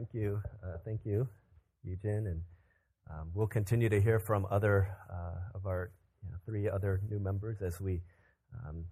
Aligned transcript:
Thank 0.00 0.14
you. 0.14 0.40
Uh, 0.64 0.78
thank 0.82 1.00
you, 1.04 1.28
Eugene. 1.84 2.26
And 2.26 2.40
um, 3.10 3.30
we'll 3.34 3.46
continue 3.46 3.90
to 3.90 4.00
hear 4.00 4.18
from 4.18 4.46
other 4.50 4.88
uh, 5.12 5.54
of 5.54 5.66
our 5.66 5.92
you 6.24 6.30
know, 6.30 6.38
three 6.46 6.70
other 6.70 7.02
new 7.10 7.18
members 7.18 7.60
as 7.60 7.78
we 7.82 8.00
um, 8.54 8.86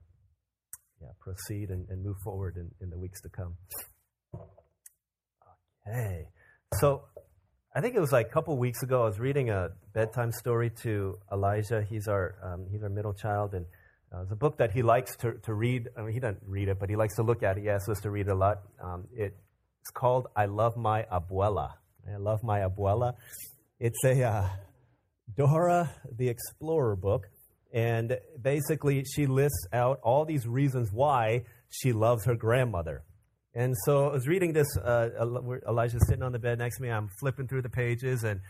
yeah, 1.00 1.08
proceed 1.18 1.70
and, 1.70 1.88
and, 1.88 2.04
move 2.04 2.18
forward 2.22 2.58
in, 2.58 2.70
in 2.82 2.90
the 2.90 2.98
weeks 2.98 3.22
to 3.22 3.30
come. 3.30 3.54
Okay. 5.88 6.26
So 6.74 7.04
I 7.74 7.80
think 7.80 7.96
it 7.96 8.00
was 8.00 8.12
like 8.12 8.26
a 8.26 8.30
couple 8.30 8.58
weeks 8.58 8.82
ago, 8.82 9.00
I 9.04 9.06
was 9.06 9.18
reading 9.18 9.48
a 9.48 9.70
bedtime 9.94 10.30
story 10.30 10.70
to 10.82 11.16
Elijah. 11.32 11.86
He's 11.88 12.06
our, 12.06 12.34
um, 12.44 12.66
he's 12.70 12.82
our 12.82 12.90
middle 12.90 13.14
child. 13.14 13.54
And 13.54 13.64
uh, 14.14 14.24
it's 14.24 14.32
a 14.32 14.36
book 14.36 14.58
that 14.58 14.72
he 14.72 14.82
likes 14.82 15.16
to, 15.20 15.32
to 15.44 15.54
read. 15.54 15.88
I 15.96 16.02
mean, 16.02 16.12
he 16.12 16.20
doesn't 16.20 16.42
read 16.46 16.68
it, 16.68 16.78
but 16.78 16.90
he 16.90 16.96
likes 16.96 17.16
to 17.16 17.22
look 17.22 17.42
at 17.42 17.56
it. 17.56 17.62
He 17.62 17.70
asks 17.70 17.88
us 17.88 18.00
to 18.00 18.10
read 18.10 18.26
it 18.26 18.32
a 18.32 18.34
lot. 18.34 18.58
Um, 18.84 19.04
it, 19.16 19.34
it's 19.88 19.94
called 19.94 20.26
I 20.36 20.44
Love 20.44 20.76
My 20.76 21.06
Abuela. 21.10 21.70
I 22.06 22.18
Love 22.18 22.42
My 22.42 22.60
Abuela. 22.60 23.14
It's 23.80 23.98
a 24.04 24.22
uh, 24.22 24.48
Dora 25.34 25.90
the 26.14 26.28
Explorer 26.28 26.94
book. 26.94 27.26
And 27.72 28.18
basically, 28.38 29.04
she 29.04 29.26
lists 29.26 29.66
out 29.72 29.98
all 30.02 30.26
these 30.26 30.46
reasons 30.46 30.90
why 30.92 31.44
she 31.70 31.94
loves 31.94 32.26
her 32.26 32.34
grandmother. 32.34 33.02
And 33.54 33.74
so 33.86 34.10
I 34.10 34.12
was 34.12 34.28
reading 34.28 34.52
this. 34.52 34.66
Uh, 34.76 35.08
Elijah's 35.66 36.06
sitting 36.06 36.22
on 36.22 36.32
the 36.32 36.38
bed 36.38 36.58
next 36.58 36.76
to 36.76 36.82
me. 36.82 36.90
I'm 36.90 37.08
flipping 37.18 37.48
through 37.48 37.62
the 37.62 37.70
pages, 37.70 38.24
and 38.24 38.40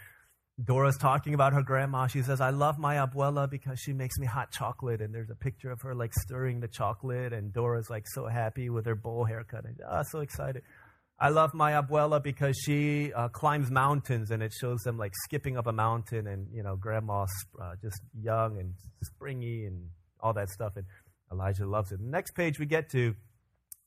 Dora's 0.62 0.96
talking 0.96 1.34
about 1.34 1.52
her 1.52 1.62
grandma. 1.62 2.08
She 2.08 2.22
says, 2.22 2.40
I 2.40 2.50
love 2.50 2.80
my 2.80 2.96
abuela 2.96 3.48
because 3.48 3.78
she 3.78 3.92
makes 3.92 4.18
me 4.18 4.26
hot 4.26 4.50
chocolate. 4.50 5.00
And 5.00 5.14
there's 5.14 5.30
a 5.30 5.36
picture 5.36 5.70
of 5.70 5.82
her 5.82 5.94
like 5.94 6.12
stirring 6.14 6.58
the 6.58 6.66
chocolate, 6.66 7.32
and 7.32 7.52
Dora's 7.52 7.88
like 7.88 8.06
so 8.08 8.26
happy 8.26 8.70
with 8.70 8.86
her 8.86 8.96
bowl 8.96 9.24
haircut. 9.24 9.66
And, 9.66 9.76
oh, 9.88 10.02
so 10.10 10.18
excited. 10.18 10.64
I 11.20 11.30
love 11.30 11.52
my 11.52 11.72
abuela 11.72 12.22
because 12.22 12.56
she 12.64 13.12
uh, 13.12 13.28
climbs 13.28 13.72
mountains 13.72 14.30
and 14.30 14.40
it 14.40 14.52
shows 14.52 14.78
them 14.84 14.96
like 14.98 15.12
skipping 15.24 15.56
up 15.56 15.66
a 15.66 15.72
mountain 15.72 16.28
and, 16.28 16.46
you 16.52 16.62
know, 16.62 16.76
grandma's 16.76 17.32
uh, 17.60 17.72
just 17.82 18.00
young 18.22 18.58
and 18.58 18.74
springy 19.02 19.64
and 19.64 19.88
all 20.20 20.32
that 20.34 20.48
stuff. 20.48 20.74
And 20.76 20.84
Elijah 21.32 21.66
loves 21.66 21.90
it. 21.90 21.98
The 21.98 22.06
next 22.06 22.36
page 22.36 22.60
we 22.60 22.66
get 22.66 22.90
to, 22.90 23.16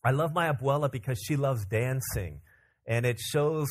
I 0.03 0.11
love 0.11 0.33
my 0.33 0.51
abuela 0.51 0.91
because 0.91 1.21
she 1.25 1.38
loves 1.38 1.65
dancing. 1.65 2.41
And 2.85 3.05
it 3.05 3.17
shows 3.19 3.69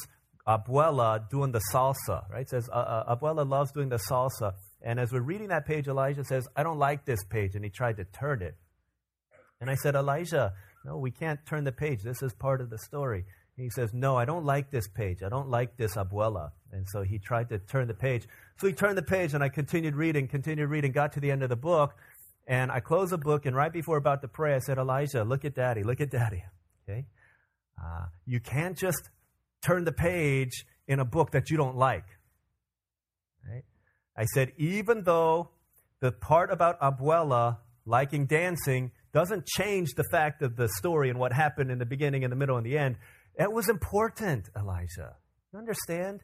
abuela 0.48 1.28
doing 1.28 1.52
the 1.52 1.60
salsa, 1.70 2.30
right? 2.30 2.42
It 2.42 2.48
says, 2.48 2.70
uh, 2.72 3.14
abuela 3.14 3.46
loves 3.46 3.72
doing 3.72 3.90
the 3.90 4.00
salsa. 4.08 4.54
And 4.80 4.98
as 4.98 5.12
we're 5.12 5.20
reading 5.20 5.48
that 5.48 5.66
page, 5.66 5.86
Elijah 5.86 6.24
says, 6.24 6.48
I 6.56 6.62
don't 6.62 6.78
like 6.78 7.04
this 7.04 7.22
page. 7.24 7.54
And 7.54 7.62
he 7.62 7.70
tried 7.70 7.98
to 7.98 8.04
turn 8.04 8.40
it. 8.40 8.54
And 9.60 9.68
I 9.68 9.74
said, 9.74 9.94
Elijah, 9.94 10.54
no, 10.86 10.96
we 10.96 11.10
can't 11.10 11.40
turn 11.44 11.64
the 11.64 11.72
page. 11.72 12.02
This 12.02 12.22
is 12.22 12.32
part 12.32 12.62
of 12.62 12.70
the 12.70 12.78
story. 12.78 13.26
He 13.60 13.70
says, 13.70 13.92
No, 13.92 14.16
I 14.16 14.24
don't 14.24 14.44
like 14.44 14.70
this 14.70 14.88
page. 14.88 15.22
I 15.22 15.28
don't 15.28 15.48
like 15.48 15.76
this 15.76 15.96
abuela. 15.96 16.52
And 16.72 16.86
so 16.88 17.02
he 17.02 17.18
tried 17.18 17.48
to 17.50 17.58
turn 17.58 17.88
the 17.88 17.94
page. 17.94 18.26
So 18.58 18.66
he 18.66 18.72
turned 18.72 18.96
the 18.96 19.02
page, 19.02 19.34
and 19.34 19.42
I 19.42 19.48
continued 19.48 19.96
reading, 19.96 20.28
continued 20.28 20.68
reading, 20.68 20.92
got 20.92 21.12
to 21.12 21.20
the 21.20 21.30
end 21.30 21.42
of 21.42 21.48
the 21.48 21.56
book, 21.56 21.94
and 22.46 22.70
I 22.70 22.80
closed 22.80 23.12
the 23.12 23.18
book. 23.18 23.46
And 23.46 23.54
right 23.54 23.72
before 23.72 23.96
about 23.96 24.22
to 24.22 24.28
pray, 24.28 24.54
I 24.54 24.58
said, 24.58 24.78
Elijah, 24.78 25.24
look 25.24 25.44
at 25.44 25.54
daddy, 25.54 25.82
look 25.82 26.00
at 26.00 26.10
daddy. 26.10 26.44
Okay? 26.88 27.06
Uh, 27.82 28.06
you 28.26 28.40
can't 28.40 28.76
just 28.76 29.10
turn 29.62 29.84
the 29.84 29.92
page 29.92 30.64
in 30.86 31.00
a 31.00 31.04
book 31.04 31.32
that 31.32 31.50
you 31.50 31.56
don't 31.56 31.76
like. 31.76 32.06
Right? 33.48 33.64
I 34.16 34.24
said, 34.24 34.52
even 34.58 35.04
though 35.04 35.50
the 36.00 36.12
part 36.12 36.50
about 36.50 36.80
abuela 36.80 37.58
liking 37.86 38.26
dancing 38.26 38.92
doesn't 39.12 39.46
change 39.46 39.94
the 39.96 40.04
fact 40.04 40.42
of 40.42 40.56
the 40.56 40.68
story 40.68 41.10
and 41.10 41.18
what 41.18 41.32
happened 41.32 41.70
in 41.70 41.78
the 41.78 41.86
beginning, 41.86 42.22
in 42.22 42.30
the 42.30 42.36
middle, 42.36 42.56
and 42.56 42.64
the 42.64 42.78
end, 42.78 42.96
it 43.40 43.52
was 43.52 43.68
important, 43.68 44.48
Elijah. 44.56 45.16
You 45.52 45.58
understand? 45.58 46.20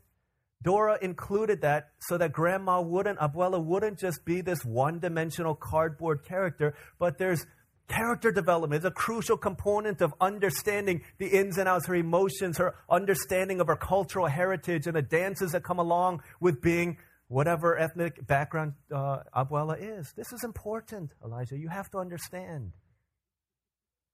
Dora 0.62 0.98
included 1.00 1.62
that 1.62 1.91
so 2.00 2.19
that 2.19 2.33
grandma 2.33 2.81
wouldn't, 2.81 3.19
abuela 3.19 3.62
wouldn't 3.62 3.98
just 3.98 4.25
be 4.25 4.41
this 4.41 4.64
one 4.64 4.98
dimensional 4.98 5.55
cardboard 5.55 6.25
character, 6.25 6.75
but 6.99 7.19
there's 7.19 7.47
character 7.88 8.32
development. 8.32 8.84
It's 8.84 8.87
a 8.87 8.91
crucial 8.91 9.37
component 9.37 10.00
of 10.00 10.12
understanding 10.21 11.03
the 11.19 11.28
ins 11.28 11.59
and 11.59 11.69
outs, 11.69 11.87
her 11.87 11.94
emotions, 11.94 12.59
her 12.59 12.75
understanding 12.91 13.60
of 13.60 13.69
her 13.69 13.76
cultural 13.76 14.26
heritage, 14.26 14.87
and 14.87 14.97
the 14.97 15.03
dances 15.03 15.53
that 15.53 15.62
come 15.62 15.78
along 15.78 16.22
with 16.41 16.60
being 16.60 16.99
whatever 17.28 17.78
ethnic 17.78 18.26
background 18.26 18.75
uh, 18.94 19.19
abuela 19.34 19.76
is. 19.78 20.12
This 20.16 20.32
is 20.32 20.44
important, 20.44 21.12
Elijah. 21.25 21.56
You 21.56 21.69
have 21.69 21.91
to 21.91 21.99
understand 21.99 22.72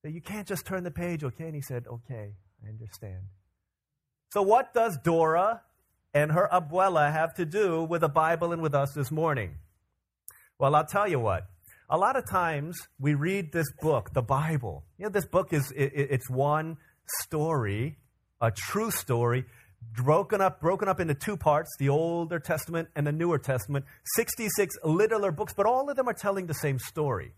that 0.02 0.12
you 0.12 0.20
can't 0.20 0.46
just 0.46 0.66
turn 0.66 0.82
the 0.84 0.91
page, 0.91 1.24
okay? 1.24 1.44
And 1.44 1.54
he 1.54 1.62
said, 1.62 1.86
okay. 1.86 2.34
I 2.64 2.68
understand. 2.68 3.22
So, 4.30 4.42
what 4.42 4.72
does 4.72 4.98
Dora 5.02 5.62
and 6.14 6.32
her 6.32 6.48
abuela 6.52 7.12
have 7.12 7.34
to 7.34 7.44
do 7.44 7.82
with 7.82 8.02
the 8.02 8.08
Bible 8.08 8.52
and 8.52 8.62
with 8.62 8.74
us 8.74 8.92
this 8.94 9.10
morning? 9.10 9.56
Well, 10.58 10.74
I'll 10.74 10.86
tell 10.86 11.08
you 11.08 11.18
what. 11.18 11.46
A 11.90 11.98
lot 11.98 12.16
of 12.16 12.26
times 12.26 12.78
we 12.98 13.14
read 13.14 13.52
this 13.52 13.70
book, 13.80 14.14
the 14.14 14.22
Bible. 14.22 14.84
You 14.96 15.04
know, 15.04 15.10
this 15.10 15.26
book 15.26 15.52
is 15.52 15.70
it, 15.72 15.92
it's 15.94 16.30
one 16.30 16.78
story, 17.20 17.98
a 18.40 18.50
true 18.50 18.90
story, 18.90 19.44
broken 19.94 20.40
up, 20.40 20.60
broken 20.60 20.88
up 20.88 21.00
into 21.00 21.14
two 21.14 21.36
parts: 21.36 21.68
the 21.78 21.90
Older 21.90 22.38
Testament 22.38 22.88
and 22.96 23.06
the 23.06 23.12
Newer 23.12 23.38
Testament. 23.38 23.84
Sixty-six 24.16 24.76
littler 24.84 25.32
books, 25.32 25.52
but 25.54 25.66
all 25.66 25.90
of 25.90 25.96
them 25.96 26.08
are 26.08 26.14
telling 26.14 26.46
the 26.46 26.54
same 26.54 26.78
story. 26.78 27.32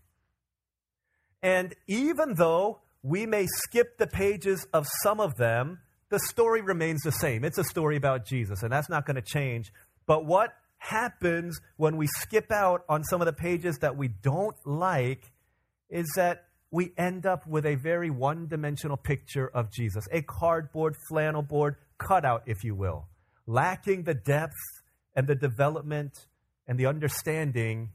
And 1.41 1.75
even 1.87 2.35
though 2.35 2.79
we 3.05 3.27
may 3.27 3.45
skip 3.45 3.99
the 3.99 4.07
pages 4.07 4.65
of 4.73 4.87
some 5.03 5.19
of 5.19 5.35
them, 5.35 5.77
the 6.09 6.17
story 6.17 6.63
remains 6.63 7.03
the 7.03 7.11
same. 7.11 7.45
It's 7.45 7.59
a 7.59 7.63
story 7.63 7.97
about 7.97 8.25
Jesus, 8.25 8.63
and 8.63 8.71
that's 8.71 8.89
not 8.89 9.05
going 9.05 9.15
to 9.15 9.21
change. 9.21 9.71
But 10.07 10.25
what 10.25 10.55
happens 10.79 11.61
when 11.77 11.97
we 11.97 12.07
skip 12.07 12.51
out 12.51 12.83
on 12.89 13.03
some 13.03 13.21
of 13.21 13.27
the 13.27 13.33
pages 13.33 13.77
that 13.81 13.95
we 13.95 14.07
don't 14.07 14.55
like 14.65 15.31
is 15.87 16.11
that 16.15 16.45
we 16.71 16.93
end 16.97 17.27
up 17.27 17.45
with 17.45 17.67
a 17.67 17.75
very 17.75 18.09
one 18.09 18.47
dimensional 18.47 18.97
picture 18.97 19.47
of 19.47 19.71
Jesus, 19.71 20.07
a 20.11 20.23
cardboard, 20.23 20.95
flannel 21.07 21.43
board 21.43 21.75
cutout, 21.99 22.41
if 22.47 22.63
you 22.63 22.73
will, 22.73 23.07
lacking 23.45 24.05
the 24.05 24.15
depth 24.15 24.53
and 25.15 25.27
the 25.27 25.35
development 25.35 26.25
and 26.67 26.79
the 26.79 26.87
understanding 26.87 27.91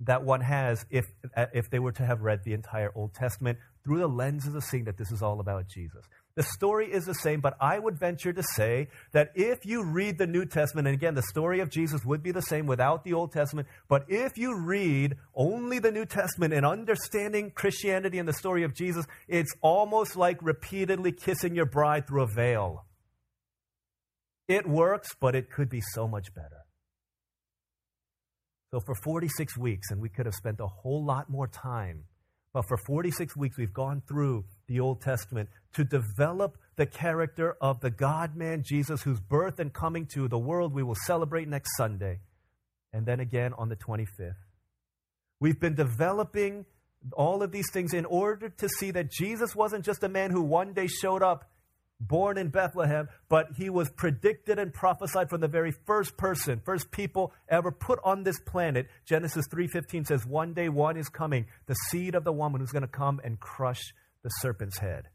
that 0.00 0.24
one 0.24 0.40
has 0.40 0.86
if, 0.88 1.04
if 1.52 1.68
they 1.68 1.78
were 1.78 1.92
to 1.92 2.06
have 2.06 2.22
read 2.22 2.44
the 2.44 2.54
entire 2.54 2.90
Old 2.94 3.12
Testament 3.12 3.58
through 3.88 4.00
the 4.00 4.06
lenses 4.06 4.54
of 4.54 4.62
seeing 4.62 4.84
that 4.84 4.98
this 4.98 5.10
is 5.10 5.22
all 5.22 5.40
about 5.40 5.66
Jesus. 5.66 6.04
The 6.34 6.42
story 6.42 6.92
is 6.92 7.06
the 7.06 7.14
same, 7.14 7.40
but 7.40 7.56
I 7.58 7.78
would 7.78 7.98
venture 7.98 8.34
to 8.34 8.42
say 8.54 8.88
that 9.12 9.30
if 9.34 9.64
you 9.64 9.82
read 9.82 10.18
the 10.18 10.26
New 10.26 10.44
Testament, 10.44 10.86
and 10.86 10.94
again, 10.94 11.14
the 11.14 11.22
story 11.22 11.60
of 11.60 11.70
Jesus 11.70 12.04
would 12.04 12.22
be 12.22 12.30
the 12.30 12.42
same 12.42 12.66
without 12.66 13.02
the 13.02 13.14
Old 13.14 13.32
Testament, 13.32 13.66
but 13.88 14.04
if 14.08 14.36
you 14.36 14.60
read 14.60 15.16
only 15.34 15.78
the 15.78 15.90
New 15.90 16.04
Testament 16.04 16.52
and 16.52 16.66
understanding 16.66 17.50
Christianity 17.50 18.18
and 18.18 18.28
the 18.28 18.34
story 18.34 18.62
of 18.62 18.74
Jesus, 18.74 19.06
it's 19.26 19.54
almost 19.62 20.16
like 20.16 20.36
repeatedly 20.42 21.12
kissing 21.12 21.54
your 21.54 21.64
bride 21.64 22.06
through 22.06 22.24
a 22.24 22.28
veil. 22.28 22.84
It 24.48 24.68
works, 24.68 25.16
but 25.18 25.34
it 25.34 25.50
could 25.50 25.70
be 25.70 25.80
so 25.94 26.06
much 26.06 26.34
better. 26.34 26.66
So, 28.70 28.80
for 28.80 28.94
46 28.94 29.56
weeks, 29.56 29.90
and 29.90 29.98
we 29.98 30.10
could 30.10 30.26
have 30.26 30.34
spent 30.34 30.60
a 30.60 30.66
whole 30.66 31.02
lot 31.02 31.30
more 31.30 31.48
time, 31.48 32.04
but 32.52 32.66
for 32.66 32.76
46 32.76 33.36
weeks, 33.36 33.58
we've 33.58 33.72
gone 33.72 34.02
through 34.08 34.44
the 34.66 34.80
Old 34.80 35.00
Testament 35.00 35.48
to 35.74 35.84
develop 35.84 36.56
the 36.76 36.86
character 36.86 37.56
of 37.60 37.80
the 37.80 37.90
God 37.90 38.36
man 38.36 38.62
Jesus, 38.64 39.02
whose 39.02 39.20
birth 39.20 39.60
and 39.60 39.72
coming 39.72 40.06
to 40.14 40.28
the 40.28 40.38
world 40.38 40.72
we 40.72 40.82
will 40.82 40.96
celebrate 41.06 41.48
next 41.48 41.76
Sunday, 41.76 42.20
and 42.92 43.04
then 43.04 43.20
again 43.20 43.52
on 43.58 43.68
the 43.68 43.76
25th. 43.76 44.34
We've 45.40 45.60
been 45.60 45.74
developing 45.74 46.64
all 47.12 47.42
of 47.42 47.52
these 47.52 47.70
things 47.72 47.94
in 47.94 48.04
order 48.04 48.48
to 48.48 48.68
see 48.68 48.90
that 48.92 49.10
Jesus 49.10 49.54
wasn't 49.54 49.84
just 49.84 50.02
a 50.02 50.08
man 50.08 50.30
who 50.30 50.42
one 50.42 50.72
day 50.72 50.86
showed 50.86 51.22
up 51.22 51.50
born 52.00 52.38
in 52.38 52.48
Bethlehem, 52.48 53.08
but 53.28 53.48
he 53.56 53.70
was 53.70 53.90
predicted 53.90 54.58
and 54.58 54.72
prophesied 54.72 55.28
from 55.28 55.40
the 55.40 55.48
very 55.48 55.72
first 55.72 56.16
person, 56.16 56.60
first 56.64 56.90
people 56.90 57.32
ever 57.48 57.72
put 57.72 57.98
on 58.04 58.22
this 58.22 58.38
planet. 58.40 58.88
Genesis 59.04 59.46
3:15 59.48 60.06
says 60.06 60.24
one 60.24 60.54
day 60.54 60.68
one 60.68 60.96
is 60.96 61.08
coming, 61.08 61.46
the 61.66 61.74
seed 61.90 62.14
of 62.14 62.24
the 62.24 62.32
woman 62.32 62.60
who's 62.60 62.72
going 62.72 62.82
to 62.82 62.88
come 62.88 63.20
and 63.24 63.40
crush 63.40 63.94
the 64.22 64.28
serpent's 64.28 64.78
head. 64.78 65.08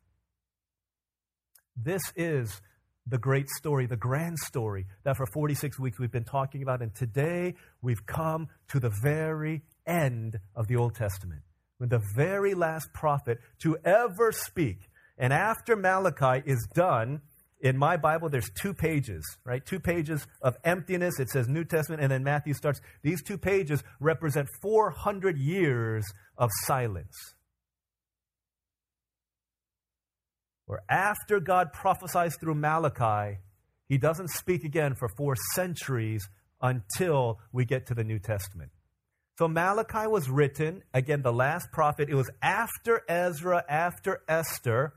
This 1.76 2.02
is 2.16 2.62
the 3.06 3.18
great 3.18 3.50
story, 3.50 3.86
the 3.86 3.98
grand 3.98 4.40
story 4.40 4.86
that 5.04 5.18
for 5.18 5.26
46 5.26 5.80
weeks 5.80 6.00
we've 6.00 6.12
been 6.12 6.24
talking 6.24 6.62
about 6.62 6.82
and 6.82 6.94
today 6.96 7.56
we've 7.82 8.06
come 8.06 8.48
to 8.70 8.80
the 8.80 8.90
very 9.02 9.64
end 9.86 10.40
of 10.56 10.68
the 10.68 10.76
Old 10.76 10.96
Testament. 10.96 11.42
When 11.80 11.90
the 11.90 12.02
very 12.16 12.54
last 12.54 12.94
prophet 12.94 13.40
to 13.60 13.78
ever 13.84 14.32
speak 14.32 14.90
and 15.24 15.32
after 15.32 15.76
Malachi 15.76 16.44
is 16.46 16.68
done, 16.76 17.22
in 17.62 17.78
my 17.78 17.96
Bible, 17.96 18.28
there's 18.28 18.50
two 18.62 18.74
pages, 18.74 19.24
right? 19.46 19.66
Two 19.66 19.80
pages 19.80 20.28
of 20.42 20.58
emptiness. 20.66 21.20
It 21.20 21.30
says 21.30 21.48
New 21.48 21.64
Testament, 21.64 22.02
and 22.02 22.12
then 22.12 22.24
Matthew 22.24 22.54
starts. 22.54 22.82
These 23.04 23.24
two 23.24 23.38
pages 23.38 23.84
represent 24.02 24.50
400 24.62 25.38
years 25.38 26.04
of 26.38 26.50
silence. 26.66 27.16
where 30.66 30.84
after 30.90 31.40
God 31.40 31.74
prophesies 31.74 32.36
through 32.38 32.56
Malachi, 32.56 33.38
he 33.88 33.98
doesn't 33.98 34.30
speak 34.30 34.64
again 34.64 34.96
for 34.96 35.10
four 35.18 35.36
centuries 35.54 36.28
until 36.62 37.40
we 37.52 37.66
get 37.66 37.86
to 37.88 37.94
the 37.94 38.04
New 38.04 38.20
Testament. 38.20 38.72
So 39.38 39.48
Malachi 39.48 40.08
was 40.08 40.30
written, 40.30 40.84
again, 40.94 41.22
the 41.22 41.34
last 41.34 41.68
prophet. 41.72 42.10
It 42.10 42.16
was 42.16 42.30
after 42.42 43.02
Ezra, 43.10 43.64
after 43.68 44.22
Esther. 44.28 44.94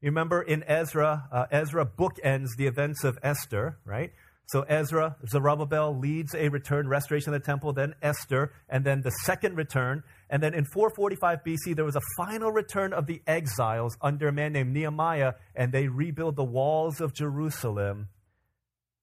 You 0.00 0.10
remember 0.10 0.42
in 0.42 0.62
Ezra, 0.62 1.28
uh, 1.32 1.46
Ezra 1.50 1.84
bookends 1.84 2.56
the 2.56 2.66
events 2.66 3.02
of 3.02 3.18
Esther, 3.22 3.78
right? 3.84 4.12
So 4.46 4.62
Ezra, 4.62 5.16
Zerubbabel 5.28 5.98
leads 5.98 6.34
a 6.34 6.48
return, 6.48 6.88
restoration 6.88 7.34
of 7.34 7.40
the 7.42 7.44
temple, 7.44 7.72
then 7.72 7.94
Esther, 8.00 8.52
and 8.68 8.84
then 8.84 9.02
the 9.02 9.10
second 9.24 9.56
return. 9.56 10.04
And 10.30 10.42
then 10.42 10.54
in 10.54 10.64
445 10.72 11.40
BC, 11.44 11.76
there 11.76 11.84
was 11.84 11.96
a 11.96 12.00
final 12.16 12.50
return 12.50 12.92
of 12.92 13.06
the 13.06 13.20
exiles 13.26 13.96
under 14.00 14.28
a 14.28 14.32
man 14.32 14.52
named 14.52 14.72
Nehemiah, 14.72 15.34
and 15.54 15.72
they 15.72 15.88
rebuild 15.88 16.36
the 16.36 16.44
walls 16.44 17.00
of 17.00 17.12
Jerusalem. 17.12 18.08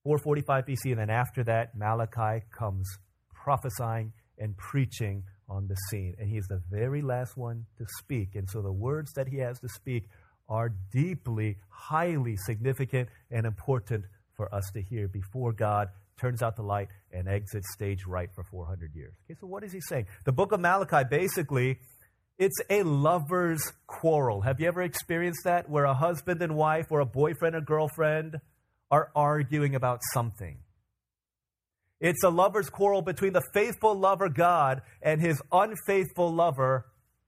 445 0.04 0.66
BC, 0.66 0.92
and 0.92 1.00
then 1.00 1.10
after 1.10 1.44
that, 1.44 1.76
Malachi 1.76 2.44
comes 2.58 2.88
prophesying 3.34 4.14
and 4.40 4.58
preaching 4.58 5.24
on 5.48 5.68
the 5.68 5.76
scene. 5.90 6.16
And 6.18 6.30
he's 6.30 6.48
the 6.48 6.62
very 6.72 7.02
last 7.02 7.38
one 7.38 7.66
to 7.78 7.86
speak. 8.00 8.34
And 8.34 8.50
so 8.50 8.62
the 8.62 8.72
words 8.72 9.14
that 9.14 9.28
he 9.28 9.38
has 9.38 9.60
to 9.60 9.70
speak 9.70 10.10
are 10.48 10.70
deeply, 10.92 11.58
highly 11.70 12.38
significant 12.38 13.10
and 13.32 13.46
important 13.46 14.06
for 14.36 14.54
us 14.54 14.70
to 14.74 14.82
hear 14.82 15.08
before 15.08 15.52
God 15.52 15.90
turns 16.20 16.42
out 16.42 16.56
the 16.56 16.64
light 16.64 16.88
and 17.12 17.28
exits 17.28 17.72
stage 17.74 18.06
right 18.06 18.30
for 18.34 18.44
400 18.44 18.96
years. 18.96 19.14
Okay, 19.26 19.38
so 19.40 19.48
what 19.48 19.64
is 19.64 19.72
he 19.72 19.82
saying? 19.82 20.08
The 20.24 20.32
book 20.32 20.52
of 20.52 20.60
Malachi 20.60 21.04
basically 21.10 21.80
it's 22.38 22.58
a 22.70 22.84
lover's 22.84 23.72
quarrel. 23.88 24.42
Have 24.42 24.60
you 24.60 24.68
ever 24.68 24.82
experienced 24.82 25.46
that 25.46 25.70
where 25.70 25.86
a 25.86 25.94
husband 25.94 26.42
and 26.42 26.56
wife 26.56 26.88
or 26.90 27.00
a 27.00 27.06
boyfriend 27.06 27.56
and 27.56 27.66
girlfriend 27.66 28.42
are 28.92 29.10
arguing 29.16 29.74
about 29.74 30.02
something? 30.14 30.58
It's 32.02 32.24
a 32.24 32.30
lover's 32.30 32.70
quarrel 32.70 33.02
between 33.02 33.32
the 33.32 33.44
faithful 33.54 33.98
lover 33.98 34.28
God 34.28 34.82
and 35.02 35.22
his 35.22 35.42
unfaithful 35.50 36.34
lover, 36.34 36.88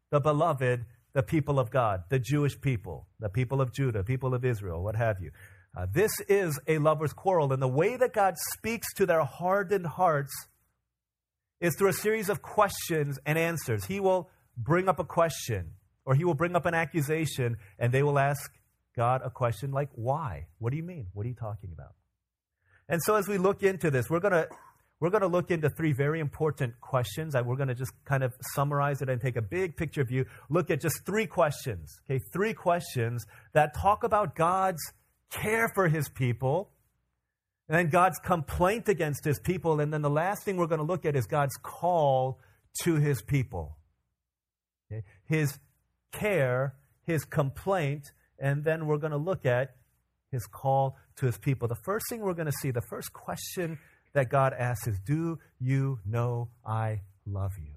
the 0.10 0.20
beloved, 0.20 0.86
the 1.18 1.24
people 1.24 1.60
of 1.60 1.72
God, 1.72 2.04
the 2.10 2.20
Jewish 2.20 2.62
people, 2.62 3.08
the 3.20 3.28
people 3.28 3.60
of 3.60 3.74
Judah, 3.74 4.04
people 4.04 4.36
of 4.36 4.46
Israel, 4.46 4.84
what 4.84 4.96
have 4.96 5.20
you. 5.20 5.32
Uh, 5.76 5.88
this 5.92 6.12
is 6.30 6.60
a 6.68 6.78
lover's 6.78 7.12
quarrel, 7.12 7.52
and 7.52 7.60
the 7.60 7.68
way 7.68 7.98
that 7.98 8.14
God 8.14 8.36
speaks 8.54 8.94
to 8.94 9.08
their 9.08 9.24
hardened 9.24 9.88
hearts 9.88 10.32
is 11.60 11.76
through 11.76 11.90
a 11.90 11.94
series 11.94 12.30
of 12.30 12.44
questions 12.44 13.18
and 13.26 13.36
answers. 13.36 13.86
He 13.86 14.00
will 14.00 14.30
bring 14.56 14.88
up 14.88 15.00
a 15.00 15.04
question, 15.04 15.72
or 16.06 16.14
he 16.14 16.24
will 16.24 16.36
bring 16.36 16.56
up 16.56 16.68
an 16.68 16.76
accusation, 16.76 17.58
and 17.80 17.92
they 17.92 18.04
will 18.04 18.20
ask 18.20 18.52
God 18.96 19.22
a 19.26 19.32
question 19.32 19.72
like, 19.72 19.90
Why? 19.96 20.46
What 20.60 20.70
do 20.70 20.78
you 20.78 20.84
mean? 20.84 21.08
What 21.14 21.26
are 21.26 21.30
you 21.30 21.36
talking 21.36 21.72
about? 21.74 21.96
And 22.88 23.02
so, 23.02 23.16
as 23.16 23.28
we 23.28 23.40
look 23.40 23.64
into 23.64 23.90
this, 23.90 24.08
we're 24.08 24.20
going 24.20 24.34
to 24.34 24.50
we're 25.00 25.12
going 25.12 25.22
to 25.22 25.28
look 25.28 25.52
into 25.52 25.70
three 25.70 25.92
very 25.92 26.20
important 26.20 26.80
questions. 26.82 27.36
We're 27.36 27.56
going 27.56 27.68
to 27.68 27.76
just 27.76 27.94
kind 28.06 28.24
of 28.24 28.34
summarize 28.56 29.02
it 29.02 29.10
and 29.10 29.22
take 29.22 29.36
a 29.36 29.42
big 29.42 29.78
picture 29.78 30.04
view. 30.04 30.26
Look 30.50 30.72
at 30.72 30.82
just 30.82 31.06
three 31.06 31.28
questions. 31.28 32.00
Okay, 32.10 32.20
three 32.34 32.54
questions 32.54 33.26
that 33.54 33.76
talk 33.76 34.04
about 34.04 34.36
God's 34.36 34.82
care 35.30 35.70
for 35.76 35.88
his 35.88 36.10
people, 36.10 36.72
and 37.70 37.78
then 37.78 37.90
God's 37.90 38.18
complaint 38.20 38.90
against 38.90 39.24
his 39.24 39.40
people. 39.40 39.80
And 39.80 39.94
then 39.94 40.02
the 40.02 40.10
last 40.10 40.44
thing 40.44 40.58
we're 40.58 40.68
going 40.68 40.80
to 40.80 40.86
look 40.86 41.06
at 41.06 41.16
is 41.16 41.28
God's 41.28 41.58
call 41.62 42.40
to 42.84 42.96
his 42.96 43.22
people. 43.22 43.78
Okay? 44.92 45.04
His 45.26 45.60
care, 46.12 46.76
his 47.04 47.24
complaint, 47.24 48.12
and 48.40 48.64
then 48.64 48.88
we're 48.88 48.98
going 48.98 49.12
to 49.12 49.18
look 49.18 49.46
at 49.46 49.76
his 50.32 50.46
call 50.48 50.98
to 51.18 51.26
his 51.26 51.38
people. 51.38 51.68
The 51.68 51.78
first 51.84 52.06
thing 52.10 52.22
we're 52.22 52.34
going 52.34 52.48
to 52.48 52.58
see, 52.62 52.72
the 52.72 52.82
first 52.90 53.14
question 53.14 53.78
that 54.18 54.30
God 54.30 54.52
asks 54.58 54.88
is 54.88 54.98
Do 55.06 55.38
you 55.60 56.00
know 56.04 56.50
I 56.66 57.02
love 57.28 57.52
you? 57.60 57.74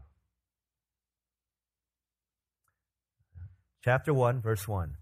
Chapter 3.84 4.14
1, 4.14 4.40
verse 4.40 4.66
1 4.66 4.96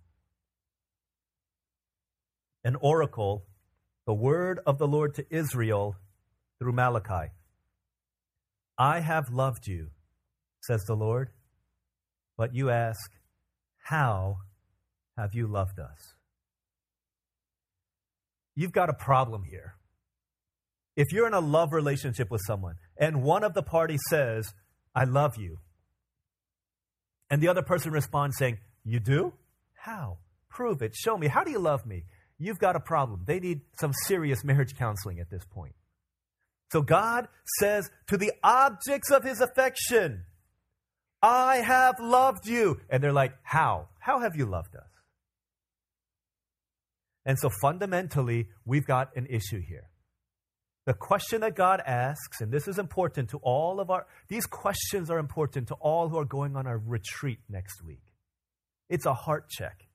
an 2.65 2.77
oracle, 2.81 3.47
the 4.05 4.13
word 4.13 4.59
of 4.67 4.79
the 4.79 4.87
Lord 4.89 5.15
to 5.15 5.25
Israel 5.31 5.95
through 6.59 6.73
Malachi. 6.73 7.31
I 8.77 8.99
have 8.99 9.31
loved 9.31 9.69
you, 9.69 9.91
says 10.65 10.85
the 10.85 10.97
Lord, 10.97 11.31
but 12.37 12.55
you 12.55 12.69
ask, 12.69 13.13
How 13.85 14.39
have 15.17 15.35
you 15.35 15.47
loved 15.47 15.79
us? 15.79 16.15
You've 18.57 18.73
got 18.73 18.91
a 18.91 18.93
problem 18.93 19.45
here. 19.45 19.78
If 20.99 21.13
you're 21.13 21.29
in 21.29 21.33
a 21.35 21.41
love 21.41 21.73
relationship 21.73 22.31
with 22.31 22.43
someone 22.47 22.75
and 22.99 23.23
one 23.23 23.45
of 23.45 23.55
the 23.55 23.63
parties 23.63 24.01
says, 24.11 24.53
I 24.95 25.05
love 25.05 25.37
you, 25.39 25.59
and 27.31 27.41
the 27.41 27.49
other 27.49 27.63
person 27.63 27.93
responds 27.93 28.37
saying, 28.37 28.59
You 28.85 29.01
do? 29.01 29.33
How? 29.75 30.19
Prove 30.51 30.83
it. 30.83 30.97
Show 30.97 31.17
me. 31.17 31.29
How 31.29 31.45
do 31.45 31.51
you 31.51 31.61
love 31.61 31.87
me? 31.87 32.03
you've 32.39 32.59
got 32.59 32.77
a 32.77 32.81
problem. 32.81 33.25
They 33.27 33.41
need 33.41 33.61
some 33.79 33.93
serious 34.07 34.45
marriage 34.45 34.77
counseling 34.77 35.19
at 35.21 35.31
this 35.31 35.45
point. 35.45 35.75
So 36.71 36.83
God 36.83 37.29
says 37.59 37.91
to 38.09 38.17
the 38.17 38.33
objects 38.43 39.11
of 39.11 39.25
his 39.25 39.41
affection, 39.41 40.25
I 41.23 41.57
have 41.57 41.97
loved 42.01 42.47
you. 42.47 42.81
And 42.89 43.03
they're 43.03 43.13
like, 43.13 43.35
How? 43.43 43.89
How 43.99 44.21
have 44.21 44.37
you 44.37 44.47
loved 44.47 44.77
us? 44.77 44.89
And 47.25 47.39
so 47.39 47.51
fundamentally, 47.61 48.49
we've 48.65 48.87
got 48.87 49.17
an 49.17 49.27
issue 49.27 49.61
here. 49.61 49.91
The 50.89 50.95
question 50.95 51.43
that 51.43 51.55
God 51.55 51.83
asks, 51.85 52.41
and 52.41 52.51
this 52.51 52.67
is 52.67 52.79
important 52.79 53.29
to 53.33 53.37
all 53.43 53.79
of 53.79 53.91
our, 53.91 54.07
these 54.29 54.47
questions 54.47 55.11
are 55.11 55.19
important 55.19 55.69
to 55.69 55.75
all 55.75 56.09
who 56.09 56.17
are 56.17 56.25
going 56.25 56.57
on 56.57 56.67
our 56.67 56.79
retreat 56.79 57.41
next 57.47 57.85
week. 57.85 58.15
It's 58.89 59.05
a 59.05 59.13
heart 59.13 59.51
check. 59.51 59.87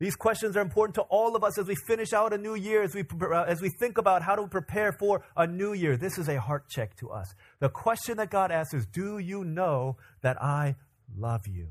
These 0.00 0.16
questions 0.16 0.56
are 0.56 0.60
important 0.60 0.96
to 0.96 1.02
all 1.02 1.36
of 1.36 1.44
us 1.44 1.56
as 1.56 1.68
we 1.68 1.76
finish 1.86 2.12
out 2.12 2.32
a 2.32 2.36
new 2.36 2.56
year, 2.56 2.82
as 2.82 2.96
we, 2.96 3.04
uh, 3.22 3.44
as 3.44 3.62
we 3.62 3.70
think 3.78 3.96
about 3.96 4.22
how 4.22 4.34
to 4.34 4.48
prepare 4.48 4.90
for 4.90 5.24
a 5.36 5.46
new 5.46 5.72
year. 5.72 5.96
This 5.96 6.18
is 6.18 6.28
a 6.28 6.40
heart 6.40 6.68
check 6.68 6.96
to 6.96 7.10
us. 7.10 7.32
The 7.60 7.68
question 7.68 8.16
that 8.16 8.30
God 8.30 8.50
asks 8.50 8.74
is 8.74 8.86
Do 8.86 9.18
you 9.18 9.44
know 9.44 9.98
that 10.22 10.42
I 10.42 10.74
love 11.16 11.46
you? 11.46 11.68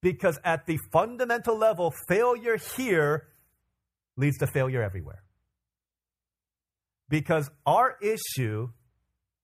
Because 0.00 0.38
at 0.44 0.66
the 0.66 0.78
fundamental 0.92 1.58
level, 1.58 1.92
failure 2.06 2.56
here 2.76 3.26
leads 4.16 4.38
to 4.38 4.46
failure 4.46 4.80
everywhere. 4.80 5.24
Because 7.08 7.50
our 7.64 7.96
issue, 8.02 8.70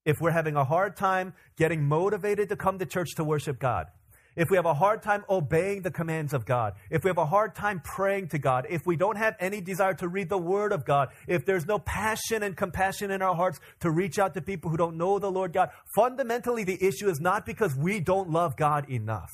if 0.04 0.20
we're 0.20 0.32
having 0.32 0.56
a 0.56 0.64
hard 0.64 0.96
time 0.96 1.34
getting 1.56 1.84
motivated 1.84 2.48
to 2.48 2.56
come 2.56 2.78
to 2.78 2.86
church 2.86 3.14
to 3.16 3.24
worship 3.24 3.58
God, 3.58 3.86
if 4.34 4.50
we 4.50 4.56
have 4.56 4.66
a 4.66 4.74
hard 4.74 5.02
time 5.02 5.24
obeying 5.28 5.82
the 5.82 5.90
commands 5.90 6.32
of 6.32 6.46
God, 6.46 6.74
if 6.90 7.04
we 7.04 7.08
have 7.08 7.18
a 7.18 7.26
hard 7.26 7.54
time 7.54 7.80
praying 7.84 8.28
to 8.28 8.38
God, 8.38 8.66
if 8.70 8.80
we 8.86 8.96
don't 8.96 9.16
have 9.16 9.36
any 9.38 9.60
desire 9.60 9.94
to 9.94 10.08
read 10.08 10.28
the 10.28 10.38
Word 10.38 10.72
of 10.72 10.84
God, 10.84 11.08
if 11.28 11.44
there's 11.44 11.66
no 11.66 11.78
passion 11.78 12.42
and 12.42 12.56
compassion 12.56 13.10
in 13.10 13.20
our 13.20 13.34
hearts 13.34 13.60
to 13.80 13.90
reach 13.90 14.18
out 14.18 14.32
to 14.34 14.40
people 14.40 14.70
who 14.70 14.76
don't 14.76 14.96
know 14.96 15.18
the 15.18 15.30
Lord 15.30 15.52
God, 15.52 15.68
fundamentally 15.94 16.64
the 16.64 16.82
issue 16.82 17.10
is 17.10 17.20
not 17.20 17.44
because 17.44 17.76
we 17.76 18.00
don't 18.00 18.30
love 18.30 18.56
God 18.56 18.88
enough. 18.88 19.30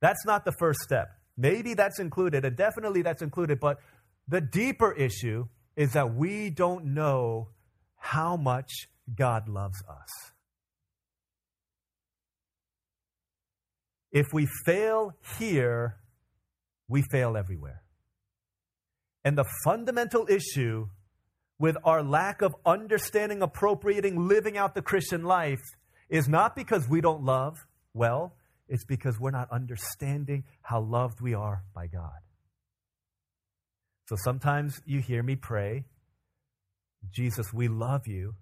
That's 0.00 0.24
not 0.24 0.44
the 0.44 0.52
first 0.52 0.80
step. 0.80 1.08
Maybe 1.36 1.74
that's 1.74 1.98
included, 1.98 2.44
and 2.44 2.56
definitely 2.56 3.02
that's 3.02 3.22
included, 3.22 3.60
but 3.60 3.78
the 4.28 4.40
deeper 4.40 4.92
issue 4.92 5.48
is 5.76 5.92
that 5.92 6.14
we 6.14 6.50
don't 6.50 6.86
know 6.86 7.48
how 7.96 8.36
much 8.36 8.70
God 9.16 9.48
loves 9.48 9.82
us. 9.88 10.32
If 14.12 14.26
we 14.32 14.46
fail 14.64 15.12
here, 15.38 15.96
we 16.88 17.02
fail 17.10 17.36
everywhere. 17.36 17.82
And 19.24 19.36
the 19.36 19.44
fundamental 19.64 20.26
issue 20.28 20.88
with 21.58 21.76
our 21.84 22.02
lack 22.02 22.42
of 22.42 22.54
understanding, 22.64 23.42
appropriating, 23.42 24.28
living 24.28 24.56
out 24.56 24.74
the 24.74 24.82
Christian 24.82 25.24
life 25.24 25.62
is 26.08 26.28
not 26.28 26.54
because 26.54 26.88
we 26.88 27.00
don't 27.00 27.24
love 27.24 27.66
well, 27.94 28.36
it's 28.68 28.84
because 28.84 29.18
we're 29.18 29.30
not 29.30 29.50
understanding 29.50 30.44
how 30.62 30.80
loved 30.80 31.20
we 31.20 31.34
are 31.34 31.62
by 31.74 31.86
God. 31.86 32.23
So 34.06 34.16
sometimes 34.16 34.80
you 34.84 35.00
hear 35.00 35.22
me 35.22 35.36
pray, 35.36 35.84
Jesus, 37.10 37.52
we 37.52 37.68
love 37.68 38.06
you 38.06 38.34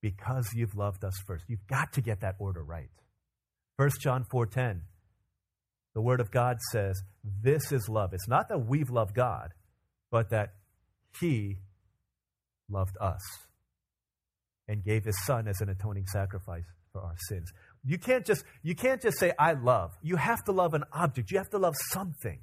because 0.00 0.48
you've 0.54 0.76
loved 0.76 1.04
us 1.04 1.14
first. 1.26 1.44
You've 1.48 1.66
got 1.66 1.92
to 1.94 2.00
get 2.00 2.20
that 2.20 2.36
order 2.38 2.62
right. 2.62 2.90
1 3.76 3.90
John 4.00 4.24
4:10. 4.24 4.82
The 5.94 6.00
word 6.00 6.20
of 6.20 6.30
God 6.30 6.58
says, 6.72 7.02
"This 7.22 7.72
is 7.72 7.88
love." 7.88 8.12
It's 8.12 8.28
not 8.28 8.48
that 8.48 8.66
we've 8.66 8.90
loved 8.90 9.14
God, 9.14 9.54
but 10.10 10.30
that 10.30 10.54
he 11.20 11.58
loved 12.68 12.96
us 13.00 13.20
and 14.66 14.82
gave 14.82 15.04
his 15.04 15.24
son 15.24 15.46
as 15.46 15.60
an 15.60 15.68
atoning 15.68 16.06
sacrifice 16.06 16.64
for 16.92 17.02
our 17.02 17.16
sins. 17.28 17.52
You 17.84 17.98
can't 17.98 18.24
just 18.24 18.44
you 18.62 18.74
can't 18.74 19.00
just 19.00 19.18
say 19.18 19.32
I 19.38 19.52
love. 19.52 19.96
You 20.02 20.16
have 20.16 20.42
to 20.44 20.52
love 20.52 20.74
an 20.74 20.84
object. 20.92 21.30
You 21.30 21.38
have 21.38 21.50
to 21.50 21.58
love 21.58 21.74
something? 21.92 22.42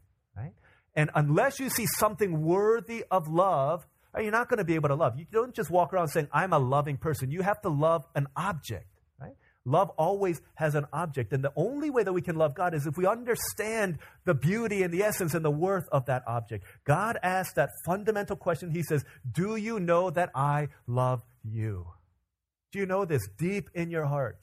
And 0.95 1.09
unless 1.15 1.59
you 1.59 1.69
see 1.69 1.85
something 1.97 2.41
worthy 2.41 3.03
of 3.09 3.27
love, 3.27 3.85
you're 4.19 4.31
not 4.31 4.49
going 4.49 4.57
to 4.57 4.65
be 4.65 4.75
able 4.75 4.89
to 4.89 4.95
love. 4.95 5.17
You 5.17 5.25
don't 5.31 5.53
just 5.53 5.69
walk 5.69 5.93
around 5.93 6.09
saying, 6.09 6.27
I'm 6.33 6.51
a 6.51 6.59
loving 6.59 6.97
person. 6.97 7.31
You 7.31 7.41
have 7.41 7.61
to 7.61 7.69
love 7.69 8.05
an 8.13 8.27
object, 8.35 8.87
right? 9.19 9.35
Love 9.63 9.89
always 9.91 10.41
has 10.55 10.75
an 10.75 10.85
object. 10.91 11.31
And 11.31 11.43
the 11.43 11.53
only 11.55 11.89
way 11.89 12.03
that 12.03 12.11
we 12.11 12.21
can 12.21 12.35
love 12.35 12.53
God 12.53 12.73
is 12.73 12.85
if 12.85 12.97
we 12.97 13.07
understand 13.07 13.99
the 14.25 14.33
beauty 14.33 14.83
and 14.83 14.93
the 14.93 15.03
essence 15.03 15.33
and 15.33 15.45
the 15.45 15.51
worth 15.51 15.87
of 15.93 16.07
that 16.07 16.23
object. 16.27 16.65
God 16.83 17.17
asks 17.23 17.53
that 17.53 17.69
fundamental 17.85 18.35
question. 18.35 18.71
He 18.71 18.83
says, 18.83 19.05
Do 19.31 19.55
you 19.55 19.79
know 19.79 20.09
that 20.09 20.31
I 20.35 20.67
love 20.87 21.23
you? 21.43 21.87
Do 22.73 22.79
you 22.79 22.85
know 22.85 23.05
this 23.05 23.21
deep 23.37 23.69
in 23.73 23.89
your 23.89 24.05
heart? 24.05 24.37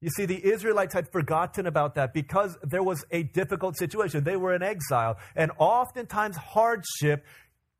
You 0.00 0.10
see, 0.10 0.26
the 0.26 0.44
Israelites 0.44 0.94
had 0.94 1.10
forgotten 1.10 1.66
about 1.66 1.96
that 1.96 2.14
because 2.14 2.56
there 2.62 2.82
was 2.82 3.04
a 3.10 3.24
difficult 3.24 3.76
situation. 3.76 4.22
They 4.22 4.36
were 4.36 4.54
in 4.54 4.62
exile. 4.62 5.18
And 5.34 5.50
oftentimes, 5.58 6.36
hardship 6.36 7.24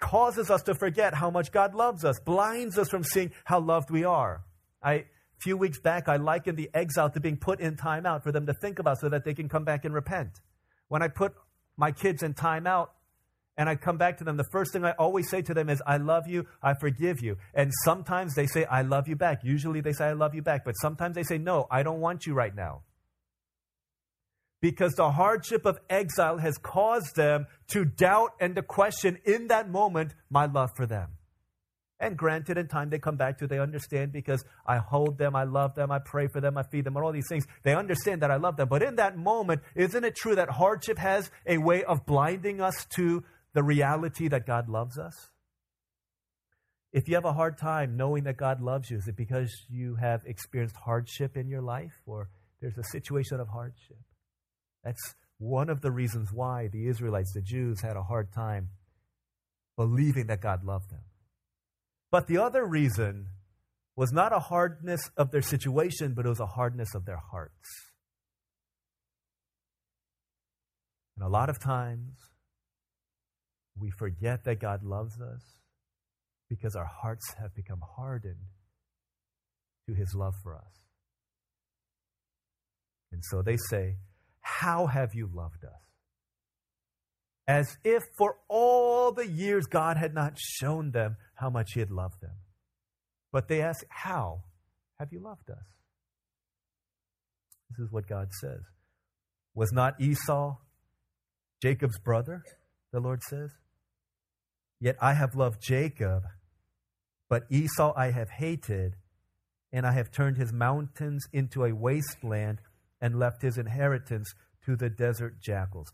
causes 0.01 0.51
us 0.51 0.63
to 0.63 0.75
forget 0.75 1.15
how 1.15 1.31
much 1.31 1.53
God 1.53 1.75
loves 1.75 2.05
us, 2.05 2.19
blinds 2.21 2.77
us 2.79 2.89
from 2.89 3.05
seeing 3.05 3.33
how 3.45 3.61
loved 3.61 3.91
we 3.91 4.05
are. 4.05 4.43
I, 4.83 4.93
a 4.93 5.05
few 5.41 5.57
weeks 5.57 5.79
back, 5.79 6.09
I 6.09 6.17
likened 6.17 6.59
the 6.59 6.71
exile 6.75 7.11
to 7.11 7.21
being 7.21 7.37
put 7.37 7.61
in 7.61 7.77
timeout 7.77 8.25
for 8.25 8.33
them 8.33 8.47
to 8.47 8.55
think 8.55 8.81
about 8.81 8.99
so 8.99 9.09
that 9.09 9.25
they 9.25 9.35
can 9.35 9.49
come 9.49 9.65
back 9.65 9.85
and 9.85 9.95
repent. 9.95 10.31
When 10.89 11.03
I 11.03 11.09
put 11.09 11.35
my 11.77 11.93
kids 11.93 12.25
in 12.25 12.35
timeout, 12.35 12.89
and 13.59 13.69
I 13.69 13.75
come 13.75 13.99
back 13.99 14.19
to 14.19 14.25
them, 14.25 14.37
the 14.37 14.49
first 14.53 14.73
thing 14.73 14.85
I 14.85 14.93
always 14.93 15.29
say 15.29 15.43
to 15.43 15.53
them 15.53 15.69
is, 15.69 15.83
I 15.85 15.97
love 15.97 16.29
you, 16.29 16.47
I 16.62 16.75
forgive 16.75 17.21
you. 17.21 17.37
And 17.53 17.73
sometimes 17.85 18.37
they 18.37 18.47
say, 18.47 18.65
I 18.65 18.83
love 18.83 19.09
you 19.09 19.17
back. 19.17 19.41
Usually 19.43 19.81
they 19.81 19.93
say, 19.93 20.07
I 20.07 20.12
love 20.12 20.33
you 20.33 20.43
back. 20.43 20.65
But 20.65 20.75
sometimes 20.75 21.17
they 21.17 21.25
say, 21.25 21.38
No, 21.38 21.67
I 21.69 21.83
don't 21.83 22.00
want 22.00 22.25
you 22.25 22.35
right 22.35 22.55
now. 22.55 22.83
Because 24.61 24.95
the 24.95 25.11
hardship 25.11 25.67
of 25.67 25.79
exile 25.91 26.38
has 26.38 26.57
caused 26.57 27.17
them 27.17 27.47
to 27.69 27.85
doubt 27.85 28.31
and 28.41 28.55
to 28.55 28.62
question 28.62 29.19
in 29.25 29.49
that 29.49 29.69
moment 29.69 30.15
my 30.31 30.47
love 30.47 30.71
for 30.77 30.87
them. 30.87 31.19
And 32.00 32.17
granted, 32.17 32.59
in 32.59 32.69
time 32.69 32.91
they 32.91 32.99
come 32.99 33.17
back 33.17 33.38
to, 33.38 33.49
they 33.49 33.59
understand 33.59 34.12
because 34.12 34.45
I 34.65 34.77
hold 34.77 35.19
them, 35.19 35.35
I 35.35 35.43
love 35.43 35.75
them, 35.75 35.91
I 35.91 35.99
pray 35.99 36.29
for 36.29 36.41
them, 36.41 36.57
I 36.57 36.62
feed 36.62 36.85
them, 36.85 36.97
and 36.97 37.05
all 37.05 37.11
these 37.11 37.27
things. 37.29 37.45
They 37.65 37.75
understand 37.75 38.23
that 38.23 38.31
I 38.31 38.37
love 38.37 38.57
them. 38.57 38.69
But 38.69 38.85
in 38.85 38.97
that 38.97 39.17
moment, 39.17 39.62
isn't 39.75 40.05
it 40.05 40.15
true 40.15 40.37
that 40.37 40.49
hardship 40.49 40.99
has 40.99 41.29
a 41.45 41.59
way 41.59 41.83
of 41.83 42.07
blinding 42.07 42.61
us 42.61 42.87
to 42.97 43.25
the 43.55 43.62
reality 43.62 44.28
that 44.28 44.47
God 44.47 44.69
loves 44.69 44.99
us? 44.99 45.31
If 46.93 47.07
you 47.07 47.14
have 47.17 47.25
a 47.25 47.35
hard 47.35 47.59
time 47.59 47.97
knowing 47.97 48.25
that 48.25 48.37
God 48.37 48.61
loves 48.61 48.90
you, 48.90 48.97
is 48.97 49.09
it 49.09 49.17
because 49.17 49.52
you 49.69 49.97
have 49.97 50.23
experienced 50.25 50.76
hardship 50.85 51.37
in 51.37 51.49
your 51.49 51.61
life 51.61 52.00
or 52.07 52.31
there's 52.61 52.78
a 52.78 52.85
situation 52.85 53.40
of 53.40 53.49
hardship? 53.49 53.99
That's 54.85 55.14
one 55.38 55.69
of 55.69 55.83
the 55.83 55.90
reasons 55.90 56.31
why 56.33 56.69
the 56.73 56.88
Israelites, 56.88 57.33
the 57.35 57.43
Jews, 57.43 57.83
had 57.83 57.97
a 57.97 58.02
hard 58.02 58.33
time 58.33 58.71
believing 59.76 60.26
that 60.26 60.40
God 60.40 60.64
loved 60.64 60.90
them. 60.90 61.05
But 62.11 62.26
the 62.26 62.38
other 62.38 62.67
reason 62.67 63.26
was 63.95 64.12
not 64.12 64.33
a 64.33 64.38
hardness 64.38 65.11
of 65.17 65.31
their 65.31 65.43
situation, 65.43 66.14
but 66.14 66.25
it 66.25 66.28
was 66.28 66.40
a 66.40 66.47
hardness 66.47 66.95
of 66.95 67.05
their 67.05 67.21
hearts. 67.31 67.69
And 71.17 71.26
a 71.26 71.28
lot 71.28 71.50
of 71.50 71.59
times, 71.61 72.28
we 73.81 73.91
forget 73.91 74.45
that 74.45 74.61
God 74.61 74.83
loves 74.83 75.21
us 75.21 75.43
because 76.49 76.75
our 76.75 76.87
hearts 77.03 77.35
have 77.41 77.55
become 77.55 77.81
hardened 77.97 78.47
to 79.87 79.95
his 79.95 80.15
love 80.15 80.35
for 80.43 80.55
us. 80.55 80.79
And 83.13 83.23
so 83.25 83.43
they 83.43 83.57
say, 83.71 83.97
How 84.41 84.87
have 84.87 85.15
you 85.15 85.29
loved 85.33 85.65
us? 85.65 85.81
As 87.47 87.77
if 87.85 88.03
for 88.19 88.37
all 88.49 89.13
the 89.13 89.27
years 89.27 89.67
God 89.67 89.97
had 89.97 90.15
not 90.15 90.39
shown 90.39 90.91
them 90.91 91.17
how 91.35 91.49
much 91.49 91.71
he 91.73 91.81
had 91.81 91.91
loved 91.91 92.21
them. 92.21 92.37
But 93.33 93.49
they 93.49 93.63
ask, 93.63 93.85
How 93.89 94.43
have 94.99 95.09
you 95.13 95.21
loved 95.21 95.51
us? 95.51 95.65
This 97.71 97.87
is 97.87 97.93
what 97.93 98.07
God 98.07 98.29
says. 98.41 98.61
Was 99.55 99.73
not 99.73 100.01
Esau 100.01 100.57
Jacob's 101.63 101.99
brother? 101.99 102.43
The 102.93 103.01
Lord 103.01 103.23
says. 103.29 103.51
Yet 104.81 104.97
I 105.01 105.15
have 105.15 105.35
loved 105.35 105.61
Jacob, 105.61 106.25
but 107.29 107.45
Esau 107.51 107.93
I 107.97 108.11
have 108.11 108.31
hated, 108.31 108.97
and 109.73 109.87
I 109.87 109.93
have 109.93 110.11
turned 110.11 110.37
his 110.37 110.53
mountains 110.53 111.27
into 111.33 111.65
a 111.65 111.75
wasteland 111.75 112.61
and 113.01 113.19
left 113.19 113.43
his 113.43 113.59
inheritance 113.59 114.33
to 114.65 114.77
the 114.77 114.89
desert 114.89 115.41
jackals. 115.41 115.89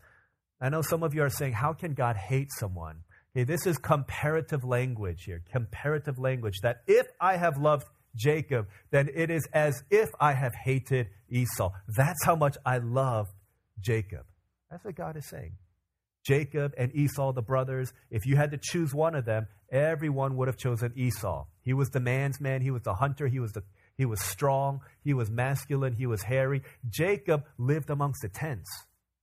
I 0.61 0.69
know 0.69 0.81
some 0.81 1.03
of 1.03 1.13
you 1.13 1.23
are 1.23 1.29
saying, 1.29 1.53
How 1.53 1.73
can 1.73 1.93
God 1.93 2.15
hate 2.15 2.49
someone? 2.57 3.03
Okay, 3.35 3.43
this 3.43 3.65
is 3.65 3.77
comparative 3.77 4.63
language 4.63 5.23
here. 5.25 5.41
Comparative 5.51 6.17
language 6.17 6.55
that 6.63 6.83
if 6.87 7.05
I 7.19 7.35
have 7.35 7.57
loved 7.57 7.87
Jacob, 8.15 8.67
then 8.91 9.09
it 9.13 9.29
is 9.29 9.45
as 9.51 9.83
if 9.91 10.09
I 10.21 10.33
have 10.33 10.53
hated 10.55 11.09
Esau. 11.29 11.71
That's 11.87 12.23
how 12.23 12.35
much 12.35 12.55
I 12.65 12.77
love 12.77 13.27
Jacob. 13.79 14.25
That's 14.71 14.85
what 14.85 14.95
God 14.95 15.17
is 15.17 15.27
saying. 15.27 15.53
Jacob 16.25 16.73
and 16.77 16.93
Esau, 16.95 17.33
the 17.33 17.41
brothers, 17.41 17.93
if 18.09 18.25
you 18.25 18.35
had 18.35 18.51
to 18.51 18.57
choose 18.57 18.93
one 18.93 19.13
of 19.15 19.25
them, 19.25 19.47
everyone 19.71 20.35
would 20.37 20.47
have 20.47 20.57
chosen 20.57 20.91
Esau. 20.95 21.45
He 21.61 21.73
was 21.73 21.89
the 21.89 21.99
man's 21.99 22.41
man, 22.41 22.61
he 22.61 22.71
was 22.71 22.81
the 22.81 22.95
hunter, 22.95 23.27
he 23.27 23.39
was 23.39 23.51
the 23.51 23.63
he 23.97 24.05
was 24.05 24.21
strong, 24.21 24.81
he 25.03 25.13
was 25.13 25.31
masculine, 25.31 25.93
he 25.93 26.05
was 26.05 26.21
hairy. 26.21 26.63
Jacob 26.89 27.45
lived 27.57 27.89
amongst 27.89 28.21
the 28.21 28.29
tents. 28.29 28.69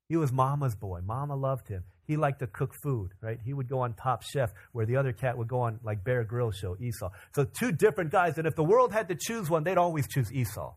He 0.09 0.17
was 0.17 0.33
mama's 0.33 0.75
boy. 0.75 1.01
Mama 1.05 1.37
loved 1.37 1.69
him. 1.69 1.85
He 2.07 2.17
liked 2.17 2.41
to 2.41 2.47
cook 2.47 2.75
food, 2.83 3.11
right? 3.21 3.39
He 3.45 3.53
would 3.53 3.69
go 3.69 3.81
on 3.81 3.95
Top 3.95 4.23
Chef, 4.23 4.53
where 4.73 4.87
the 4.87 4.97
other 4.97 5.13
cat 5.13 5.37
would 5.37 5.49
go 5.49 5.61
on 5.61 5.79
like 5.83 6.05
Bear 6.05 6.25
Grylls 6.25 6.57
show, 6.57 6.77
Esau. 6.81 7.11
So 7.35 7.45
two 7.45 7.73
different 7.73 8.11
guys, 8.11 8.39
and 8.39 8.47
if 8.47 8.57
the 8.57 8.65
world 8.65 8.93
had 8.93 9.09
to 9.09 9.15
choose 9.15 9.49
one, 9.49 9.63
they'd 9.65 9.79
always 9.79 10.09
choose 10.09 10.33
Esau. 10.33 10.75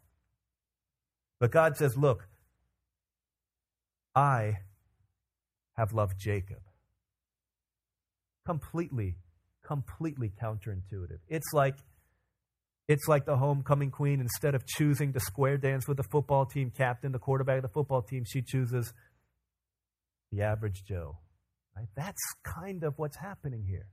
But 1.39 1.51
God 1.51 1.77
says, 1.77 1.97
look, 1.97 2.27
I 4.13 4.59
have 5.77 5.93
loved 5.93 6.19
Jacob. 6.19 6.61
Completely, 8.45 9.17
completely 9.65 10.31
counterintuitive. 10.41 11.19
It's 11.27 11.51
like 11.53 11.75
it's 12.87 13.07
like 13.07 13.25
the 13.25 13.37
homecoming 13.37 13.89
queen. 13.89 14.19
Instead 14.19 14.53
of 14.53 14.65
choosing 14.65 15.13
to 15.13 15.19
square 15.19 15.57
dance 15.57 15.87
with 15.87 15.97
the 15.97 16.03
football 16.03 16.45
team 16.45 16.71
captain, 16.75 17.11
the 17.11 17.19
quarterback 17.19 17.57
of 17.57 17.63
the 17.63 17.69
football 17.69 18.01
team, 18.01 18.23
she 18.25 18.41
chooses 18.41 18.93
the 20.31 20.43
average 20.43 20.83
Joe. 20.87 21.17
Right? 21.75 21.87
That's 21.95 22.21
kind 22.43 22.83
of 22.83 22.93
what's 22.97 23.17
happening 23.17 23.65
here. 23.67 23.87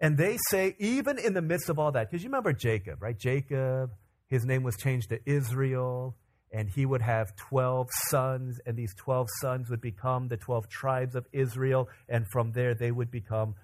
And 0.00 0.16
they 0.16 0.38
say, 0.48 0.76
even 0.78 1.18
in 1.18 1.34
the 1.34 1.42
midst 1.42 1.68
of 1.68 1.78
all 1.78 1.92
that, 1.92 2.10
because 2.10 2.22
you 2.22 2.28
remember 2.28 2.52
Jacob, 2.52 3.02
right? 3.02 3.18
Jacob, 3.18 3.90
his 4.28 4.44
name 4.44 4.62
was 4.62 4.76
changed 4.76 5.10
to 5.10 5.18
Israel 5.24 6.16
and 6.54 6.70
he 6.70 6.86
would 6.86 7.02
have 7.02 7.34
12 7.34 7.88
sons, 8.08 8.60
and 8.64 8.76
these 8.76 8.94
12 8.94 9.26
sons 9.40 9.68
would 9.68 9.80
become 9.80 10.28
the 10.28 10.36
12 10.36 10.68
tribes 10.68 11.16
of 11.16 11.26
Israel, 11.32 11.88
and 12.08 12.26
from 12.30 12.52
there 12.52 12.76
they 12.76 12.92
would 12.92 13.10
become 13.10 13.56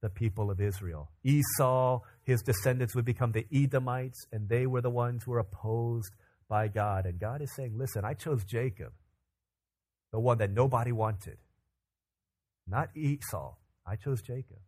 the 0.00 0.08
people 0.08 0.48
of 0.48 0.60
Israel. 0.60 1.10
Esau, 1.24 2.02
his 2.22 2.42
descendants 2.42 2.94
would 2.94 3.04
become 3.04 3.32
the 3.32 3.44
Edomites, 3.52 4.28
and 4.30 4.48
they 4.48 4.64
were 4.64 4.80
the 4.80 4.90
ones 4.90 5.24
who 5.24 5.32
were 5.32 5.40
opposed 5.40 6.14
by 6.48 6.68
God. 6.68 7.04
And 7.04 7.18
God 7.18 7.42
is 7.42 7.52
saying, 7.56 7.76
Listen, 7.76 8.04
I 8.04 8.14
chose 8.14 8.44
Jacob, 8.44 8.92
the 10.12 10.20
one 10.20 10.38
that 10.38 10.52
nobody 10.52 10.92
wanted, 10.92 11.38
not 12.68 12.90
Esau. 12.94 13.56
I 13.84 13.96
chose 13.96 14.22
Jacob. 14.22 14.60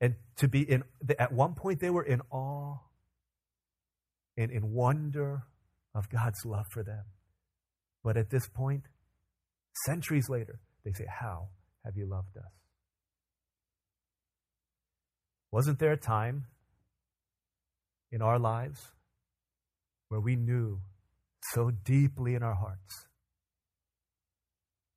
And 0.00 0.14
to 0.36 0.46
be 0.46 0.60
in, 0.60 0.84
at 1.18 1.32
one 1.32 1.54
point 1.54 1.80
they 1.80 1.90
were 1.90 2.04
in 2.04 2.20
awe 2.30 2.76
and 4.36 4.52
in 4.52 4.72
wonder 4.72 5.44
of 5.94 6.08
God's 6.08 6.44
love 6.44 6.66
for 6.70 6.82
them. 6.82 7.04
But 8.02 8.16
at 8.16 8.30
this 8.30 8.48
point, 8.48 8.84
centuries 9.86 10.28
later, 10.28 10.60
they 10.84 10.92
say, 10.92 11.06
How 11.08 11.48
have 11.84 11.96
you 11.96 12.06
loved 12.06 12.36
us? 12.36 12.52
Wasn't 15.50 15.78
there 15.78 15.92
a 15.92 15.96
time 15.96 16.46
in 18.10 18.20
our 18.22 18.38
lives 18.38 18.80
where 20.08 20.20
we 20.20 20.36
knew 20.36 20.80
so 21.52 21.70
deeply 21.70 22.34
in 22.34 22.42
our 22.42 22.54
hearts 22.54 23.06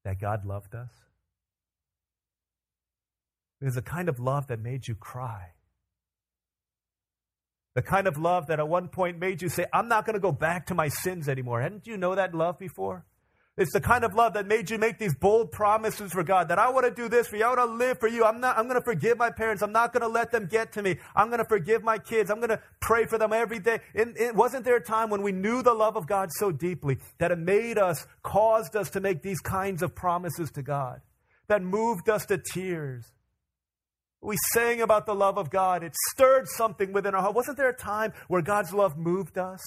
that 0.04 0.20
God 0.20 0.46
loved 0.46 0.74
us? 0.74 0.90
It 3.62 3.66
was 3.66 3.78
a 3.78 3.82
kind 3.82 4.10
of 4.10 4.20
love 4.20 4.48
that 4.48 4.60
made 4.60 4.88
you 4.88 4.96
cry. 4.96 5.52
The 7.78 7.84
kind 7.84 8.08
of 8.08 8.18
love 8.18 8.48
that 8.48 8.60
at 8.60 8.68
one 8.68 8.88
point 8.88 9.20
made 9.20 9.40
you 9.40 9.50
say, 9.50 9.66
I'm 9.72 9.88
not 9.88 10.04
going 10.04 10.16
to 10.16 10.20
go 10.20 10.32
back 10.32 10.66
to 10.66 10.74
my 10.74 10.88
sins 10.88 11.30
anymore. 11.30 11.62
Hadn't 11.62 11.86
you 11.86 11.96
know 11.96 12.16
that 12.16 12.34
love 12.34 12.58
before? 12.58 13.06
It's 13.56 13.72
the 13.72 13.80
kind 13.80 14.04
of 14.04 14.16
love 14.16 14.34
that 14.34 14.48
made 14.48 14.72
you 14.72 14.80
make 14.80 14.98
these 14.98 15.14
bold 15.14 15.52
promises 15.52 16.12
for 16.12 16.24
God 16.24 16.48
that 16.48 16.58
I 16.58 16.70
want 16.72 16.88
to 16.88 16.92
do 16.92 17.08
this 17.08 17.28
for 17.28 17.36
you. 17.36 17.46
I 17.46 17.50
want 17.50 17.60
to 17.60 17.66
live 17.66 18.00
for 18.00 18.08
you. 18.08 18.26
I'm 18.26 18.40
not, 18.40 18.58
I'm 18.58 18.68
going 18.68 18.82
to 18.82 18.84
forgive 18.84 19.20
my 19.20 19.30
parents. 19.30 19.62
I'm 19.62 19.74
not 19.74 19.94
going 19.94 20.02
to 20.02 20.08
let 20.08 20.32
them 20.32 20.48
get 20.48 20.72
to 20.72 20.82
me. 20.82 20.98
I'm 21.16 21.28
going 21.28 21.38
to 21.38 21.48
forgive 21.48 21.84
my 21.84 22.00
kids. 22.00 22.32
I'm 22.32 22.38
going 22.38 22.50
to 22.50 22.60
pray 22.80 23.06
for 23.06 23.20
them 23.20 23.32
every 23.32 23.60
day. 23.60 23.80
It, 23.94 24.08
it 24.18 24.34
wasn't 24.34 24.66
there 24.66 24.78
a 24.78 24.84
time 24.84 25.12
when 25.12 25.22
we 25.22 25.32
knew 25.32 25.62
the 25.62 25.76
love 25.76 25.98
of 25.98 26.08
God 26.08 26.32
so 26.32 26.52
deeply 26.52 26.98
that 27.20 27.30
it 27.30 27.38
made 27.38 27.78
us, 27.78 28.08
caused 28.24 28.76
us 28.76 28.90
to 28.90 29.02
make 29.02 29.22
these 29.22 29.40
kinds 29.40 29.84
of 29.84 29.94
promises 29.94 30.50
to 30.54 30.64
God, 30.64 31.02
that 31.48 31.62
moved 31.62 32.10
us 32.10 32.26
to 32.26 32.40
tears. 32.40 33.06
We 34.22 34.36
sang 34.54 34.82
about 34.82 35.06
the 35.06 35.14
love 35.14 35.38
of 35.38 35.50
God. 35.50 35.84
It 35.84 35.94
stirred 36.10 36.48
something 36.48 36.92
within 36.92 37.14
our 37.14 37.22
heart. 37.22 37.36
Wasn't 37.36 37.58
there 37.58 37.70
a 37.70 37.76
time 37.76 38.14
where 38.28 38.42
God's 38.42 38.74
love 38.74 38.98
moved 38.98 39.38
us? 39.38 39.62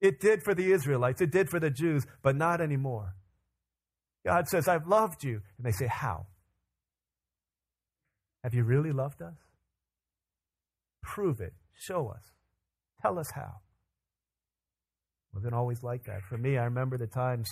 It 0.00 0.20
did 0.20 0.42
for 0.42 0.54
the 0.54 0.72
Israelites, 0.72 1.20
it 1.20 1.30
did 1.30 1.50
for 1.50 1.60
the 1.60 1.70
Jews, 1.70 2.06
but 2.22 2.36
not 2.36 2.60
anymore. 2.60 3.16
God 4.24 4.48
says, 4.48 4.68
I've 4.68 4.86
loved 4.86 5.24
you. 5.24 5.42
And 5.56 5.66
they 5.66 5.72
say, 5.72 5.86
How? 5.86 6.26
Have 8.42 8.54
you 8.54 8.64
really 8.64 8.92
loved 8.92 9.20
us? 9.20 9.36
Prove 11.02 11.40
it. 11.40 11.52
Show 11.74 12.08
us. 12.08 12.22
Tell 13.02 13.18
us 13.18 13.30
how. 13.34 13.60
Wasn't 15.34 15.54
always 15.54 15.82
like 15.82 16.04
that. 16.04 16.22
For 16.28 16.38
me, 16.38 16.58
I 16.58 16.64
remember 16.64 16.96
the 16.96 17.06
times, 17.06 17.48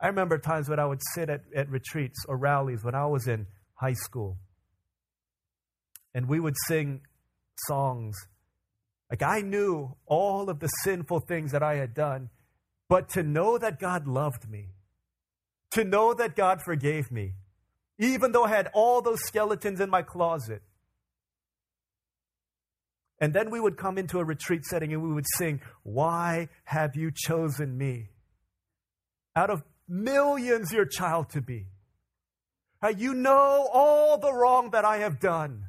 I 0.00 0.08
remember 0.08 0.38
times 0.38 0.68
when 0.68 0.78
I 0.78 0.86
would 0.86 1.00
sit 1.14 1.30
at, 1.30 1.42
at 1.54 1.70
retreats 1.70 2.24
or 2.28 2.36
rallies 2.36 2.84
when 2.84 2.94
I 2.94 3.06
was 3.06 3.26
in 3.26 3.46
high 3.76 3.94
school. 3.94 4.36
And 6.14 6.28
we 6.28 6.40
would 6.40 6.56
sing 6.66 7.02
songs 7.68 8.16
like 9.10 9.22
I 9.22 9.40
knew 9.40 9.94
all 10.06 10.50
of 10.50 10.58
the 10.58 10.68
sinful 10.82 11.20
things 11.20 11.52
that 11.52 11.62
I 11.62 11.76
had 11.76 11.94
done, 11.94 12.30
but 12.88 13.08
to 13.10 13.22
know 13.22 13.56
that 13.58 13.78
God 13.78 14.06
loved 14.06 14.48
me, 14.48 14.70
to 15.72 15.84
know 15.84 16.12
that 16.14 16.34
God 16.34 16.60
forgave 16.64 17.10
me, 17.10 17.34
even 17.98 18.32
though 18.32 18.44
I 18.44 18.48
had 18.48 18.70
all 18.74 19.02
those 19.02 19.20
skeletons 19.22 19.80
in 19.80 19.90
my 19.90 20.02
closet. 20.02 20.62
And 23.20 23.32
then 23.32 23.50
we 23.50 23.60
would 23.60 23.76
come 23.78 23.96
into 23.96 24.18
a 24.18 24.24
retreat 24.24 24.64
setting 24.64 24.92
and 24.92 25.02
we 25.02 25.12
would 25.12 25.24
sing, 25.36 25.60
Why 25.84 26.48
have 26.64 26.96
you 26.96 27.10
chosen 27.14 27.78
me? 27.78 28.10
Out 29.34 29.50
of 29.50 29.62
millions, 29.88 30.72
your 30.72 30.84
child 30.84 31.30
to 31.30 31.40
be. 31.40 31.66
Uh, 32.86 32.90
you 32.90 33.14
know 33.14 33.68
all 33.72 34.16
the 34.16 34.32
wrong 34.32 34.70
that 34.70 34.84
I 34.84 34.98
have 34.98 35.18
done. 35.18 35.64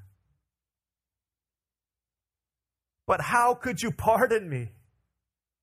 But 3.07 3.21
how 3.21 3.55
could 3.55 3.81
you 3.81 3.89
pardon 3.91 4.47
me? 4.47 4.69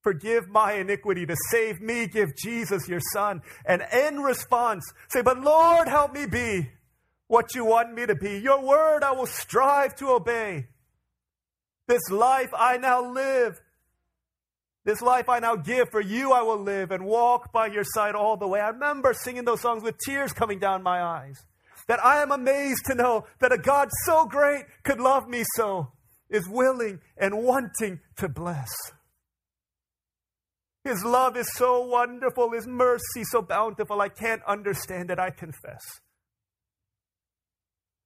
Forgive 0.02 0.48
my 0.48 0.72
iniquity 0.72 1.26
to 1.26 1.36
save 1.52 1.80
me. 1.80 2.08
Give 2.08 2.34
Jesus 2.36 2.88
your 2.88 3.00
son. 3.12 3.42
And 3.64 3.82
in 3.92 4.20
response, 4.20 4.84
say, 5.08 5.22
But 5.22 5.42
Lord, 5.42 5.86
help 5.86 6.12
me 6.12 6.26
be 6.26 6.70
what 7.28 7.54
you 7.54 7.64
want 7.64 7.94
me 7.94 8.04
to 8.06 8.16
be. 8.16 8.38
Your 8.38 8.60
word 8.60 9.04
I 9.04 9.12
will 9.12 9.26
strive 9.26 9.94
to 9.96 10.08
obey. 10.08 10.66
This 11.86 12.10
life 12.10 12.50
I 12.52 12.78
now 12.78 13.12
live. 13.12 13.60
This 14.84 15.00
life 15.00 15.28
I 15.28 15.38
now 15.38 15.56
give. 15.56 15.90
For 15.90 16.00
you 16.00 16.32
I 16.32 16.42
will 16.42 16.58
live 16.58 16.90
and 16.90 17.06
walk 17.06 17.52
by 17.52 17.66
your 17.66 17.84
side 17.84 18.14
all 18.14 18.36
the 18.36 18.48
way. 18.48 18.60
I 18.60 18.68
remember 18.68 19.14
singing 19.14 19.44
those 19.44 19.60
songs 19.60 19.82
with 19.82 19.96
tears 20.04 20.32
coming 20.32 20.58
down 20.58 20.82
my 20.82 21.02
eyes. 21.02 21.44
That 21.88 22.04
I 22.04 22.22
am 22.22 22.30
amazed 22.30 22.84
to 22.86 22.94
know 22.94 23.26
that 23.40 23.52
a 23.52 23.58
God 23.58 23.88
so 24.04 24.26
great 24.26 24.64
could 24.84 25.00
love 25.00 25.28
me 25.28 25.44
so 25.56 25.92
is 26.30 26.48
willing 26.48 27.00
and 27.16 27.42
wanting 27.42 28.00
to 28.16 28.28
bless. 28.28 28.70
His 30.82 31.02
love 31.02 31.36
is 31.36 31.50
so 31.54 31.86
wonderful, 31.86 32.52
His 32.52 32.66
mercy 32.66 33.24
so 33.24 33.40
bountiful. 33.40 34.00
I 34.00 34.10
can't 34.10 34.42
understand 34.46 35.10
it, 35.10 35.18
I 35.18 35.30
confess. 35.30 35.82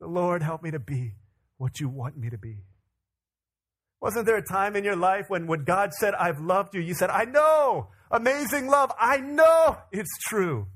The 0.00 0.06
Lord, 0.06 0.42
help 0.42 0.62
me 0.62 0.70
to 0.70 0.78
be 0.78 1.14
what 1.56 1.80
you 1.80 1.88
want 1.88 2.16
me 2.16 2.30
to 2.30 2.38
be. 2.38 2.58
Wasn't 4.00 4.26
there 4.26 4.36
a 4.36 4.42
time 4.42 4.76
in 4.76 4.84
your 4.84 4.96
life 4.96 5.28
when, 5.28 5.46
when 5.46 5.64
God 5.64 5.92
said, 5.92 6.14
I've 6.14 6.40
loved 6.40 6.74
you, 6.74 6.80
you 6.80 6.94
said, 6.94 7.10
I 7.10 7.24
know, 7.24 7.88
amazing 8.10 8.68
love, 8.68 8.92
I 8.98 9.18
know 9.18 9.78
it's 9.90 10.16
true. 10.28 10.66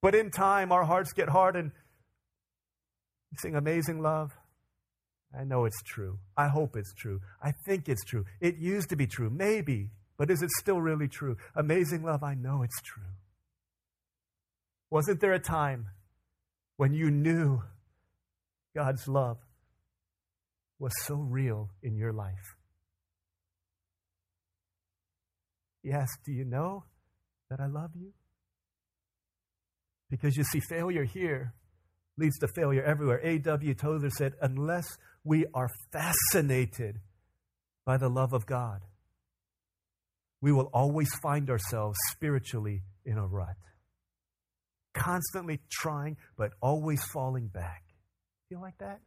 But 0.00 0.14
in 0.14 0.30
time, 0.30 0.72
our 0.72 0.84
hearts 0.84 1.12
get 1.12 1.28
hardened. 1.28 1.72
You 3.30 3.38
sing 3.38 3.54
amazing 3.54 4.00
love. 4.00 4.32
I 5.38 5.44
know 5.44 5.66
it's 5.66 5.82
true. 5.82 6.18
I 6.36 6.48
hope 6.48 6.74
it's 6.74 6.94
true. 6.94 7.20
I 7.42 7.52
think 7.66 7.88
it's 7.88 8.04
true. 8.04 8.24
It 8.40 8.56
used 8.56 8.88
to 8.88 8.96
be 8.96 9.06
true. 9.06 9.30
Maybe. 9.30 9.90
But 10.16 10.30
is 10.30 10.42
it 10.42 10.50
still 10.58 10.80
really 10.80 11.06
true? 11.06 11.36
Amazing 11.54 12.02
love, 12.02 12.22
I 12.22 12.34
know 12.34 12.62
it's 12.62 12.80
true. 12.82 13.02
Wasn't 14.90 15.20
there 15.20 15.32
a 15.32 15.38
time 15.38 15.88
when 16.76 16.94
you 16.94 17.10
knew 17.10 17.62
God's 18.74 19.06
love 19.06 19.38
was 20.80 20.92
so 21.04 21.14
real 21.14 21.70
in 21.82 21.94
your 21.94 22.12
life? 22.12 22.56
Yes, 25.84 26.08
do 26.24 26.32
you 26.32 26.44
know 26.44 26.84
that 27.50 27.60
I 27.60 27.66
love 27.66 27.90
you? 27.94 28.12
Because 30.10 30.36
you 30.36 30.42
see, 30.42 30.60
failure 30.68 31.04
here 31.04 31.54
leads 32.18 32.38
to 32.38 32.48
failure 32.48 32.82
everywhere. 32.82 33.20
A.W. 33.22 33.74
Tozer 33.74 34.10
said, 34.10 34.32
unless 34.42 34.86
we 35.22 35.46
are 35.54 35.68
fascinated 35.92 37.00
by 37.86 37.96
the 37.96 38.08
love 38.08 38.32
of 38.32 38.46
God, 38.46 38.80
we 40.42 40.52
will 40.52 40.70
always 40.72 41.10
find 41.22 41.50
ourselves 41.50 41.98
spiritually 42.10 42.82
in 43.04 43.18
a 43.18 43.26
rut. 43.26 43.56
Constantly 44.94 45.60
trying, 45.70 46.16
but 46.36 46.52
always 46.60 47.02
falling 47.12 47.46
back. 47.48 47.84
Feel 48.48 48.60
like 48.60 48.78
that? 48.78 49.00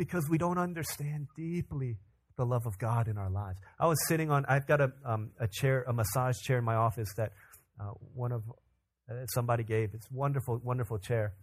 Because 0.00 0.30
we 0.30 0.38
don't 0.38 0.56
understand 0.56 1.28
deeply 1.36 1.98
the 2.38 2.46
love 2.46 2.64
of 2.64 2.78
God 2.78 3.06
in 3.06 3.18
our 3.18 3.28
lives. 3.28 3.58
I 3.78 3.86
was 3.86 3.98
sitting 4.08 4.30
on, 4.30 4.46
I've 4.48 4.66
got 4.66 4.80
a, 4.80 4.90
um, 5.04 5.32
a 5.38 5.46
chair, 5.46 5.84
a 5.86 5.92
massage 5.92 6.36
chair 6.38 6.56
in 6.56 6.64
my 6.64 6.76
office 6.76 7.10
that 7.18 7.32
uh, 7.78 7.90
one 8.14 8.32
of 8.32 8.42
uh, 9.10 9.26
somebody 9.34 9.62
gave. 9.62 9.90
It's 9.92 10.10
wonderful, 10.10 10.58
wonderful 10.64 10.98
chair. 10.98 11.34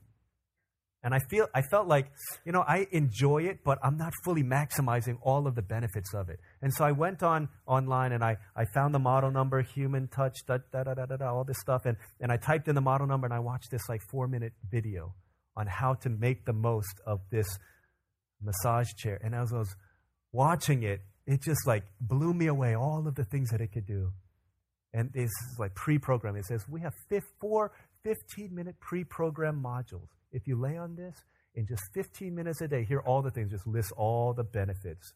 And 1.03 1.13
I 1.13 1.19
feel 1.29 1.45
I 1.53 1.61
felt 1.69 1.87
like, 1.87 2.07
you 2.45 2.51
know, 2.51 2.63
I 2.67 2.87
enjoy 2.91 3.43
it, 3.43 3.59
but 3.63 3.77
I'm 3.83 3.95
not 3.95 4.11
fully 4.25 4.41
maximizing 4.41 5.19
all 5.21 5.45
of 5.45 5.53
the 5.53 5.61
benefits 5.61 6.15
of 6.15 6.29
it. 6.29 6.39
And 6.63 6.73
so 6.73 6.83
I 6.83 6.93
went 6.93 7.21
on 7.21 7.49
online 7.67 8.11
and 8.11 8.23
I, 8.23 8.37
I 8.55 8.65
found 8.73 8.95
the 8.95 8.99
model 8.99 9.29
number, 9.29 9.61
human 9.61 10.07
touch, 10.07 10.35
da, 10.47 10.57
da, 10.71 10.81
da, 10.81 10.95
da, 10.95 11.05
da, 11.05 11.17
da, 11.17 11.31
all 11.31 11.43
this 11.43 11.59
stuff. 11.61 11.85
And, 11.85 11.95
and 12.19 12.31
I 12.31 12.37
typed 12.37 12.67
in 12.67 12.73
the 12.73 12.81
model 12.81 13.05
number 13.05 13.27
and 13.27 13.35
I 13.35 13.39
watched 13.39 13.69
this 13.69 13.87
like 13.87 14.01
four 14.09 14.27
minute 14.27 14.53
video 14.71 15.13
on 15.55 15.67
how 15.67 15.93
to 15.93 16.09
make 16.09 16.45
the 16.45 16.53
most 16.53 16.99
of 17.05 17.19
this 17.29 17.45
massage 18.41 18.87
chair. 18.97 19.19
And 19.23 19.33
as 19.35 19.53
I 19.53 19.57
was 19.57 19.75
watching 20.31 20.83
it, 20.83 21.01
it 21.25 21.41
just 21.41 21.67
like 21.67 21.83
blew 21.99 22.33
me 22.33 22.47
away, 22.47 22.75
all 22.75 23.07
of 23.07 23.15
the 23.15 23.25
things 23.25 23.49
that 23.49 23.61
it 23.61 23.71
could 23.71 23.85
do. 23.85 24.11
And 24.93 25.11
this 25.13 25.29
is 25.29 25.57
like 25.59 25.75
pre 25.75 25.99
programmed. 25.99 26.37
It 26.37 26.45
says 26.45 26.65
we 26.69 26.81
have 26.81 26.93
four 27.39 27.71
15 28.03 28.55
minute 28.55 28.79
pre 28.79 29.03
programmed 29.03 29.63
modules 29.63 30.07
if 30.31 30.47
you 30.47 30.59
lay 30.59 30.77
on 30.77 30.95
this 30.95 31.15
in 31.55 31.65
just 31.65 31.81
15 31.93 32.33
minutes 32.33 32.61
a 32.61 32.67
day, 32.67 32.83
hear 32.83 32.99
all 32.99 33.21
the 33.21 33.31
things, 33.31 33.51
just 33.51 33.67
list 33.67 33.91
all 33.97 34.33
the 34.33 34.43
benefits. 34.43 35.13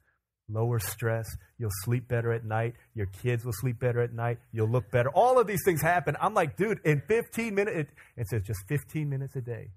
Lower 0.50 0.80
stress, 0.80 1.28
you'll 1.58 1.70
sleep 1.84 2.08
better 2.08 2.34
at 2.34 2.44
night, 2.44 2.74
your 2.94 3.06
kids 3.06 3.46
will 3.46 3.54
sleep 3.54 3.80
better 3.80 4.02
at 4.02 4.12
night, 4.12 4.40
you'll 4.52 4.68
look 4.68 4.92
better. 4.92 5.10
All 5.10 5.40
of 5.40 5.48
these 5.48 5.62
things 5.64 5.82
happen. 5.82 6.18
I'm 6.20 6.34
like, 6.34 6.58
dude, 6.58 6.80
in 6.84 7.02
15 7.08 7.56
minutes, 7.56 7.78
it, 7.78 7.90
it 8.18 8.28
says 8.28 8.42
just 8.44 8.60
15 8.68 9.08
minutes 9.08 9.36
a 9.36 9.42
day. 9.42 9.70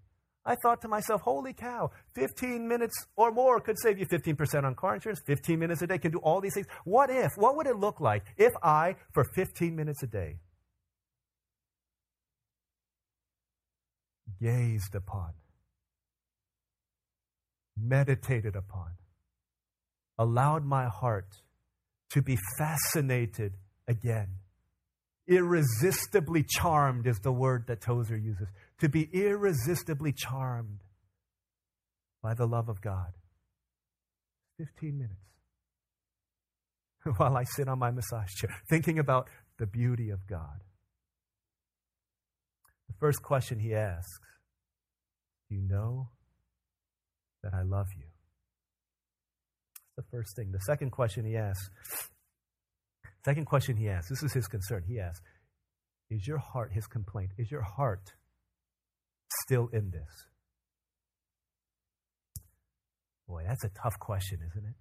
I 0.46 0.56
thought 0.56 0.82
to 0.82 0.88
myself, 0.88 1.22
holy 1.22 1.54
cow, 1.54 1.90
15 2.14 2.68
minutes 2.68 2.94
or 3.16 3.32
more 3.32 3.60
could 3.60 3.76
save 3.78 3.98
you 3.98 4.06
15% 4.06 4.64
on 4.64 4.74
car 4.74 4.94
insurance, 4.94 5.20
15 5.26 5.58
minutes 5.58 5.82
a 5.82 5.86
day 5.86 5.98
can 5.98 6.12
do 6.12 6.18
all 6.18 6.40
these 6.40 6.54
things. 6.54 6.66
What 6.84 7.08
if, 7.10 7.32
what 7.36 7.56
would 7.56 7.66
it 7.66 7.76
look 7.76 8.00
like 8.00 8.24
if 8.36 8.52
I, 8.62 8.96
for 9.12 9.24
15 9.24 9.74
minutes 9.74 10.02
a 10.02 10.06
day, 10.06 10.36
gazed 14.40 14.94
upon, 14.94 15.32
meditated 17.80 18.54
upon, 18.54 18.90
allowed 20.18 20.64
my 20.64 20.86
heart 20.86 21.40
to 22.10 22.22
be 22.22 22.38
fascinated 22.58 23.54
again. 23.88 24.28
Irresistibly 25.26 26.44
charmed 26.46 27.06
is 27.06 27.18
the 27.20 27.32
word 27.32 27.64
that 27.66 27.80
Tozer 27.80 28.16
uses. 28.16 28.48
To 28.80 28.88
be 28.88 29.08
irresistibly 29.12 30.12
charmed 30.12 30.80
by 32.22 32.34
the 32.34 32.46
love 32.46 32.68
of 32.68 32.80
God. 32.80 33.12
15 34.58 34.98
minutes 34.98 35.24
while 37.16 37.36
I 37.36 37.44
sit 37.44 37.68
on 37.68 37.78
my 37.78 37.90
massage 37.90 38.32
chair 38.34 38.50
thinking 38.68 38.98
about 38.98 39.28
the 39.58 39.66
beauty 39.66 40.10
of 40.10 40.26
God. 40.26 40.62
The 42.88 42.94
first 42.98 43.22
question 43.22 43.58
he 43.58 43.74
asks 43.74 44.20
Do 45.48 45.56
you 45.56 45.62
know 45.62 46.08
that 47.42 47.52
I 47.54 47.62
love 47.62 47.88
you? 47.96 48.06
That's 49.96 50.08
the 50.08 50.16
first 50.16 50.36
thing. 50.36 50.52
The 50.52 50.60
second 50.60 50.90
question 50.90 51.24
he 51.24 51.36
asks 51.36 51.68
Second 53.24 53.46
question 53.46 53.76
he 53.76 53.88
asks 53.88 54.10
this 54.10 54.22
is 54.22 54.32
his 54.32 54.46
concern. 54.46 54.84
He 54.86 55.00
asks, 55.00 55.22
Is 56.10 56.26
your 56.26 56.38
heart, 56.38 56.72
his 56.72 56.86
complaint, 56.86 57.30
is 57.38 57.50
your 57.50 57.62
heart 57.62 58.12
still 59.44 59.68
in 59.72 59.90
this? 59.90 60.26
Boy, 63.28 63.44
that's 63.46 63.64
a 63.64 63.70
tough 63.82 63.98
question, 63.98 64.38
isn't 64.50 64.64
it? 64.64 64.74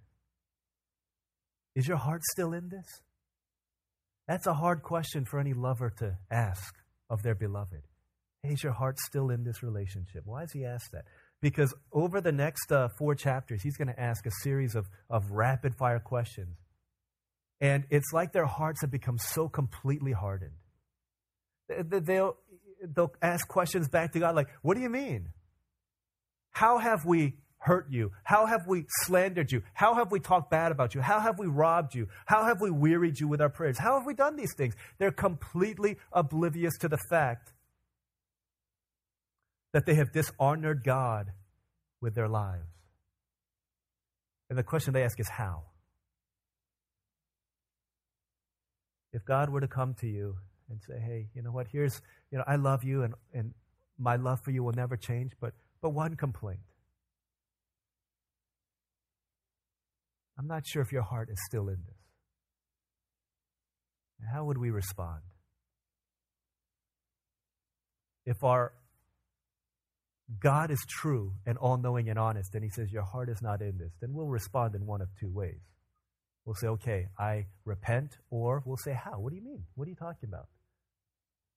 Is 1.74 1.88
your 1.88 1.96
heart 1.96 2.22
still 2.24 2.52
in 2.52 2.68
this? 2.68 2.86
That's 4.28 4.46
a 4.46 4.54
hard 4.54 4.82
question 4.82 5.24
for 5.24 5.38
any 5.38 5.52
lover 5.52 5.90
to 5.98 6.16
ask 6.30 6.74
of 7.10 7.22
their 7.22 7.34
beloved. 7.34 7.82
Hey, 8.42 8.54
is 8.54 8.62
your 8.62 8.72
heart 8.72 8.98
still 8.98 9.30
in 9.30 9.44
this 9.44 9.62
relationship? 9.62 10.22
Why 10.24 10.42
does 10.42 10.52
he 10.52 10.64
ask 10.64 10.90
that? 10.92 11.04
Because 11.40 11.74
over 11.92 12.20
the 12.20 12.32
next 12.32 12.70
uh, 12.72 12.88
four 12.98 13.14
chapters, 13.14 13.62
he's 13.62 13.76
going 13.76 13.88
to 13.88 14.00
ask 14.00 14.26
a 14.26 14.30
series 14.42 14.74
of, 14.74 14.86
of 15.10 15.30
rapid 15.30 15.74
fire 15.74 16.00
questions. 16.00 16.56
And 17.60 17.84
it's 17.90 18.12
like 18.12 18.32
their 18.32 18.46
hearts 18.46 18.80
have 18.80 18.90
become 18.90 19.18
so 19.18 19.48
completely 19.48 20.12
hardened. 20.12 20.56
They'll, 21.68 22.36
they'll 22.94 23.12
ask 23.22 23.46
questions 23.48 23.88
back 23.88 24.12
to 24.12 24.20
God 24.20 24.34
like, 24.34 24.48
What 24.62 24.74
do 24.74 24.82
you 24.82 24.90
mean? 24.90 25.28
How 26.50 26.78
have 26.78 27.04
we 27.04 27.34
hurt 27.58 27.86
you? 27.90 28.12
How 28.22 28.46
have 28.46 28.66
we 28.66 28.84
slandered 28.88 29.50
you? 29.50 29.62
How 29.72 29.94
have 29.94 30.12
we 30.12 30.20
talked 30.20 30.50
bad 30.50 30.70
about 30.70 30.94
you? 30.94 31.00
How 31.00 31.20
have 31.20 31.38
we 31.38 31.46
robbed 31.46 31.94
you? 31.94 32.08
How 32.26 32.44
have 32.44 32.60
we 32.60 32.70
wearied 32.70 33.18
you 33.18 33.26
with 33.26 33.40
our 33.40 33.48
prayers? 33.48 33.78
How 33.78 33.98
have 33.98 34.06
we 34.06 34.14
done 34.14 34.36
these 34.36 34.54
things? 34.54 34.74
They're 34.98 35.10
completely 35.10 35.96
oblivious 36.12 36.76
to 36.80 36.88
the 36.88 36.98
fact 37.10 37.52
that 39.72 39.86
they 39.86 39.94
have 39.94 40.12
dishonored 40.12 40.84
God 40.84 41.32
with 42.00 42.14
their 42.14 42.28
lives. 42.28 42.68
And 44.50 44.58
the 44.58 44.62
question 44.62 44.92
they 44.92 45.02
ask 45.02 45.18
is 45.18 45.28
how? 45.28 45.62
If 49.12 49.24
God 49.24 49.48
were 49.48 49.60
to 49.60 49.68
come 49.68 49.94
to 50.00 50.06
you 50.06 50.36
and 50.68 50.80
say, 50.88 50.98
hey, 50.98 51.28
you 51.34 51.42
know 51.42 51.52
what, 51.52 51.66
here's, 51.70 52.00
you 52.30 52.38
know, 52.38 52.44
I 52.46 52.56
love 52.56 52.84
you 52.84 53.02
and, 53.02 53.14
and 53.32 53.52
my 53.98 54.16
love 54.16 54.40
for 54.40 54.50
you 54.50 54.62
will 54.62 54.72
never 54.72 54.96
change, 54.96 55.32
but, 55.40 55.52
but 55.80 55.90
one 55.90 56.16
complaint. 56.16 56.60
I'm 60.38 60.46
not 60.46 60.66
sure 60.66 60.82
if 60.82 60.90
your 60.90 61.02
heart 61.02 61.28
is 61.30 61.38
still 61.46 61.68
in 61.68 61.78
this. 61.86 61.94
How 64.32 64.44
would 64.44 64.58
we 64.58 64.70
respond? 64.70 65.20
If 68.26 68.42
our 68.42 68.72
God 70.40 70.70
is 70.70 70.84
true 70.88 71.34
and 71.46 71.58
all 71.58 71.76
knowing 71.76 72.08
and 72.08 72.18
honest, 72.18 72.54
and 72.54 72.64
He 72.64 72.70
says, 72.70 72.90
Your 72.90 73.02
heart 73.02 73.28
is 73.28 73.42
not 73.42 73.60
in 73.60 73.76
this, 73.78 73.92
then 74.00 74.14
we'll 74.14 74.28
respond 74.28 74.74
in 74.74 74.86
one 74.86 75.02
of 75.02 75.08
two 75.20 75.30
ways. 75.30 75.60
We'll 76.44 76.54
say, 76.54 76.68
Okay, 76.68 77.08
I 77.18 77.46
repent, 77.64 78.18
or 78.30 78.62
we'll 78.64 78.76
say, 78.76 78.92
How? 78.92 79.18
What 79.18 79.30
do 79.30 79.36
you 79.36 79.42
mean? 79.42 79.64
What 79.74 79.86
are 79.86 79.90
you 79.90 79.96
talking 79.96 80.28
about? 80.28 80.48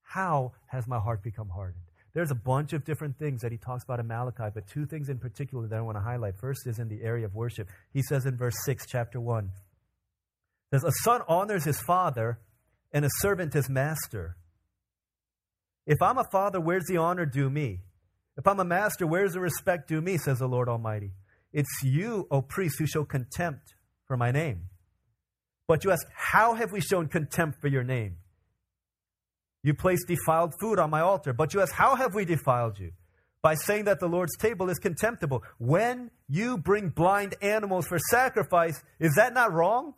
How 0.02 0.54
has 0.68 0.88
my 0.88 1.00
heart 1.00 1.22
become 1.22 1.50
hardened? 1.50 1.84
There's 2.14 2.32
a 2.32 2.36
bunch 2.36 2.74
of 2.74 2.86
different 2.86 3.20
things 3.20 3.42
that 3.42 3.52
he 3.52 3.58
talks 3.58 3.84
about 3.84 4.00
in 4.00 4.08
Malachi, 4.08 4.50
but 4.54 4.68
two 4.68 4.86
things 4.86 5.10
in 5.10 5.20
particular 5.20 5.68
that 5.68 5.78
I 5.78 5.82
want 5.82 5.98
to 5.98 6.02
highlight. 6.02 6.40
First 6.40 6.66
is 6.66 6.80
in 6.80 6.88
the 6.88 7.04
area 7.04 7.26
of 7.26 7.36
worship. 7.36 7.68
He 7.94 8.02
says 8.02 8.26
in 8.26 8.38
verse 8.38 8.56
6, 8.66 8.88
chapter 8.88 9.20
1, 9.20 9.52
says, 10.72 10.84
A 10.84 10.92
son 11.04 11.22
honors 11.28 11.66
his 11.66 11.80
father, 11.82 12.40
and 12.92 13.06
a 13.06 13.10
servant 13.20 13.54
his 13.54 13.70
master. 13.70 14.38
If 15.86 16.02
I'm 16.02 16.18
a 16.18 16.24
father, 16.32 16.60
where's 16.60 16.86
the 16.86 16.98
honor 16.98 17.26
due 17.26 17.50
me? 17.50 17.82
If 18.38 18.48
I'm 18.48 18.60
a 18.60 18.66
master, 18.66 19.06
where's 19.06 19.34
the 19.34 19.40
respect 19.40 19.88
due 19.88 20.02
me, 20.02 20.18
says 20.18 20.40
the 20.40 20.48
Lord 20.48 20.70
Almighty? 20.70 21.12
It's 21.54 21.84
you, 21.84 22.28
O 22.32 22.42
priest, 22.42 22.80
who 22.80 22.88
show 22.88 23.04
contempt 23.04 23.76
for 24.06 24.18
my 24.18 24.32
name. 24.32 24.64
But 25.68 25.84
you 25.84 25.92
ask, 25.92 26.08
How 26.16 26.54
have 26.54 26.72
we 26.72 26.82
shown 26.82 27.08
contempt 27.08 27.62
for 27.62 27.68
your 27.68 27.84
name? 27.84 28.18
You 29.64 29.74
place 29.74 30.04
defiled 30.06 30.54
food 30.60 30.80
on 30.80 30.90
my 30.90 31.02
altar. 31.02 31.34
But 31.34 31.54
you 31.54 31.62
ask, 31.62 31.74
How 31.74 31.96
have 31.96 32.16
we 32.16 32.26
defiled 32.26 32.80
you? 32.80 32.92
By 33.42 33.56
saying 33.56 33.86
that 33.86 34.00
the 34.00 34.08
Lord's 34.08 34.36
table 34.38 34.70
is 34.70 34.80
contemptible. 34.80 35.44
When 35.60 36.10
you 36.28 36.58
bring 36.58 36.90
blind 36.90 37.36
animals 37.42 37.86
for 37.88 38.00
sacrifice, 38.12 38.82
is 39.00 39.14
that 39.16 39.34
not 39.34 39.54
wrong? 39.54 39.94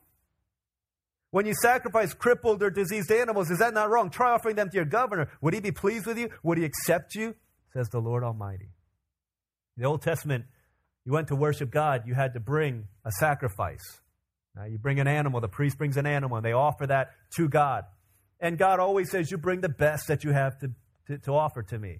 When 1.32 1.46
you 1.46 1.54
sacrifice 1.62 2.14
crippled 2.14 2.64
or 2.64 2.72
diseased 2.72 3.12
animals, 3.12 3.52
is 3.52 3.60
that 3.60 3.74
not 3.74 3.90
wrong? 3.90 4.10
Try 4.10 4.32
offering 4.32 4.56
them 4.56 4.70
to 4.70 4.76
your 4.76 4.86
governor. 4.86 5.30
Would 5.42 5.54
he 5.54 5.60
be 5.60 5.72
pleased 5.72 6.08
with 6.08 6.18
you? 6.18 6.30
Would 6.42 6.58
he 6.58 6.66
accept 6.66 7.14
you? 7.14 7.36
Says 7.74 7.88
the 7.90 8.00
Lord 8.00 8.24
Almighty. 8.24 8.72
In 9.78 9.84
the 9.84 9.88
Old 9.88 10.02
Testament, 10.02 10.46
you 11.06 11.14
went 11.14 11.28
to 11.28 11.36
worship 11.36 11.70
God, 11.70 12.04
you 12.08 12.16
had 12.16 12.34
to 12.34 12.40
bring 12.40 12.88
a 13.06 13.12
sacrifice. 13.12 14.02
Now, 14.56 14.66
you 14.66 14.78
bring 14.78 15.00
an 15.00 15.08
animal, 15.08 15.42
the 15.42 15.48
priest 15.48 15.78
brings 15.78 15.98
an 15.98 16.06
animal, 16.06 16.38
and 16.38 16.46
they 16.46 16.54
offer 16.54 16.88
that 16.88 17.12
to 17.36 17.48
God. 17.48 17.86
And 18.40 18.58
God 18.58 18.80
always 18.80 19.12
says, 19.12 19.32
You 19.32 19.38
bring 19.38 19.62
the 19.62 19.70
best 19.70 20.08
that 20.08 20.24
you 20.24 20.32
have 20.32 20.58
to, 20.60 20.72
to, 21.08 21.18
to, 21.20 21.32
offer 21.32 21.64
to 21.64 21.80
me. 21.80 22.00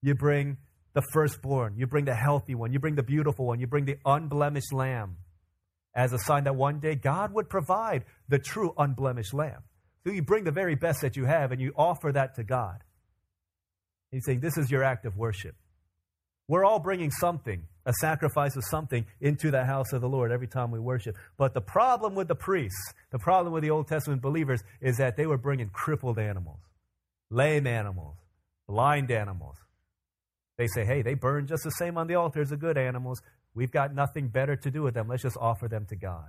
You 0.00 0.14
bring 0.14 0.58
the 0.94 1.02
firstborn, 1.12 1.74
you 1.76 1.86
bring 1.86 2.04
the 2.04 2.14
healthy 2.14 2.54
one, 2.54 2.72
you 2.72 2.78
bring 2.78 2.94
the 2.94 3.02
beautiful 3.02 3.46
one, 3.46 3.60
you 3.60 3.66
bring 3.66 3.84
the 3.84 3.96
unblemished 4.04 4.72
lamb 4.72 5.16
as 5.94 6.12
a 6.12 6.18
sign 6.18 6.44
that 6.44 6.56
one 6.56 6.80
day 6.80 6.94
God 6.94 7.32
would 7.34 7.48
provide 7.48 8.04
the 8.28 8.38
true 8.38 8.72
unblemished 8.76 9.34
lamb. 9.34 9.62
So 10.04 10.12
you 10.12 10.22
bring 10.22 10.44
the 10.44 10.52
very 10.52 10.74
best 10.74 11.00
that 11.02 11.16
you 11.16 11.24
have 11.24 11.52
and 11.52 11.60
you 11.60 11.72
offer 11.76 12.12
that 12.12 12.36
to 12.36 12.44
God. 12.44 12.82
He's 14.10 14.24
saying, 14.24 14.40
This 14.40 14.56
is 14.56 14.70
your 14.70 14.84
act 14.84 15.06
of 15.06 15.16
worship. 15.16 15.56
We're 16.52 16.66
all 16.66 16.80
bringing 16.80 17.10
something, 17.10 17.62
a 17.86 17.94
sacrifice 17.94 18.56
of 18.56 18.64
something, 18.66 19.06
into 19.22 19.50
the 19.50 19.64
house 19.64 19.94
of 19.94 20.02
the 20.02 20.06
Lord 20.06 20.30
every 20.30 20.48
time 20.48 20.70
we 20.70 20.78
worship. 20.78 21.16
But 21.38 21.54
the 21.54 21.62
problem 21.62 22.14
with 22.14 22.28
the 22.28 22.34
priests, 22.34 22.92
the 23.10 23.18
problem 23.18 23.54
with 23.54 23.62
the 23.62 23.70
Old 23.70 23.88
Testament 23.88 24.20
believers, 24.20 24.60
is 24.82 24.98
that 24.98 25.16
they 25.16 25.24
were 25.24 25.38
bringing 25.38 25.70
crippled 25.70 26.18
animals, 26.18 26.60
lame 27.30 27.66
animals, 27.66 28.18
blind 28.68 29.10
animals. 29.10 29.56
They 30.58 30.66
say, 30.66 30.84
hey, 30.84 31.00
they 31.00 31.14
burn 31.14 31.46
just 31.46 31.64
the 31.64 31.70
same 31.70 31.96
on 31.96 32.06
the 32.06 32.16
altar 32.16 32.42
as 32.42 32.50
the 32.50 32.58
good 32.58 32.76
animals. 32.76 33.22
We've 33.54 33.72
got 33.72 33.94
nothing 33.94 34.28
better 34.28 34.54
to 34.54 34.70
do 34.70 34.82
with 34.82 34.92
them. 34.92 35.08
Let's 35.08 35.22
just 35.22 35.38
offer 35.40 35.68
them 35.68 35.86
to 35.86 35.96
God. 35.96 36.28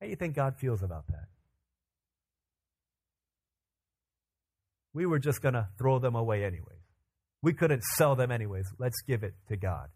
How 0.00 0.06
do 0.06 0.10
you 0.10 0.14
think 0.14 0.36
God 0.36 0.54
feels 0.56 0.84
about 0.84 1.08
that? 1.08 1.26
We 4.94 5.04
were 5.04 5.18
just 5.18 5.42
going 5.42 5.54
to 5.54 5.66
throw 5.78 5.98
them 5.98 6.14
away 6.14 6.44
anyways. 6.44 6.79
We 7.42 7.52
couldn't 7.52 7.82
sell 7.96 8.16
them 8.16 8.30
anyways. 8.30 8.66
Let's 8.78 9.00
give 9.06 9.22
it 9.22 9.34
to 9.48 9.56
God. 9.56 9.88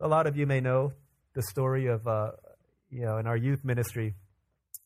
A 0.00 0.08
lot 0.08 0.26
of 0.26 0.36
you 0.36 0.46
may 0.46 0.60
know 0.60 0.92
the 1.34 1.42
story 1.42 1.86
of, 1.86 2.06
uh, 2.06 2.32
you 2.90 3.02
know, 3.02 3.18
in 3.18 3.26
our 3.26 3.36
youth 3.36 3.64
ministry, 3.64 4.14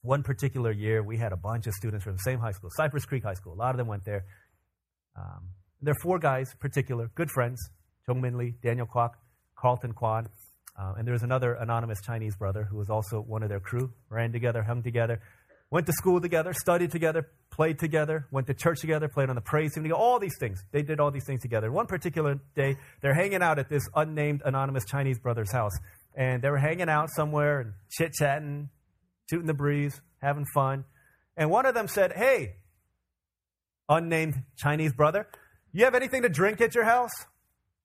one 0.03 0.23
particular 0.23 0.71
year 0.71 1.03
we 1.03 1.19
had 1.19 1.33
a 1.33 1.37
bunch 1.37 1.67
of 1.67 1.75
students 1.75 2.05
from 2.05 2.15
the 2.15 2.23
same 2.23 2.39
high 2.39 2.53
school, 2.53 2.71
Cypress 2.73 3.05
Creek 3.05 3.25
High 3.25 3.35
School. 3.35 3.53
A 3.53 3.61
lot 3.61 3.71
of 3.71 3.79
them 3.79 3.87
went 3.89 4.05
there. 4.05 4.25
Um, 5.17 5.51
there 5.83 5.93
are 5.93 6.03
four 6.03 6.19
guys, 6.19 6.55
particular, 6.59 7.11
good 7.15 7.31
friends 7.31 7.59
Jung 8.07 8.21
Min 8.23 8.39
Lee, 8.39 8.55
Daniel 8.63 8.87
Kwok, 8.87 9.11
Carlton 9.55 9.93
Kwan, 9.93 10.29
uh, 10.79 10.95
and 10.97 11.07
there 11.07 11.13
was 11.13 11.23
another 11.23 11.55
anonymous 11.55 12.01
Chinese 12.01 12.37
brother 12.37 12.65
who 12.65 12.79
was 12.79 12.89
also 12.89 13.21
one 13.21 13.43
of 13.43 13.49
their 13.49 13.61
crew, 13.61 13.93
ran 14.09 14.33
together, 14.33 14.63
hung 14.63 14.83
together 14.83 15.21
went 15.71 15.87
to 15.87 15.93
school 15.93 16.21
together, 16.21 16.53
studied 16.53 16.91
together, 16.91 17.29
played 17.51 17.79
together, 17.79 18.27
went 18.31 18.47
to 18.47 18.55
church 18.55 18.81
together, 18.81 19.09
played 19.09 19.29
on 19.29 19.35
the 19.35 19.43
praise 19.43 19.75
team 19.75 19.83
together, 19.83 20.01
all 20.01 20.19
these 20.19 20.37
things. 20.39 20.63
They 20.73 20.83
did 20.83 21.01
all 21.01 21.11
these 21.11 21.27
things 21.27 21.43
together. 21.43 21.71
One 21.71 21.87
particular 21.87 22.41
day, 22.55 22.77
they're 23.03 23.15
hanging 23.15 23.43
out 23.43 23.59
at 23.59 23.69
this 23.69 23.83
unnamed 23.95 24.43
anonymous 24.45 24.85
Chinese 24.87 25.19
brother's 25.19 25.53
house. 25.53 25.73
And 26.15 26.43
they 26.43 26.51
were 26.51 26.59
hanging 26.59 26.89
out 26.89 27.11
somewhere 27.11 27.61
and 27.61 27.73
chit 27.91 28.13
chatting, 28.13 28.71
shooting 29.29 29.47
the 29.47 29.55
breeze, 29.55 30.01
having 30.23 30.47
fun. 30.55 30.85
And 31.37 31.51
one 31.51 31.67
of 31.67 31.75
them 31.75 31.87
said, 31.87 32.13
Hey, 32.15 32.57
unnamed 33.89 34.43
Chinese 34.57 34.93
brother, 34.93 35.29
you 35.73 35.85
have 35.85 35.95
anything 35.95 36.23
to 36.23 36.29
drink 36.29 36.61
at 36.61 36.75
your 36.75 36.85
house? 36.85 37.13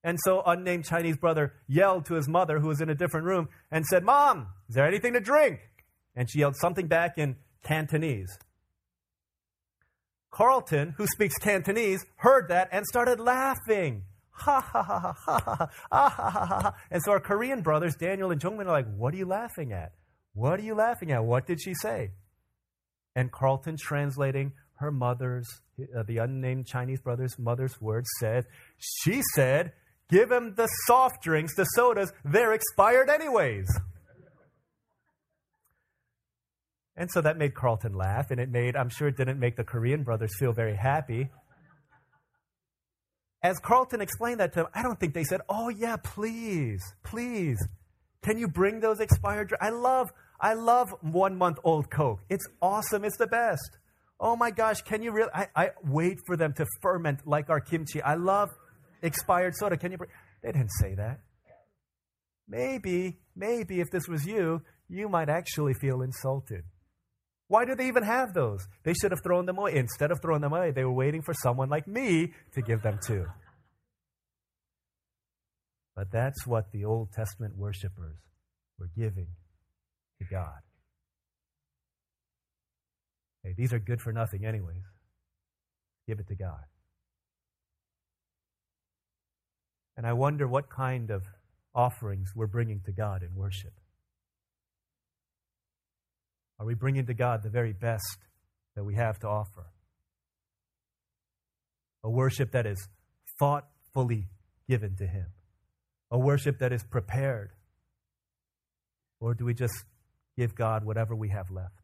And 0.06 0.18
so, 0.24 0.42
unnamed 0.46 0.86
Chinese 0.86 1.18
brother 1.18 1.54
yelled 1.68 2.06
to 2.08 2.16
his 2.16 2.28
mother, 2.28 2.60
who 2.60 2.68
was 2.68 2.82
in 2.82 2.90
a 2.90 2.96
different 2.96 3.26
room, 3.26 3.48
and 3.72 3.86
said, 3.86 4.04
Mom, 4.04 4.48
is 4.68 4.76
there 4.76 4.86
anything 4.86 5.14
to 5.14 5.22
drink? 5.22 5.60
And 6.16 6.30
she 6.30 6.40
yelled 6.40 6.58
something 6.58 6.88
back 6.88 7.18
in 7.18 7.38
Cantonese. 7.64 8.38
Carlton, 10.32 10.96
who 10.98 11.06
speaks 11.08 11.36
Cantonese, 11.36 12.06
heard 12.18 12.50
that 12.50 12.70
and 12.72 12.86
started 12.86 13.20
laughing. 13.20 14.04
Ha 14.32 14.60
ha 14.60 14.82
ha 14.82 15.00
ha 15.00 15.14
ha 15.16 15.60
ha 15.60 16.10
ha 16.10 16.10
ha 16.10 16.60
ha. 16.62 16.76
And 16.90 17.02
so 17.04 17.12
our 17.12 17.20
Korean 17.20 17.62
brothers, 17.62 17.96
Daniel 17.96 18.32
and 18.32 18.42
Jungmin, 18.42 18.66
are 18.66 18.72
like, 18.72 18.92
What 18.96 19.14
are 19.14 19.18
you 19.18 19.28
laughing 19.28 19.74
at? 19.74 19.92
What 20.34 20.60
are 20.60 20.64
you 20.64 20.74
laughing 20.74 21.12
at? 21.12 21.24
What 21.24 21.46
did 21.46 21.62
she 21.62 21.74
say? 21.76 22.10
And 23.16 23.32
Carlton, 23.32 23.78
translating 23.80 24.54
her 24.78 24.92
mother's, 24.92 25.48
uh, 25.80 26.02
the 26.04 26.18
unnamed 26.18 26.66
Chinese 26.66 27.00
brother's 27.00 27.38
mother's 27.38 27.80
words, 27.80 28.10
said, 28.20 28.46
She 28.80 29.22
said, 29.36 29.74
Give 30.10 30.32
him 30.32 30.56
the 30.56 30.68
soft 30.88 31.22
drinks, 31.22 31.56
the 31.56 31.66
sodas, 31.76 32.12
they're 32.26 32.54
expired 32.54 33.10
anyways. 33.10 33.68
And 36.96 37.10
so 37.12 37.22
that 37.22 37.38
made 37.38 37.56
Carlton 37.56 37.94
laugh, 37.94 38.30
and 38.30 38.40
it 38.40 38.50
made, 38.50 38.76
I'm 38.76 38.90
sure 38.90 39.08
it 39.08 39.18
didn't 39.18 39.40
make 39.40 39.56
the 39.56 39.64
Korean 39.64 40.04
brothers 40.04 40.32
feel 40.38 40.54
very 40.54 40.76
happy. 40.76 41.30
As 43.42 43.58
Carlton 43.60 44.00
explained 44.00 44.40
that 44.40 44.54
to 44.54 44.60
them, 44.62 44.68
I 44.74 44.84
don't 44.84 45.00
think 45.00 45.14
they 45.14 45.24
said, 45.24 45.42
Oh, 45.50 45.70
yeah, 45.70 45.98
please, 45.98 46.82
please. 47.04 47.58
Can 48.22 48.38
you 48.38 48.48
bring 48.48 48.80
those 48.80 49.00
expired? 49.00 49.50
Dr-? 49.50 49.64
I 49.64 49.70
love, 49.70 50.14
I 50.40 50.54
love 50.54 50.94
one 51.02 51.38
month 51.38 51.58
old 51.64 51.92
Coke. 51.92 52.22
It's 52.30 52.48
awesome. 52.62 53.04
It's 53.04 53.18
the 53.18 53.28
best. 53.28 53.78
Oh 54.20 54.38
my 54.38 54.52
gosh, 54.52 54.82
can 54.82 55.04
you 55.04 55.12
really? 55.12 55.32
I, 55.34 55.48
I 55.56 55.70
wait 55.84 56.20
for 56.26 56.38
them 56.38 56.54
to 56.54 56.66
ferment 56.82 57.28
like 57.28 57.50
our 57.50 57.60
kimchi. 57.60 58.02
I 58.02 58.16
love 58.16 58.50
expired 59.02 59.56
soda. 59.56 59.76
Can 59.76 59.92
you? 59.92 59.98
Bring? 59.98 60.12
They 60.42 60.54
didn't 60.54 60.72
say 60.80 60.96
that. 60.96 61.20
Maybe, 62.48 63.20
maybe 63.36 63.82
if 63.82 63.90
this 63.92 64.08
was 64.08 64.26
you, 64.26 64.62
you 64.88 65.10
might 65.10 65.28
actually 65.28 65.74
feel 65.74 66.02
insulted. 66.02 66.64
Why 67.54 67.66
do 67.66 67.76
they 67.76 67.88
even 67.88 68.02
have 68.02 68.34
those? 68.34 68.68
They 68.84 68.96
should 68.96 69.12
have 69.12 69.22
thrown 69.22 69.46
them 69.46 69.60
away. 69.60 69.76
Instead 69.76 70.10
of 70.10 70.20
throwing 70.20 70.42
them 70.42 70.54
away, 70.54 70.72
they 70.72 70.84
were 70.84 70.92
waiting 70.92 71.22
for 71.22 71.36
someone 71.36 71.70
like 71.70 71.88
me 71.88 72.34
to 72.56 72.64
give 72.64 72.82
them 72.82 72.98
to. 73.06 73.28
But 75.96 76.12
that's 76.12 76.48
what 76.48 76.72
the 76.72 76.86
Old 76.86 77.12
Testament 77.12 77.56
worshippers 77.56 78.18
were 78.80 78.90
giving 78.98 79.28
to 80.18 80.26
God. 80.32 80.62
Hey, 83.44 83.54
these 83.56 83.72
are 83.72 83.78
good 83.78 84.02
for 84.02 84.12
nothing, 84.12 84.48
anyways. 84.48 84.82
Give 86.08 86.18
it 86.18 86.28
to 86.30 86.36
God. 86.36 86.66
And 89.96 90.08
I 90.08 90.14
wonder 90.14 90.48
what 90.48 90.72
kind 90.72 91.12
of 91.12 91.22
offerings 91.76 92.32
we're 92.36 92.48
bringing 92.48 92.82
to 92.88 92.92
God 92.92 93.22
in 93.22 93.36
worship. 93.36 93.74
Are 96.60 96.66
we 96.66 96.76
bringing 96.76 97.06
to 97.08 97.14
God 97.14 97.44
the 97.44 97.50
very 97.50 97.74
best 97.74 98.18
that 98.76 98.84
we 98.84 98.96
have 98.96 99.20
to 99.20 99.28
offer? 99.28 99.66
A 102.04 102.10
worship 102.10 102.52
that 102.52 102.66
is 102.66 102.88
thoughtfully 103.40 104.28
given 104.68 104.96
to 104.98 105.08
Him, 105.08 105.28
a 106.12 106.20
worship 106.20 106.60
that 106.60 106.72
is 106.72 106.84
prepared. 106.84 107.52
Or 109.20 109.34
do 109.34 109.46
we 109.46 109.54
just 109.54 109.74
give 110.38 110.54
God 110.56 110.86
whatever 110.86 111.16
we 111.16 111.30
have 111.30 111.50
left? 111.50 111.80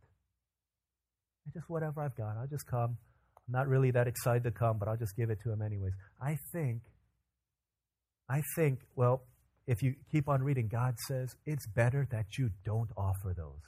Just 1.54 1.70
whatever 1.70 2.02
I've 2.02 2.16
got, 2.16 2.38
I'll 2.38 2.48
just 2.48 2.68
come. 2.68 2.98
I'm 3.48 3.54
not 3.54 3.68
really 3.68 3.92
that 3.92 4.08
excited 4.08 4.44
to 4.44 4.52
come, 4.52 4.78
but 4.78 4.88
I'll 4.88 4.98
just 4.98 5.16
give 5.16 5.30
it 5.30 5.40
to 5.44 5.52
Him 5.52 5.62
anyways. 5.62 5.94
I 6.22 6.38
think, 6.52 6.82
I 8.30 8.42
think, 8.56 8.82
well, 8.96 9.24
if 9.66 9.82
you 9.82 9.96
keep 10.12 10.30
on 10.30 10.44
reading, 10.44 10.68
God 10.68 10.96
says 11.08 11.36
it's 11.46 11.66
better 11.68 12.08
that 12.12 12.38
you 12.38 12.52
don't 12.64 12.90
offer 12.98 13.34
those 13.36 13.62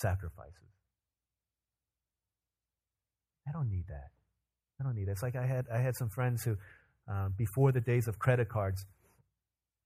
sacrifices. 0.00 0.54
I 3.48 3.52
don't 3.52 3.68
need 3.68 3.86
that. 3.88 4.10
I 4.80 4.84
don't 4.84 4.94
need 4.94 5.08
that. 5.08 5.12
It's 5.12 5.22
like 5.22 5.36
I 5.36 5.46
had 5.46 5.66
I 5.72 5.78
had 5.78 5.96
some 5.96 6.08
friends 6.08 6.44
who, 6.44 6.56
um, 7.08 7.34
before 7.36 7.72
the 7.72 7.80
days 7.80 8.08
of 8.08 8.18
credit 8.18 8.48
cards, 8.48 8.86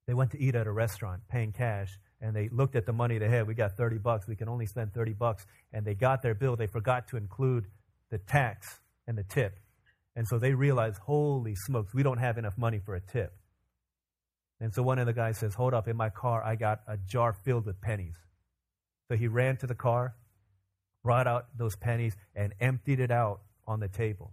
they 0.07 0.15
went 0.15 0.31
to 0.33 0.41
eat 0.41 0.55
at 0.55 0.67
a 0.67 0.73
restaurant, 0.73 1.23
paying 1.29 1.53
cash, 1.53 1.99
and 2.21 2.35
they 2.37 2.49
looked 2.49 2.77
at 2.77 2.87
the 2.87 2.93
money 2.93 3.19
they 3.19 3.29
had. 3.29 3.47
We 3.47 3.55
got 3.55 3.77
thirty 3.77 3.99
bucks. 3.99 4.27
We 4.29 4.37
can 4.37 4.49
only 4.49 4.67
spend 4.67 4.93
thirty 4.93 5.13
bucks, 5.13 5.47
and 5.73 5.85
they 5.85 5.95
got 5.95 6.23
their 6.23 6.35
bill. 6.35 6.57
They 6.57 6.67
forgot 6.67 7.09
to 7.09 7.17
include 7.17 7.67
the 8.11 8.19
tax 8.19 8.81
and 9.07 9.17
the 9.17 9.25
tip, 9.25 9.59
and 10.17 10.29
so 10.29 10.39
they 10.39 10.55
realized, 10.55 10.99
holy 10.99 11.55
smokes, 11.55 11.93
we 11.95 12.03
don't 12.03 12.19
have 12.19 12.39
enough 12.39 12.57
money 12.57 12.81
for 12.85 12.95
a 12.95 13.01
tip. 13.01 13.33
And 14.61 14.73
so 14.73 14.83
one 14.83 14.99
of 14.99 15.07
the 15.07 15.13
guys 15.13 15.39
says, 15.39 15.55
Hold 15.55 15.75
up, 15.75 15.89
in 15.89 15.97
my 15.97 16.11
car, 16.11 16.43
I 16.43 16.55
got 16.55 16.81
a 16.87 16.97
jar 16.97 17.33
filled 17.33 17.67
with 17.67 17.81
pennies. 17.81 18.17
So 19.09 19.17
he 19.17 19.29
ran 19.29 19.57
to 19.59 19.67
the 19.67 19.75
car, 19.75 20.15
brought 21.03 21.27
out 21.27 21.47
those 21.57 21.77
pennies, 21.77 22.15
and 22.35 22.55
emptied 22.61 23.01
it 23.01 23.11
out 23.11 23.41
on 23.67 23.81
the 23.81 23.89
table. 23.89 24.33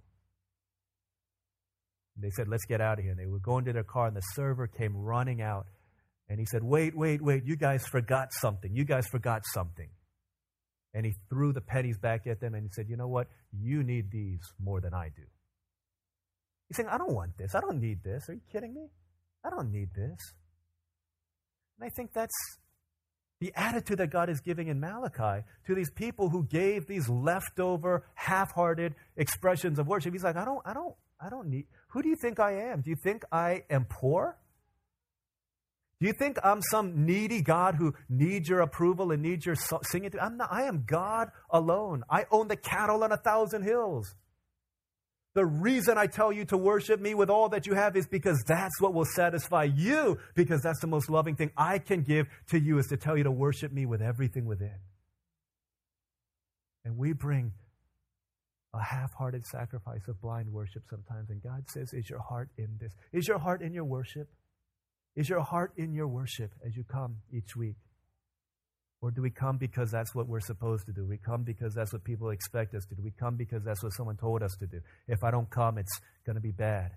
And 2.16 2.24
they 2.24 2.30
said, 2.32 2.48
Let's 2.48 2.66
get 2.66 2.82
out 2.82 2.98
of 2.98 3.04
here. 3.04 3.12
And 3.12 3.20
they 3.20 3.26
were 3.26 3.40
going 3.40 3.66
to 3.66 3.74
their 3.74 3.84
car, 3.84 4.08
and 4.08 4.16
the 4.16 4.22
server 4.34 4.68
came 4.68 4.96
running 4.96 5.42
out. 5.42 5.68
And 6.30 6.40
he 6.40 6.46
said, 6.46 6.64
Wait, 6.64 6.96
wait, 6.96 7.22
wait, 7.22 7.44
you 7.46 7.58
guys 7.58 7.86
forgot 7.86 8.30
something. 8.32 8.74
You 8.74 8.86
guys 8.86 9.08
forgot 9.08 9.42
something. 9.54 9.90
And 10.94 11.06
he 11.06 11.14
threw 11.30 11.54
the 11.54 11.62
pennies 11.62 11.98
back 11.98 12.28
at 12.28 12.42
them 12.42 12.54
and 12.54 12.64
he 12.64 12.70
said, 12.74 12.88
You 12.90 12.98
know 12.98 13.08
what? 13.08 13.28
You 13.52 13.84
need 13.84 14.12
these 14.12 14.42
more 14.60 14.82
than 14.82 14.94
I 14.94 15.10
do. 15.16 15.24
He's 16.68 16.78
saying, 16.78 16.90
I 16.90 16.98
don't 16.98 17.14
want 17.14 17.38
this. 17.38 17.56
I 17.56 17.60
don't 17.60 17.80
need 17.80 18.04
this. 18.04 18.30
Are 18.30 18.34
you 18.34 18.42
kidding 18.52 18.74
me? 18.74 18.88
I 19.44 19.50
don't 19.50 19.72
need 19.72 19.90
this. 19.94 20.18
And 21.80 21.84
I 21.86 21.90
think 21.96 22.12
that's 22.14 22.34
the 23.42 23.52
attitude 23.56 23.98
that 23.98 24.12
God 24.12 24.30
is 24.30 24.40
giving 24.40 24.68
in 24.68 24.80
Malachi 24.80 25.44
to 25.66 25.74
these 25.74 25.90
people 25.90 26.30
who 26.30 26.44
gave 26.44 26.86
these 26.86 27.10
leftover, 27.10 28.06
half-hearted 28.14 28.94
expressions 29.18 29.80
of 29.80 29.88
worship. 29.88 30.14
He's 30.14 30.24
like, 30.24 30.38
I 30.38 30.46
don't, 30.46 30.62
I 30.64 30.74
don't, 30.74 30.94
I 31.20 31.30
don't 31.30 31.50
need. 31.50 31.66
Who 31.90 32.04
do 32.04 32.10
you 32.10 32.16
think 32.16 32.40
I 32.40 32.70
am? 32.70 32.82
Do 32.82 32.92
you 32.92 32.96
think 32.96 33.24
I 33.32 33.64
am 33.72 33.86
poor? 33.90 34.38
Do 36.00 36.06
you 36.06 36.14
think 36.14 36.38
I'm 36.44 36.62
some 36.62 37.06
needy 37.06 37.42
God 37.42 37.76
who 37.76 37.96
needs 38.10 38.48
your 38.48 38.62
approval 38.62 39.12
and 39.12 39.24
needs 39.24 39.44
your 39.44 39.56
singing? 39.84 40.12
I'm 40.22 40.38
not. 40.38 40.50
I 40.52 40.64
am 40.64 40.84
God 40.86 41.30
alone. 41.50 42.04
I 42.10 42.26
own 42.32 42.48
the 42.48 42.56
cattle 42.56 43.04
on 43.04 43.12
a 43.12 43.18
thousand 43.18 43.64
hills. 43.64 44.14
The 45.34 45.46
reason 45.46 45.98
I 45.98 46.08
tell 46.08 46.34
you 46.34 46.44
to 46.46 46.58
worship 46.58 47.00
me 47.00 47.13
with 47.13 47.30
all 47.30 47.50
that 47.50 47.65
you 47.65 47.74
have 47.74 47.96
is 47.96 48.06
because 48.06 48.44
that's 48.46 48.82
what 48.82 48.94
will 48.94 49.06
satisfy 49.06 49.63
you, 49.63 50.17
because 50.36 50.62
that's 50.62 50.82
the 50.82 50.88
most 50.88 51.10
loving 51.10 51.36
thing 51.36 51.52
I 51.56 51.80
can 51.80 52.04
give 52.04 52.28
to 52.50 52.60
you 52.60 52.80
is 52.80 52.88
to 52.88 52.98
tell 52.98 53.17
you 53.17 53.24
to 53.24 53.32
worship 53.32 53.72
me 53.72 53.86
with 53.86 54.02
everything 54.02 54.46
within. 54.46 54.76
And 56.84 56.98
we 56.98 57.13
bring 57.13 57.54
a 58.74 58.84
half 58.84 59.13
hearted 59.13 59.46
sacrifice 59.46 60.08
of 60.08 60.20
blind 60.22 60.52
worship 60.52 60.84
sometimes. 60.89 61.30
And 61.30 61.41
God 61.41 61.70
says, 61.70 61.94
Is 61.94 62.10
your 62.10 62.22
heart 62.22 62.50
in 62.58 62.78
this? 62.80 62.94
Is 63.13 63.28
your 63.28 63.39
heart 63.39 63.62
in 63.62 63.74
your 63.74 63.86
worship? 63.86 64.28
Is 65.15 65.30
your 65.30 65.41
heart 65.41 65.74
in 65.78 65.94
your 65.94 66.08
worship 66.08 66.52
as 66.65 66.76
you 66.76 66.84
come 66.84 67.17
each 67.32 67.56
week? 67.56 67.76
Or 69.02 69.10
do 69.10 69.22
we 69.22 69.32
come 69.32 69.58
because 69.58 69.90
that's 69.90 70.14
what 70.14 70.28
we're 70.28 70.42
supposed 70.42 70.86
to 70.86 70.94
do? 70.94 71.06
We 71.06 71.18
come 71.18 71.44
because 71.44 71.74
that's 71.74 71.92
what 71.92 72.04
people 72.04 72.30
expect 72.30 72.76
us 72.76 72.86
to 72.86 72.96
do. 72.96 73.02
We 73.02 73.12
come 73.12 73.36
because 73.36 73.64
that's 73.64 73.84
what 73.84 73.94
someone 73.94 74.16
told 74.16 74.44
us 74.44 74.56
to 74.60 74.68
do. 74.68 74.80
If 75.08 75.24
I 75.24 75.32
don't 75.32 75.50
come, 75.50 75.80
it's 75.80 76.00
going 76.26 76.36
to 76.36 76.42
be 76.42 76.52
bad. 76.52 76.92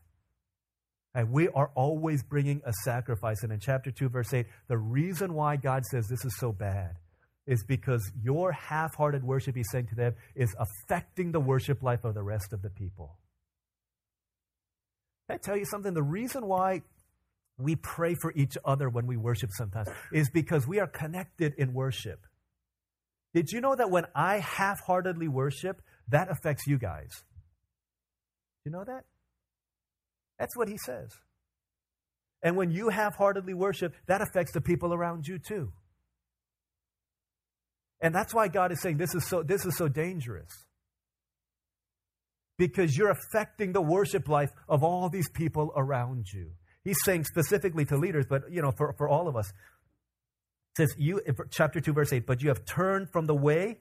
And 1.14 1.30
we 1.30 1.48
are 1.48 1.70
always 1.74 2.22
bringing 2.22 2.60
a 2.66 2.72
sacrifice. 2.84 3.42
And 3.42 3.52
in 3.52 3.60
chapter 3.60 3.90
2, 3.90 4.08
verse 4.10 4.34
8, 4.34 4.46
the 4.68 4.76
reason 4.76 5.32
why 5.32 5.56
God 5.56 5.84
says 5.86 6.06
this 6.08 6.24
is 6.24 6.36
so 6.38 6.52
bad 6.52 6.96
is 7.46 7.64
because 7.64 8.10
your 8.22 8.52
half 8.52 8.94
hearted 8.96 9.22
worship, 9.22 9.54
he's 9.54 9.70
saying 9.70 9.86
to 9.88 9.94
them, 9.94 10.14
is 10.34 10.54
affecting 10.58 11.32
the 11.32 11.40
worship 11.40 11.82
life 11.82 12.04
of 12.04 12.14
the 12.14 12.22
rest 12.22 12.52
of 12.52 12.62
the 12.62 12.70
people. 12.70 13.16
Can 15.28 15.36
I 15.36 15.38
tell 15.38 15.56
you 15.56 15.64
something? 15.64 15.94
The 15.94 16.02
reason 16.02 16.46
why 16.46 16.82
we 17.58 17.76
pray 17.76 18.14
for 18.14 18.32
each 18.34 18.56
other 18.64 18.88
when 18.88 19.06
we 19.06 19.16
worship 19.16 19.50
sometimes 19.52 19.88
is 20.12 20.28
because 20.30 20.66
we 20.66 20.80
are 20.80 20.86
connected 20.86 21.54
in 21.56 21.72
worship. 21.72 22.20
Did 23.32 23.50
you 23.50 23.60
know 23.60 23.74
that 23.74 23.90
when 23.90 24.06
I 24.14 24.38
half 24.38 24.80
heartedly 24.80 25.28
worship, 25.28 25.80
that 26.08 26.30
affects 26.30 26.66
you 26.66 26.78
guys? 26.78 27.24
You 28.64 28.72
know 28.72 28.84
that? 28.84 29.04
That's 30.38 30.56
what 30.56 30.68
he 30.68 30.78
says. 30.78 31.10
And 32.42 32.56
when 32.56 32.70
you 32.70 32.88
half 32.88 33.16
heartedly 33.16 33.54
worship, 33.54 33.94
that 34.06 34.20
affects 34.20 34.52
the 34.52 34.60
people 34.60 34.92
around 34.92 35.26
you 35.26 35.38
too. 35.38 35.72
And 38.00 38.14
that's 38.14 38.34
why 38.34 38.48
God 38.48 38.70
is 38.70 38.80
saying 38.82 38.98
this 38.98 39.14
is 39.14 39.26
so, 39.26 39.42
this 39.42 39.64
is 39.64 39.76
so 39.76 39.88
dangerous. 39.88 40.50
Because 42.58 42.96
you're 42.96 43.10
affecting 43.10 43.72
the 43.72 43.80
worship 43.80 44.28
life 44.28 44.50
of 44.68 44.84
all 44.84 45.08
these 45.08 45.28
people 45.30 45.72
around 45.74 46.26
you. 46.32 46.52
He's 46.84 46.98
saying 47.02 47.24
specifically 47.24 47.86
to 47.86 47.96
leaders, 47.96 48.26
but 48.28 48.50
you 48.50 48.60
know, 48.60 48.70
for, 48.70 48.92
for 48.92 49.08
all 49.08 49.26
of 49.26 49.36
us. 49.36 49.48
It 49.48 50.76
says 50.76 50.94
you 50.98 51.20
chapter 51.50 51.80
2, 51.80 51.92
verse 51.92 52.12
8, 52.12 52.26
but 52.26 52.42
you 52.42 52.48
have 52.48 52.64
turned 52.64 53.10
from 53.10 53.26
the 53.26 53.34
way, 53.34 53.78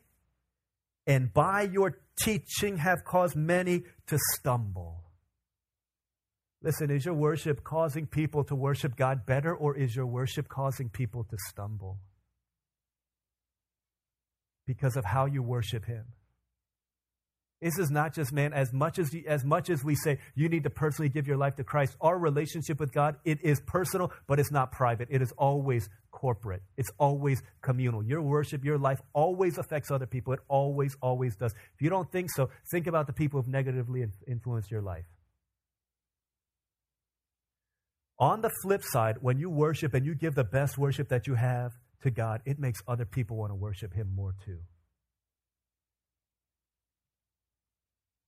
and 1.05 1.33
by 1.33 1.63
your 1.63 1.97
teaching 2.17 2.77
have 2.77 3.03
caused 3.03 3.35
many 3.35 3.83
to 4.07 4.17
stumble. 4.35 5.03
Listen, 6.61 6.89
is 6.89 7.03
your 7.03 7.13
worship 7.13 7.63
causing 7.63 8.07
people 8.07 8.45
to 8.45 8.55
worship 8.55 8.95
God 8.95 9.25
better, 9.25 9.53
or 9.53 9.75
is 9.75 9.95
your 9.95 10.05
worship 10.05 10.47
causing 10.47 10.87
people 10.87 11.25
to 11.25 11.37
stumble? 11.49 11.99
Because 14.65 14.95
of 14.95 15.03
how 15.03 15.25
you 15.25 15.43
worship 15.43 15.85
Him. 15.85 16.05
This 17.63 17.79
is 17.79 17.89
not 17.89 18.13
just 18.13 18.33
man. 18.33 18.51
As 18.51 18.73
much 18.73 18.99
as 18.99 19.15
as 19.25 19.45
much 19.45 19.69
as 19.69 19.83
we 19.83 19.95
say 19.95 20.19
you 20.35 20.49
need 20.49 20.63
to 20.63 20.69
personally 20.69 21.07
give 21.07 21.27
your 21.27 21.37
life 21.37 21.55
to 21.55 21.63
Christ, 21.63 21.95
our 22.01 22.19
relationship 22.19 22.77
with 22.77 22.91
God 22.91 23.15
it 23.23 23.39
is 23.41 23.61
personal, 23.61 24.11
but 24.27 24.37
it's 24.39 24.51
not 24.51 24.73
private. 24.73 25.07
It 25.09 25.21
is 25.21 25.31
always 25.37 25.87
corporate. 26.11 26.61
It's 26.77 26.91
always 26.97 27.41
communal. 27.61 28.03
Your 28.03 28.21
worship, 28.21 28.65
your 28.65 28.77
life 28.77 29.01
always 29.13 29.57
affects 29.57 29.91
other 29.91 30.05
people. 30.05 30.33
It 30.33 30.41
always, 30.49 30.97
always 31.01 31.37
does. 31.37 31.53
If 31.73 31.81
you 31.81 31.89
don't 31.89 32.11
think 32.11 32.29
so, 32.31 32.49
think 32.71 32.87
about 32.87 33.07
the 33.07 33.13
people 33.13 33.41
who've 33.41 33.51
negatively 33.51 34.05
influenced 34.27 34.69
your 34.69 34.81
life. 34.81 35.05
On 38.19 38.41
the 38.41 38.51
flip 38.61 38.81
side, 38.83 39.17
when 39.21 39.37
you 39.37 39.49
worship 39.49 39.93
and 39.93 40.05
you 40.05 40.15
give 40.15 40.35
the 40.35 40.43
best 40.43 40.77
worship 40.77 41.09
that 41.09 41.27
you 41.27 41.35
have 41.35 41.71
to 42.03 42.11
God, 42.11 42.41
it 42.45 42.59
makes 42.59 42.81
other 42.87 43.05
people 43.05 43.37
want 43.37 43.51
to 43.51 43.55
worship 43.55 43.93
Him 43.93 44.13
more 44.15 44.35
too. 44.45 44.59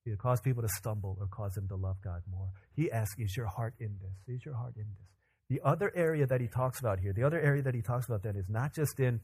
Either 0.06 0.16
cause 0.16 0.40
people 0.40 0.62
to 0.62 0.68
stumble 0.68 1.16
or 1.20 1.26
cause 1.26 1.52
them 1.54 1.66
to 1.68 1.76
love 1.76 1.96
God 2.02 2.22
more. 2.30 2.48
He 2.74 2.90
asks, 2.90 3.16
Is 3.18 3.36
your 3.36 3.46
heart 3.46 3.74
in 3.80 3.96
this? 4.00 4.36
Is 4.36 4.44
your 4.44 4.54
heart 4.54 4.74
in 4.76 4.84
this? 4.84 5.06
The 5.48 5.60
other 5.64 5.92
area 5.94 6.26
that 6.26 6.40
he 6.40 6.48
talks 6.48 6.80
about 6.80 7.00
here, 7.00 7.12
the 7.12 7.22
other 7.22 7.40
area 7.40 7.62
that 7.62 7.74
he 7.74 7.82
talks 7.82 8.06
about 8.06 8.22
then 8.22 8.36
is 8.36 8.48
not 8.48 8.74
just 8.74 8.98
in 8.98 9.20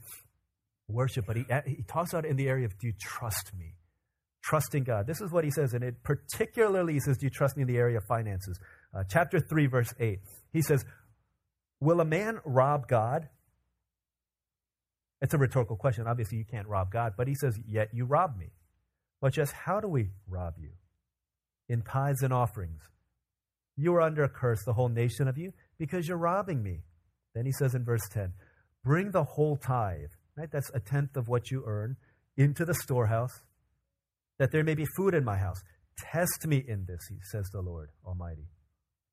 worship, 0.89 1.25
but 1.27 1.37
he, 1.37 1.45
he 1.67 1.83
talks 1.83 2.13
about 2.13 2.25
in 2.25 2.37
the 2.37 2.49
area 2.49 2.65
of 2.65 2.79
do 2.79 2.89
you 2.89 2.93
trust 2.99 3.53
me? 3.59 3.75
Trusting 4.43 4.85
God. 4.85 5.07
This 5.07 5.21
is 5.21 5.31
what 5.31 5.45
he 5.45 5.51
says, 5.51 5.73
and 5.73 5.85
it 5.85 6.03
particularly 6.03 6.99
says, 6.99 7.19
Do 7.19 7.27
you 7.27 7.31
trust 7.31 7.57
me 7.57 7.63
in 7.63 7.69
the 7.69 7.77
area 7.77 7.99
of 7.99 8.05
finances? 8.05 8.59
Uh, 8.95 9.05
chapter 9.09 9.39
3, 9.39 9.67
verse 9.67 9.93
8. 10.01 10.19
He 10.53 10.63
says, 10.63 10.85
Will 11.81 12.01
a 12.01 12.05
man 12.05 12.39
rob 12.45 12.89
God? 12.89 13.29
It's 15.21 15.35
a 15.35 15.39
rhetorical 15.39 15.77
question. 15.77 16.07
Obviously, 16.09 16.39
you 16.39 16.45
can't 16.45 16.67
rob 16.67 16.91
God, 16.91 17.15
but 17.17 17.29
he 17.29 17.35
says, 17.35 17.57
Yet 17.69 17.91
you 17.93 18.05
rob 18.05 18.37
me. 18.37 18.51
But 19.23 19.33
just 19.33 19.53
how 19.53 19.81
do 19.81 19.87
we 19.87 20.09
rob 20.29 20.55
you? 20.59 20.73
In 21.69 21.81
tithes 21.81 22.23
and 22.23 22.33
offerings. 22.35 22.83
You 23.77 23.95
are 23.95 24.03
under 24.03 24.25
a 24.25 24.29
curse, 24.29 24.63
the 24.67 24.75
whole 24.75 24.89
nation 24.89 25.29
of 25.29 25.39
you, 25.39 25.53
because 25.79 26.07
you're 26.07 26.19
robbing 26.19 26.63
me. 26.63 26.81
Then 27.35 27.47
he 27.47 27.53
says 27.53 27.75
in 27.75 27.85
verse 27.85 28.07
10, 28.13 28.33
Bring 28.85 29.13
the 29.13 29.23
whole 29.23 29.57
tithe, 29.57 30.11
right? 30.37 30.51
That's 30.51 30.71
a 30.75 30.81
tenth 30.81 31.17
of 31.17 31.29
what 31.29 31.51
you 31.51 31.63
earn, 31.67 31.97
into 32.37 32.65
the 32.65 32.75
storehouse, 32.75 33.43
that 34.39 34.51
there 34.51 34.65
may 34.65 34.75
be 34.75 34.87
food 34.97 35.15
in 35.15 35.25
my 35.25 35.37
house. 35.37 35.63
Test 35.99 36.47
me 36.47 36.65
in 36.67 36.87
this, 36.87 37.01
he 37.09 37.19
says 37.31 37.49
the 37.53 37.61
Lord 37.61 37.91
Almighty, 38.05 38.49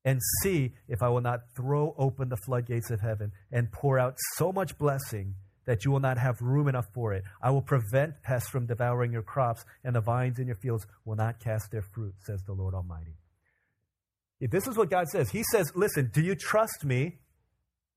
and 0.04 0.18
see 0.42 0.72
if 0.88 1.02
I 1.02 1.08
will 1.08 1.20
not 1.20 1.40
throw 1.54 1.94
open 1.96 2.30
the 2.30 2.36
floodgates 2.44 2.90
of 2.90 3.00
heaven 3.00 3.30
and 3.52 3.70
pour 3.70 3.98
out 3.98 4.16
so 4.36 4.52
much 4.52 4.76
blessing 4.76 5.36
that 5.70 5.84
you 5.84 5.92
will 5.92 6.00
not 6.00 6.18
have 6.18 6.34
room 6.40 6.66
enough 6.66 6.88
for 6.92 7.12
it. 7.12 7.22
I 7.40 7.52
will 7.52 7.62
prevent 7.62 8.24
pests 8.24 8.48
from 8.50 8.66
devouring 8.66 9.12
your 9.12 9.22
crops, 9.22 9.64
and 9.84 9.94
the 9.94 10.00
vines 10.00 10.40
in 10.40 10.48
your 10.48 10.56
fields 10.56 10.84
will 11.04 11.14
not 11.14 11.38
cast 11.38 11.70
their 11.70 11.80
fruit, 11.94 12.12
says 12.26 12.42
the 12.42 12.54
Lord 12.54 12.74
Almighty. 12.74 13.14
If 14.40 14.50
this 14.50 14.66
is 14.66 14.76
what 14.76 14.90
God 14.90 15.06
says. 15.06 15.30
He 15.30 15.44
says, 15.52 15.70
Listen, 15.76 16.10
do 16.12 16.22
you 16.22 16.34
trust 16.34 16.84
me? 16.84 17.18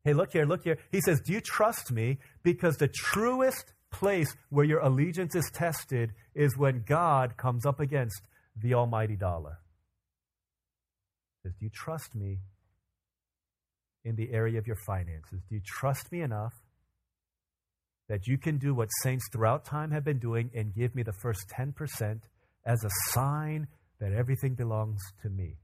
Hey, 0.04 0.14
look 0.14 0.34
here, 0.34 0.46
look 0.46 0.64
here. 0.64 0.78
He 0.92 1.02
says, 1.02 1.20
Do 1.26 1.34
you 1.34 1.42
trust 1.42 1.92
me? 1.92 2.20
Because 2.44 2.78
the 2.78 2.90
truest 2.90 3.74
place 3.92 4.36
where 4.50 4.66
your 4.66 4.82
allegiance 4.82 5.34
is 5.34 5.50
tested 5.52 6.12
is 6.36 6.56
when 6.56 6.84
God 6.86 7.38
comes 7.38 7.66
up 7.66 7.80
against 7.80 8.22
the 8.56 8.76
almighty 8.76 9.16
dollar. 9.16 9.58
He 11.42 11.50
says, 11.50 11.56
Do 11.58 11.66
you 11.66 11.72
trust 11.74 12.14
me 12.14 12.38
in 14.06 14.16
the 14.16 14.32
area 14.32 14.60
of 14.60 14.68
your 14.68 14.78
finances? 14.86 15.42
Do 15.50 15.56
you 15.56 15.62
trust 15.66 16.12
me 16.12 16.22
enough 16.22 16.54
that 18.10 18.28
you 18.28 18.38
can 18.38 18.58
do 18.58 18.74
what 18.74 18.90
saints 19.02 19.26
throughout 19.32 19.66
time 19.66 19.92
have 19.92 20.04
been 20.04 20.20
doing 20.20 20.52
and 20.54 20.74
give 20.74 20.96
me 20.96 21.04
the 21.04 21.14
first 21.14 21.46
10% 21.58 22.22
as 22.66 22.84
a 22.84 22.90
sign 23.12 23.68
that 24.00 24.12
everything 24.12 24.56
belongs 24.56 25.00
to 25.22 25.30
me? 25.30 25.58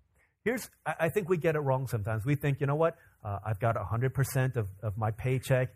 Here's, 0.45 0.69
I 0.85 1.09
think 1.09 1.29
we 1.29 1.37
get 1.37 1.55
it 1.55 1.59
wrong 1.59 1.87
sometimes. 1.87 2.25
We 2.25 2.35
think, 2.35 2.61
you 2.61 2.67
know 2.67 2.75
what? 2.75 2.95
Uh, 3.23 3.39
I've 3.45 3.59
got 3.59 3.75
100% 3.75 4.55
of, 4.55 4.67
of 4.81 4.97
my 4.97 5.11
paycheck, 5.11 5.69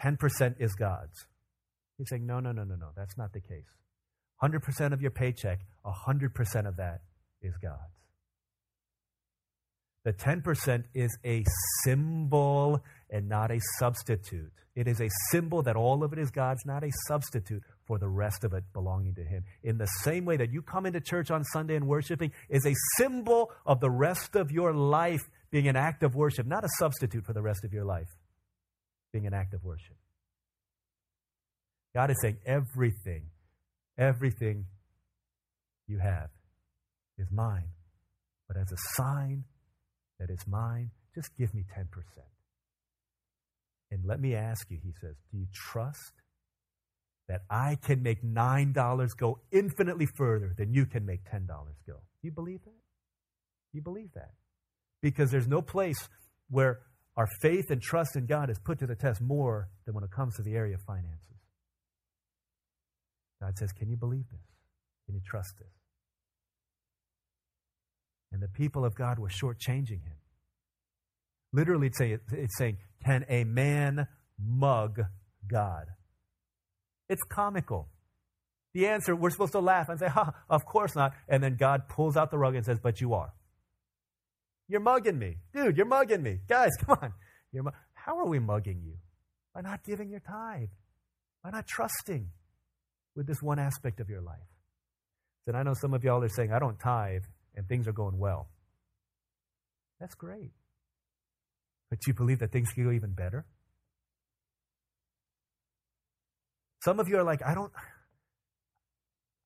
10% 0.00 0.56
is 0.58 0.74
God's. 0.74 1.26
He's 1.96 2.08
saying, 2.10 2.26
no, 2.26 2.40
no, 2.40 2.52
no, 2.52 2.64
no, 2.64 2.74
no. 2.74 2.88
That's 2.96 3.16
not 3.16 3.32
the 3.32 3.40
case. 3.40 3.64
100% 4.42 4.92
of 4.92 5.02
your 5.02 5.10
paycheck, 5.10 5.60
100% 5.84 6.68
of 6.68 6.76
that 6.76 7.00
is 7.42 7.54
God's. 7.62 7.78
The 10.04 10.12
10% 10.12 10.84
is 10.94 11.18
a 11.24 11.44
symbol 11.84 12.82
and 13.10 13.28
not 13.28 13.50
a 13.50 13.58
substitute. 13.78 14.52
It 14.76 14.86
is 14.86 15.00
a 15.00 15.08
symbol 15.30 15.62
that 15.62 15.76
all 15.76 16.04
of 16.04 16.12
it 16.12 16.18
is 16.18 16.30
God's, 16.30 16.64
not 16.64 16.84
a 16.84 16.90
substitute 17.08 17.62
for 17.84 17.98
the 17.98 18.08
rest 18.08 18.44
of 18.44 18.54
it 18.54 18.64
belonging 18.72 19.14
to 19.16 19.24
Him. 19.24 19.44
In 19.62 19.78
the 19.78 19.86
same 20.04 20.24
way 20.24 20.36
that 20.36 20.52
you 20.52 20.62
come 20.62 20.86
into 20.86 21.00
church 21.00 21.30
on 21.30 21.44
Sunday 21.44 21.74
and 21.74 21.86
worshiping 21.86 22.32
is 22.48 22.64
a 22.64 22.74
symbol 22.96 23.50
of 23.66 23.80
the 23.80 23.90
rest 23.90 24.36
of 24.36 24.50
your 24.50 24.72
life 24.72 25.22
being 25.50 25.66
an 25.66 25.76
act 25.76 26.02
of 26.02 26.14
worship, 26.14 26.46
not 26.46 26.64
a 26.64 26.68
substitute 26.78 27.26
for 27.26 27.32
the 27.32 27.42
rest 27.42 27.64
of 27.64 27.72
your 27.72 27.84
life 27.84 28.08
being 29.12 29.26
an 29.26 29.34
act 29.34 29.54
of 29.54 29.64
worship. 29.64 29.96
God 31.94 32.10
is 32.10 32.16
saying 32.22 32.38
everything, 32.46 33.24
everything 33.98 34.66
you 35.88 35.98
have 35.98 36.30
is 37.18 37.26
mine. 37.32 37.70
But 38.46 38.56
as 38.56 38.70
a 38.70 38.76
sign 38.94 39.44
that 40.20 40.30
it's 40.30 40.46
mine, 40.46 40.90
just 41.14 41.36
give 41.36 41.52
me 41.52 41.64
10%. 41.76 41.86
And 43.90 44.04
let 44.04 44.20
me 44.20 44.34
ask 44.34 44.70
you, 44.70 44.78
he 44.82 44.92
says, 45.00 45.16
do 45.30 45.38
you 45.38 45.46
trust 45.52 46.12
that 47.28 47.42
I 47.50 47.76
can 47.82 48.02
make 48.02 48.22
$9 48.22 49.16
go 49.16 49.38
infinitely 49.50 50.06
further 50.06 50.54
than 50.56 50.72
you 50.72 50.86
can 50.86 51.04
make 51.04 51.24
$10 51.24 51.46
go? 51.48 51.94
Do 51.94 52.22
you 52.22 52.32
believe 52.32 52.62
that? 52.64 52.80
You 53.72 53.82
believe 53.82 54.12
that? 54.14 54.32
Because 55.02 55.30
there's 55.30 55.48
no 55.48 55.62
place 55.62 56.08
where 56.48 56.80
our 57.16 57.26
faith 57.40 57.70
and 57.70 57.80
trust 57.80 58.16
in 58.16 58.26
God 58.26 58.50
is 58.50 58.58
put 58.58 58.78
to 58.80 58.86
the 58.86 58.94
test 58.94 59.20
more 59.20 59.68
than 59.86 59.94
when 59.94 60.04
it 60.04 60.10
comes 60.10 60.36
to 60.36 60.42
the 60.42 60.54
area 60.54 60.74
of 60.74 60.82
finances. 60.82 61.38
God 63.40 63.56
says, 63.58 63.72
Can 63.72 63.88
you 63.88 63.96
believe 63.96 64.28
this? 64.30 64.40
Can 65.06 65.14
you 65.14 65.22
trust 65.24 65.54
this? 65.58 65.68
And 68.32 68.42
the 68.42 68.48
people 68.48 68.84
of 68.84 68.94
God 68.94 69.18
were 69.18 69.28
shortchanging 69.28 70.02
him. 70.02 70.16
Literally, 71.52 71.88
it's 71.88 71.98
saying, 71.98 72.20
it's 72.32 72.56
saying 72.58 72.78
Can 73.04 73.24
a 73.28 73.44
man 73.44 74.06
mug 74.38 75.00
God? 75.46 75.86
It's 77.08 77.22
comical. 77.28 77.88
The 78.72 78.86
answer, 78.86 79.16
we're 79.16 79.30
supposed 79.30 79.52
to 79.52 79.60
laugh 79.60 79.88
and 79.88 79.98
say, 79.98 80.06
ha, 80.06 80.32
of 80.48 80.64
course 80.64 80.94
not. 80.94 81.12
And 81.28 81.42
then 81.42 81.56
God 81.56 81.88
pulls 81.88 82.16
out 82.16 82.30
the 82.30 82.38
rug 82.38 82.54
and 82.54 82.64
says, 82.64 82.78
But 82.80 83.00
you 83.00 83.14
are. 83.14 83.34
You're 84.68 84.80
mugging 84.80 85.18
me. 85.18 85.38
Dude, 85.52 85.76
you're 85.76 85.86
mugging 85.86 86.22
me. 86.22 86.38
Guys, 86.48 86.70
come 86.86 86.96
on. 87.02 87.12
You're 87.52 87.64
mu- 87.64 87.70
How 87.94 88.18
are 88.18 88.28
we 88.28 88.38
mugging 88.38 88.80
you? 88.84 88.94
By 89.52 89.62
not 89.62 89.82
giving 89.84 90.08
your 90.08 90.20
tithe, 90.20 90.68
by 91.42 91.50
not 91.50 91.66
trusting 91.66 92.28
with 93.16 93.26
this 93.26 93.42
one 93.42 93.58
aspect 93.58 93.98
of 93.98 94.08
your 94.08 94.20
life. 94.20 94.38
And 95.48 95.56
I 95.56 95.64
know 95.64 95.74
some 95.74 95.92
of 95.94 96.04
y'all 96.04 96.22
are 96.22 96.28
saying, 96.28 96.52
I 96.52 96.60
don't 96.60 96.78
tithe, 96.78 97.24
and 97.56 97.66
things 97.66 97.88
are 97.88 97.92
going 97.92 98.16
well. 98.16 98.48
That's 99.98 100.14
great. 100.14 100.52
But 101.90 102.06
you 102.06 102.14
believe 102.14 102.38
that 102.38 102.52
things 102.52 102.70
can 102.72 102.84
go 102.84 102.92
even 102.92 103.12
better? 103.12 103.44
Some 106.82 106.98
of 106.98 107.08
you 107.08 107.18
are 107.18 107.24
like, 107.24 107.42
I 107.44 107.54
don't, 107.54 107.72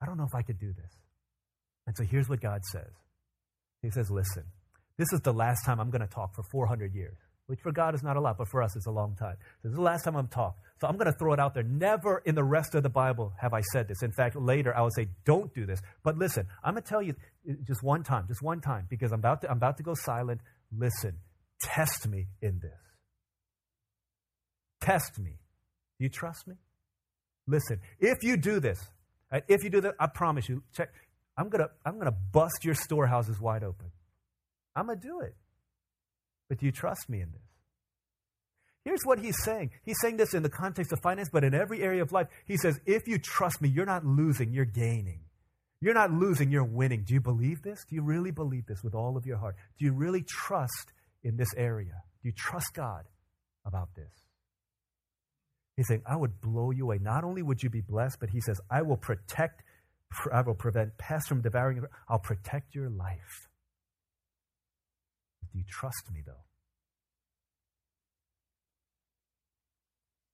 I 0.01 0.07
don't 0.07 0.19
know 0.19 0.25
if 0.25 0.35
I 0.35 0.43
could 0.43 0.61
do 0.61 0.73
this. 0.73 0.93
And 1.87 1.97
so 1.97 2.05
here's 2.05 2.29
what 2.29 2.41
God 2.41 2.61
says. 2.71 2.91
He 3.83 3.91
says, 3.91 4.11
listen, 4.11 4.45
this 4.99 5.13
is 5.13 5.21
the 5.21 5.33
last 5.33 5.65
time 5.65 5.81
I'm 5.81 5.91
going 5.91 6.01
to 6.01 6.07
talk 6.07 6.35
for 6.35 6.43
400 6.45 6.95
years, 6.95 7.17
which 7.47 7.61
for 7.61 7.73
God 7.73 7.95
is 7.95 8.03
not 8.03 8.17
a 8.17 8.21
lot, 8.21 8.39
but 8.39 8.49
for 8.49 8.63
us 8.63 8.77
it's 8.77 8.87
a 8.87 8.91
long 8.91 9.17
time. 9.17 9.37
This 9.63 9.71
is 9.71 9.77
the 9.77 9.83
last 9.83 10.05
time 10.05 10.17
I'm 10.17 10.29
talking. 10.29 10.61
So 10.81 10.87
I'm 10.87 10.97
going 10.97 11.13
to 11.13 11.19
throw 11.19 11.33
it 11.33 11.41
out 11.41 11.55
there. 11.55 11.63
Never 11.63 12.23
in 12.25 12.35
the 12.35 12.45
rest 12.45 12.75
of 12.75 12.83
the 12.83 12.89
Bible 12.89 13.33
have 13.41 13.53
I 13.53 13.61
said 13.73 13.89
this. 13.89 14.03
In 14.03 14.13
fact, 14.13 14.37
later 14.37 14.77
I 14.77 14.83
will 14.83 14.91
say, 14.95 15.09
don't 15.25 15.53
do 15.55 15.67
this. 15.67 15.81
But 16.03 16.17
listen, 16.17 16.47
I'm 16.63 16.75
going 16.75 16.83
to 16.83 16.89
tell 16.89 17.03
you 17.03 17.15
just 17.67 17.83
one 17.83 18.03
time, 18.05 18.27
just 18.29 18.43
one 18.43 18.61
time, 18.61 18.87
because 18.89 19.13
I'm 19.13 19.19
about 19.21 19.41
to, 19.43 19.51
I'm 19.51 19.57
about 19.57 19.77
to 19.79 19.83
go 19.83 19.95
silent. 19.95 20.41
Listen, 20.77 21.19
test 21.65 22.07
me 22.07 22.27
in 22.41 22.61
this. 22.61 22.71
Test 24.81 25.19
me. 25.19 25.39
You 25.99 26.09
trust 26.09 26.47
me? 26.47 26.55
Listen, 27.47 27.81
if 27.99 28.23
you 28.23 28.37
do 28.37 28.61
this, 28.61 28.79
uh, 29.33 29.41
if 29.49 29.65
you 29.65 29.71
do 29.71 29.81
that, 29.81 29.95
I 29.99 30.07
promise 30.07 30.49
you, 30.49 30.63
check, 30.75 30.91
I'm 31.37 31.51
to 31.51 31.71
I'm 31.85 32.01
to 32.01 32.11
bust 32.11 32.65
your 32.65 32.75
storehouses 32.75 33.41
wide 33.41 33.65
open. 33.65 33.91
I'm 34.77 34.89
to 34.89 34.97
do 34.97 35.21
it. 35.21 35.35
But 36.49 36.59
do 36.59 36.67
you 36.67 36.73
trust 36.73 37.09
me 37.09 37.21
in 37.21 37.33
this? 37.33 37.41
Here's 38.85 39.01
what 39.05 39.19
he's 39.19 39.43
saying. 39.43 39.71
He's 39.83 39.97
saying 40.01 40.19
this 40.19 40.35
in 40.35 40.43
the 40.43 40.51
context 40.51 40.93
of 40.93 41.01
finance, 41.01 41.31
but 41.33 41.43
in 41.43 41.55
every 41.55 41.83
area 41.83 42.03
of 42.03 42.13
life. 42.13 42.27
He 42.45 42.59
says, 42.59 42.79
if 42.85 43.09
you 43.09 43.19
trust 43.19 43.63
me, 43.63 43.69
you're 43.69 43.87
not 43.87 44.05
losing, 44.05 44.53
you're 44.53 44.67
gaining. 44.67 45.21
You're 45.81 45.95
not 45.95 46.13
losing, 46.13 46.51
you're 46.51 46.65
winning. 46.65 47.05
Do 47.05 47.15
you 47.15 47.21
believe 47.21 47.63
this? 47.63 47.85
Do 47.89 47.95
you 47.95 48.03
really 48.03 48.31
believe 48.31 48.67
this 48.67 48.83
with 48.85 48.95
all 48.95 49.17
of 49.17 49.27
your 49.27 49.39
heart? 49.39 49.57
Do 49.79 49.87
you 49.87 49.93
really 49.93 50.23
trust 50.23 50.93
in 51.25 51.37
this 51.37 51.53
area? 51.57 52.03
Do 52.23 52.29
you 52.29 52.33
trust 52.37 52.75
God 52.75 53.05
about 53.67 53.89
this? 53.97 54.13
He's 55.77 55.89
saying, 55.89 56.03
I 56.07 56.17
would 56.17 56.41
blow 56.41 56.71
you 56.71 56.85
away. 56.85 56.99
Not 57.01 57.25
only 57.25 57.43
would 57.43 57.63
you 57.63 57.71
be 57.71 57.81
blessed, 57.81 58.19
but 58.21 58.31
he 58.31 58.41
says, 58.41 58.61
I 58.71 58.83
will 58.83 58.97
protect, 58.97 59.63
I 60.33 60.43
will 60.43 60.55
prevent 60.55 60.97
pests 60.99 61.29
from 61.29 61.43
devouring 61.43 61.79
you. 61.79 61.87
I'll 62.09 62.21
protect 62.21 62.75
your 62.77 62.89
life. 62.89 63.49
Do 65.53 65.59
you 65.59 65.65
trust 65.69 66.11
me, 66.13 66.21
though? 66.25 66.45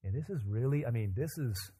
And 0.04 0.14
this 0.14 0.28
is 0.28 0.42
really, 0.46 0.84
I 0.84 0.90
mean, 0.90 1.14
this 1.16 1.30
is, 1.38 1.72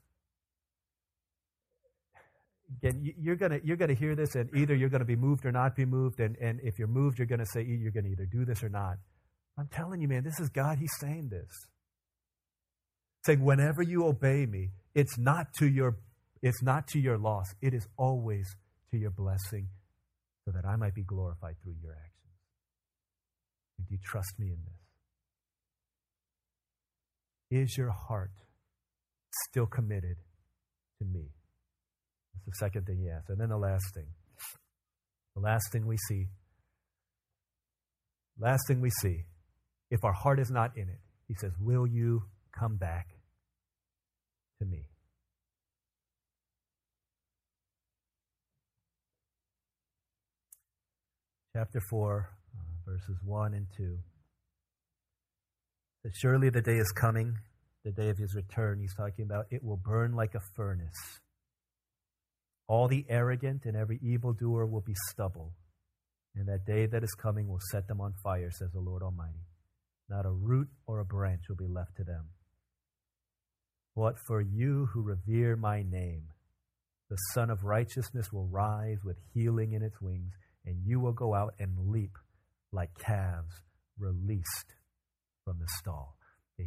again, 2.78 3.12
you're 3.18 3.36
going 3.36 3.52
to 3.52 3.60
you're 3.64 3.76
gonna 3.76 3.94
hear 3.94 4.14
this, 4.14 4.34
and 4.34 4.50
either 4.54 4.74
you're 4.74 4.88
going 4.88 5.00
to 5.00 5.06
be 5.06 5.16
moved 5.16 5.44
or 5.44 5.52
not 5.52 5.76
be 5.76 5.84
moved. 5.84 6.20
And, 6.20 6.36
and 6.36 6.60
if 6.62 6.78
you're 6.78 6.88
moved, 6.88 7.18
you're 7.18 7.26
going 7.26 7.40
to 7.40 7.46
say, 7.46 7.62
you're 7.62 7.90
going 7.92 8.04
to 8.04 8.10
either 8.10 8.26
do 8.26 8.44
this 8.44 8.62
or 8.62 8.68
not. 8.68 8.96
I'm 9.58 9.68
telling 9.68 10.00
you, 10.00 10.08
man, 10.08 10.24
this 10.24 10.40
is 10.40 10.48
God. 10.48 10.78
He's 10.78 10.92
saying 11.00 11.28
this. 11.30 11.50
Saying, 13.26 13.44
whenever 13.44 13.82
you 13.82 14.06
obey 14.06 14.46
me, 14.46 14.70
it's 14.94 15.18
not 15.18 15.52
to 15.58 15.68
your 15.68 15.96
it's 16.42 16.62
not 16.62 16.86
to 16.88 16.98
your 16.98 17.18
loss. 17.18 17.46
It 17.60 17.74
is 17.74 17.86
always 17.96 18.46
to 18.90 18.98
your 18.98 19.10
blessing, 19.10 19.68
so 20.44 20.52
that 20.52 20.64
I 20.64 20.76
might 20.76 20.94
be 20.94 21.02
glorified 21.02 21.56
through 21.62 21.76
your 21.82 21.92
actions. 21.92 22.16
Do 23.78 23.84
you 23.90 23.98
trust 24.02 24.38
me 24.38 24.46
in 24.48 24.58
this? 27.50 27.62
Is 27.62 27.76
your 27.76 27.90
heart 27.90 28.30
still 29.48 29.66
committed 29.66 30.16
to 30.98 31.04
me. 31.04 31.30
The 32.46 32.52
second 32.58 32.86
thing 32.86 32.98
he 32.98 33.10
asks. 33.10 33.28
And 33.28 33.40
then 33.40 33.48
the 33.48 33.58
last 33.58 33.94
thing. 33.94 34.06
The 35.34 35.40
last 35.40 35.70
thing 35.72 35.86
we 35.86 35.96
see. 36.08 36.26
Last 38.38 38.62
thing 38.66 38.80
we 38.80 38.90
see. 39.02 39.24
If 39.90 40.04
our 40.04 40.12
heart 40.12 40.40
is 40.40 40.50
not 40.50 40.76
in 40.76 40.88
it, 40.88 41.00
he 41.28 41.34
says, 41.34 41.52
Will 41.60 41.86
you 41.86 42.22
come 42.58 42.76
back 42.76 43.08
to 44.60 44.66
me? 44.66 44.88
Chapter 51.54 51.80
4, 51.90 52.30
uh, 52.54 52.90
verses 52.90 53.16
1 53.24 53.54
and 53.54 53.66
2. 53.76 53.98
That 56.04 56.12
surely 56.14 56.48
the 56.48 56.62
day 56.62 56.76
is 56.76 56.92
coming, 56.92 57.36
the 57.84 57.90
day 57.90 58.08
of 58.08 58.18
his 58.18 58.34
return. 58.34 58.78
He's 58.80 58.94
talking 58.94 59.24
about 59.24 59.46
it 59.50 59.62
will 59.62 59.76
burn 59.76 60.14
like 60.14 60.34
a 60.34 60.40
furnace. 60.54 61.20
All 62.70 62.86
the 62.86 63.04
arrogant 63.08 63.64
and 63.64 63.76
every 63.76 63.98
evildoer 64.00 64.64
will 64.64 64.80
be 64.80 64.94
stubble. 65.08 65.54
And 66.36 66.46
that 66.46 66.64
day 66.64 66.86
that 66.86 67.02
is 67.02 67.16
coming 67.20 67.48
will 67.48 67.58
set 67.72 67.88
them 67.88 68.00
on 68.00 68.14
fire, 68.22 68.48
says 68.52 68.70
the 68.72 68.78
Lord 68.78 69.02
Almighty. 69.02 69.42
Not 70.08 70.24
a 70.24 70.30
root 70.30 70.68
or 70.86 71.00
a 71.00 71.04
branch 71.04 71.40
will 71.48 71.56
be 71.56 71.66
left 71.66 71.96
to 71.96 72.04
them. 72.04 72.26
But 73.96 74.20
for 74.24 74.40
you 74.40 74.86
who 74.92 75.02
revere 75.02 75.56
my 75.56 75.82
name, 75.82 76.28
the 77.08 77.16
Sun 77.34 77.50
of 77.50 77.64
Righteousness 77.64 78.32
will 78.32 78.46
rise 78.46 78.98
with 79.04 79.16
healing 79.34 79.72
in 79.72 79.82
its 79.82 80.00
wings, 80.00 80.34
and 80.64 80.76
you 80.86 81.00
will 81.00 81.12
go 81.12 81.34
out 81.34 81.54
and 81.58 81.90
leap 81.90 82.16
like 82.70 82.96
calves 83.04 83.62
released 83.98 84.76
from 85.44 85.58
the 85.58 85.66
stall. 85.80 86.14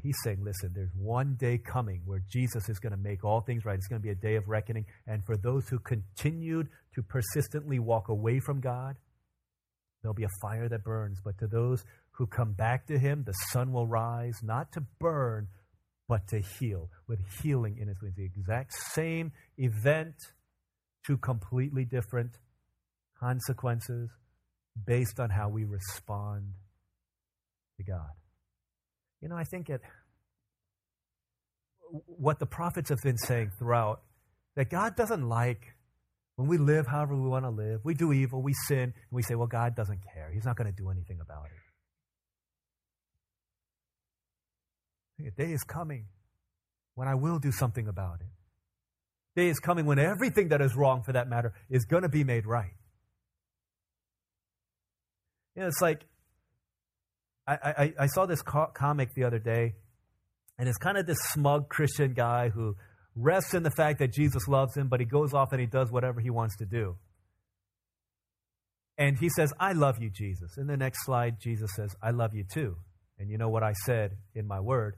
He's 0.02 0.18
saying, 0.24 0.40
listen, 0.44 0.72
there's 0.74 0.94
one 0.96 1.36
day 1.40 1.58
coming 1.58 2.02
where 2.06 2.24
Jesus 2.30 2.70
is 2.70 2.80
going 2.80 2.92
to 2.92 2.98
make 2.98 3.24
all 3.24 3.42
things 3.42 3.66
right. 3.66 3.76
It's 3.76 3.88
going 3.88 4.02
to 4.02 4.06
be 4.06 4.12
a 4.12 4.16
day 4.16 4.36
of 4.36 4.48
reckoning. 4.48 4.86
And 5.08 5.26
for 5.26 5.38
those 5.38 5.68
who 5.68 5.80
continued 5.80 6.70
to 6.96 7.04
persistently 7.04 7.80
walk 7.80 8.10
away 8.10 8.40
from 8.40 8.62
God, 8.62 8.96
there'll 10.02 10.16
be 10.16 10.24
a 10.24 10.40
fire 10.42 10.70
that 10.70 10.84
burns. 10.84 11.20
But 11.24 11.38
to 11.40 11.48
those 11.48 11.84
who 12.12 12.28
come 12.28 12.54
back 12.54 12.88
to 12.88 12.98
Him, 12.98 13.24
the 13.26 13.34
sun 13.52 13.72
will 13.72 13.88
rise, 13.88 14.40
not 14.44 14.72
to 14.74 14.82
burn, 15.00 15.48
but 16.08 16.28
to 16.30 16.40
heal, 16.40 16.90
with 17.08 17.20
healing 17.42 17.78
in 17.80 17.90
its 17.90 18.02
wings. 18.02 18.16
The 18.16 18.26
exact 18.26 18.74
same 18.92 19.32
event, 19.58 20.16
two 21.06 21.18
completely 21.18 21.86
different 21.86 22.32
consequences 23.20 24.10
based 24.86 25.20
on 25.20 25.30
how 25.30 25.50
we 25.50 25.66
respond 25.66 26.54
to 27.78 27.84
God. 27.84 28.10
You 29.24 29.30
know, 29.30 29.38
I 29.38 29.46
think 29.46 29.70
it, 29.70 29.80
what 32.06 32.40
the 32.40 32.46
prophets 32.46 32.90
have 32.90 33.02
been 33.02 33.18
saying 33.18 33.52
throughout, 33.58 34.02
that 34.58 34.70
God 34.70 34.98
doesn't 34.98 35.30
like 35.30 35.62
when 36.36 36.50
we 36.50 36.58
live 36.58 36.88
however 36.88 37.16
we 37.16 37.30
want 37.30 37.46
to 37.46 37.50
live. 37.50 37.80
We 37.86 37.94
do 37.94 38.12
evil, 38.12 38.42
we 38.42 38.54
sin, 38.68 38.82
and 38.82 38.94
we 39.12 39.22
say, 39.22 39.36
well, 39.36 39.48
God 39.48 39.78
doesn't 39.78 40.02
care. 40.14 40.30
He's 40.34 40.44
not 40.44 40.58
going 40.58 40.70
to 40.70 40.76
do 40.76 40.90
anything 40.90 41.20
about 41.22 41.46
it. 45.20 45.28
A 45.28 45.32
day 45.32 45.54
is 45.54 45.64
coming 45.64 46.08
when 46.96 47.08
I 47.08 47.16
will 47.16 47.40
do 47.40 47.54
something 47.54 47.88
about 47.88 48.20
it. 48.20 48.28
Day 49.40 49.48
is 49.48 49.60
coming 49.60 49.86
when 49.86 50.00
everything 50.00 50.50
that 50.50 50.60
is 50.60 50.76
wrong, 50.76 51.02
for 51.02 51.14
that 51.14 51.30
matter, 51.30 51.54
is 51.70 51.86
going 51.86 52.04
to 52.04 52.10
be 52.10 52.26
made 52.26 52.46
right. 52.46 52.76
You 55.56 55.62
know, 55.62 55.70
it's 55.70 55.82
like 55.82 56.02
I, 57.46 57.54
I, 57.56 57.94
I 58.00 58.08
saw 58.08 58.26
this 58.26 58.42
co- 58.42 58.72
comic 58.74 59.14
the 59.16 59.26
other 59.26 59.40
day, 59.40 59.76
and 60.58 60.70
it's 60.70 60.78
kind 60.78 60.98
of 60.98 61.06
this 61.06 61.20
smug 61.32 61.70
Christian 61.70 62.14
guy 62.14 62.50
who 62.50 62.76
rests 63.16 63.54
in 63.54 63.64
the 63.64 63.72
fact 63.72 64.00
that 64.00 64.14
Jesus 64.14 64.48
loves 64.48 64.76
him, 64.76 64.88
but 64.88 65.00
he 65.00 65.06
goes 65.06 65.34
off 65.34 65.52
and 65.52 65.60
he 65.60 65.68
does 65.68 65.92
whatever 65.92 66.20
he 66.20 66.30
wants 66.30 66.58
to 66.58 66.66
do. 66.66 66.98
And 68.98 69.18
he 69.18 69.30
says, 69.30 69.52
I 69.60 69.74
love 69.74 70.02
you, 70.02 70.10
Jesus. 70.10 70.58
In 70.58 70.68
the 70.68 70.78
next 70.78 71.06
slide, 71.06 71.40
Jesus 71.40 71.72
says, 71.76 71.96
I 72.02 72.12
love 72.12 72.36
you 72.36 72.44
too. 72.52 72.78
And 73.18 73.30
you 73.30 73.38
know 73.38 73.50
what 73.50 73.64
I 73.64 73.74
said 73.86 74.18
in 74.36 74.48
my 74.48 74.60
word? 74.60 74.96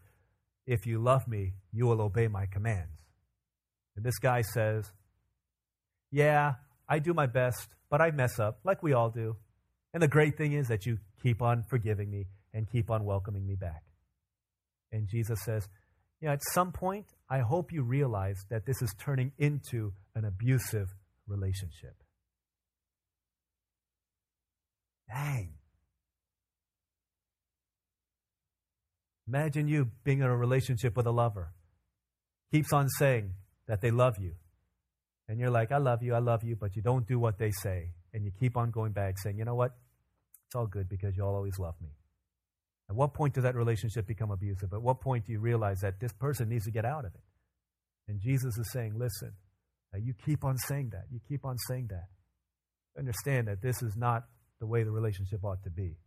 If 0.68 0.86
you 0.86 1.00
love 1.02 1.28
me, 1.28 1.54
you 1.72 1.86
will 1.86 2.02
obey 2.02 2.28
my 2.28 2.46
commands. 2.46 3.06
And 3.96 4.06
this 4.06 4.18
guy 4.18 4.42
says, 4.42 4.92
Yeah, 6.12 6.56
I 6.90 7.00
do 7.00 7.14
my 7.14 7.28
best, 7.28 7.70
but 7.90 8.02
I 8.02 8.12
mess 8.12 8.40
up, 8.40 8.60
like 8.64 8.84
we 8.84 8.94
all 8.94 9.10
do. 9.10 9.38
And 9.94 10.04
the 10.04 10.08
great 10.08 10.38
thing 10.38 10.54
is 10.54 10.68
that 10.68 10.86
you 10.86 10.98
keep 11.24 11.42
on 11.42 11.64
forgiving 11.70 12.10
me 12.12 12.26
and 12.56 12.68
keep 12.68 12.90
on 12.90 13.04
welcoming 13.04 13.46
me 13.46 13.56
back. 13.56 13.84
And 14.92 15.08
Jesus 15.08 15.40
says, 15.44 15.68
you 16.22 16.28
know, 16.28 16.34
at 16.34 16.42
some 16.54 16.72
point, 16.72 17.06
I 17.30 17.40
hope 17.40 17.72
you 17.72 17.84
realize 17.84 18.46
that 18.50 18.66
this 18.66 18.82
is 18.82 18.96
turning 18.98 19.34
into 19.38 19.92
an 20.16 20.24
abusive 20.24 20.88
relationship. 21.28 22.02
Dang. 25.14 25.50
Imagine 29.28 29.68
you 29.68 29.92
being 30.04 30.20
in 30.20 30.26
a 30.26 30.36
relationship 30.36 30.96
with 30.96 31.06
a 31.06 31.12
lover. 31.12 31.52
Keeps 32.52 32.72
on 32.72 32.88
saying 32.88 33.32
that 33.68 33.82
they 33.82 33.92
love 33.92 34.18
you. 34.18 34.34
And 35.28 35.40
you're 35.40 35.50
like, 35.50 35.72
I 35.72 35.78
love 35.78 36.04
you, 36.04 36.14
I 36.14 36.20
love 36.20 36.44
you, 36.44 36.56
but 36.56 36.76
you 36.76 36.82
don't 36.82 37.08
do 37.08 37.20
what 37.20 37.38
they 37.38 37.52
say. 37.52 37.90
And 38.14 38.24
you 38.24 38.32
keep 38.40 38.56
on 38.56 38.72
going 38.72 38.94
back 38.94 39.18
saying, 39.20 39.38
you 39.38 39.44
know 39.44 39.56
what? 39.56 39.72
It's 40.48 40.56
all 40.56 40.68
good 40.68 40.88
because 40.88 41.18
you'll 41.18 41.28
always 41.28 41.60
love 41.60 41.76
me. 41.82 41.90
At 42.90 42.96
what 42.96 43.14
point 43.14 43.34
does 43.34 43.44
that 43.44 43.56
relationship 43.56 44.06
become 44.06 44.32
abusive? 44.32 44.74
At 44.74 44.82
what 44.82 45.02
point 45.02 45.26
do 45.26 45.32
you 45.32 45.40
realize 45.40 45.80
that 45.82 46.00
this 46.00 46.14
person 46.14 46.50
needs 46.50 46.66
to 46.66 46.72
get 46.72 46.86
out 46.86 47.06
of 47.06 47.16
it? 47.16 47.22
And 48.08 48.20
Jesus 48.20 48.58
is 48.58 48.72
saying, 48.72 48.94
listen, 48.98 49.34
uh, 49.94 49.98
you 49.98 50.14
keep 50.14 50.44
on 50.44 50.58
saying 50.58 50.90
that. 50.92 51.06
You 51.12 51.20
keep 51.28 51.46
on 51.46 51.58
saying 51.68 51.88
that. 51.90 52.08
Understand 52.98 53.48
that 53.48 53.62
this 53.62 53.82
is 53.82 53.96
not 53.96 54.26
the 54.60 54.68
way 54.68 54.84
the 54.84 54.92
relationship 54.92 55.44
ought 55.44 55.64
to 55.64 55.70
be. 55.70 55.98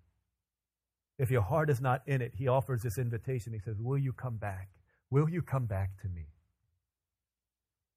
If 1.19 1.31
your 1.31 1.43
heart 1.43 1.69
is 1.69 1.81
not 1.81 2.03
in 2.07 2.23
it, 2.23 2.33
he 2.37 2.47
offers 2.47 2.83
this 2.83 2.97
invitation. 2.97 3.53
He 3.53 3.59
says, 3.59 3.77
Will 3.81 3.99
you 3.99 4.13
come 4.13 4.37
back? 4.37 4.69
Will 5.11 5.29
you 5.29 5.43
come 5.43 5.67
back 5.67 5.91
to 6.03 6.09
me? 6.09 6.27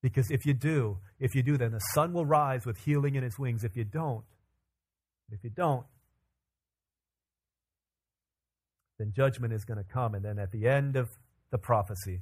Because 0.02 0.32
if 0.32 0.46
you 0.46 0.54
do, 0.54 0.98
if 1.20 1.36
you 1.36 1.44
do, 1.44 1.58
then 1.58 1.72
the 1.72 1.80
sun 1.94 2.14
will 2.14 2.26
rise 2.26 2.66
with 2.66 2.80
healing 2.80 3.16
in 3.16 3.24
its 3.24 3.38
wings. 3.38 3.64
If 3.64 3.76
you 3.76 3.84
don't, 3.84 4.24
if 5.32 5.44
you 5.44 5.52
don't, 5.52 5.86
then 9.02 9.12
judgment 9.16 9.54
is 9.54 9.66
going 9.66 9.80
to 9.80 9.94
come. 9.94 10.14
And 10.14 10.24
then 10.24 10.38
at 10.38 10.52
the 10.52 10.68
end 10.68 10.96
of 10.96 11.10
the 11.52 11.58
prophecy, 11.58 12.22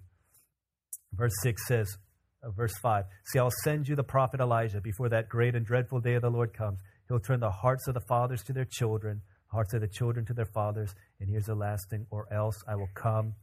verse 1.14 1.34
6 1.44 1.68
says, 1.68 1.98
uh, 2.42 2.52
verse 2.52 2.74
5 2.82 3.06
See, 3.26 3.40
I'll 3.40 3.52
send 3.64 3.88
you 3.88 3.96
the 3.96 4.04
prophet 4.04 4.40
Elijah 4.40 4.82
before 4.82 5.10
that 5.10 5.28
great 5.28 5.56
and 5.56 5.66
dreadful 5.66 6.00
day 6.00 6.14
of 6.14 6.22
the 6.22 6.30
Lord 6.30 6.54
comes. 6.54 6.80
He'll 7.08 7.20
turn 7.20 7.42
the 7.42 7.52
hearts 7.52 7.88
of 7.88 7.96
the 7.96 8.02
fathers 8.08 8.44
to 8.44 8.54
their 8.54 8.68
children, 8.70 9.22
hearts 9.48 9.74
of 9.74 9.82
the 9.82 9.88
children 9.88 10.26
to 10.28 10.34
their 10.34 10.50
fathers. 10.54 10.94
And 11.20 11.30
here's 11.30 11.46
the 11.46 11.56
last 11.56 11.90
thing, 11.90 12.06
or 12.10 12.32
else 12.34 12.64
I 12.68 12.76
will 12.76 12.90
come 12.96 13.34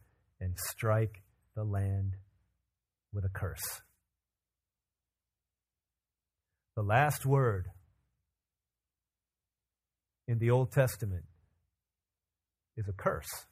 and 0.41 0.55
strike 0.70 1.22
the 1.55 1.64
land 1.64 2.16
with 3.12 3.24
a 3.24 3.28
curse. 3.28 3.82
The 6.74 6.82
last 6.82 7.26
word 7.26 7.66
in 10.28 10.39
the 10.39 10.51
Old 10.51 10.72
Testament 10.72 11.24
is 12.77 12.89
a 12.89 12.93
curse. 12.93 13.47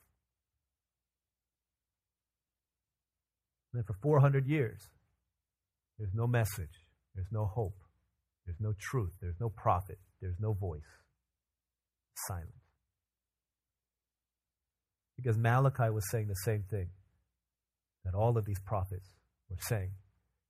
And 3.72 3.80
then 3.80 3.84
for 3.84 3.96
400 4.02 4.46
years, 4.46 4.80
there's 5.98 6.14
no 6.14 6.26
message, 6.26 6.84
there's 7.14 7.30
no 7.32 7.46
hope, 7.46 7.76
there's 8.46 8.60
no 8.60 8.72
truth, 8.78 9.12
there's 9.20 9.40
no 9.40 9.48
prophet, 9.48 9.98
there's 10.20 10.38
no 10.40 10.52
voice. 10.52 10.80
Silence. 12.28 12.50
Because 15.16 15.38
Malachi 15.38 15.90
was 15.90 16.08
saying 16.10 16.28
the 16.28 16.34
same 16.44 16.64
thing 16.70 16.88
that 18.04 18.14
all 18.14 18.36
of 18.36 18.44
these 18.44 18.60
prophets 18.64 19.08
were 19.48 19.56
saying. 19.60 19.90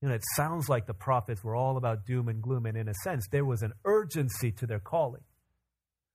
You 0.02 0.08
know, 0.08 0.14
it 0.14 0.24
sounds 0.36 0.68
like 0.68 0.86
the 0.86 0.94
prophets 0.94 1.42
were 1.42 1.56
all 1.56 1.76
about 1.76 2.04
doom 2.04 2.28
and 2.28 2.42
gloom, 2.42 2.66
and 2.66 2.76
in 2.76 2.88
a 2.88 2.94
sense, 3.04 3.26
there 3.30 3.44
was 3.44 3.62
an 3.62 3.72
urgency 3.84 4.52
to 4.52 4.66
their 4.66 4.80
calling. 4.80 5.22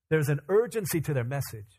There's 0.09 0.29
an 0.29 0.41
urgency 0.47 1.01
to 1.01 1.13
their 1.13 1.23
message. 1.23 1.78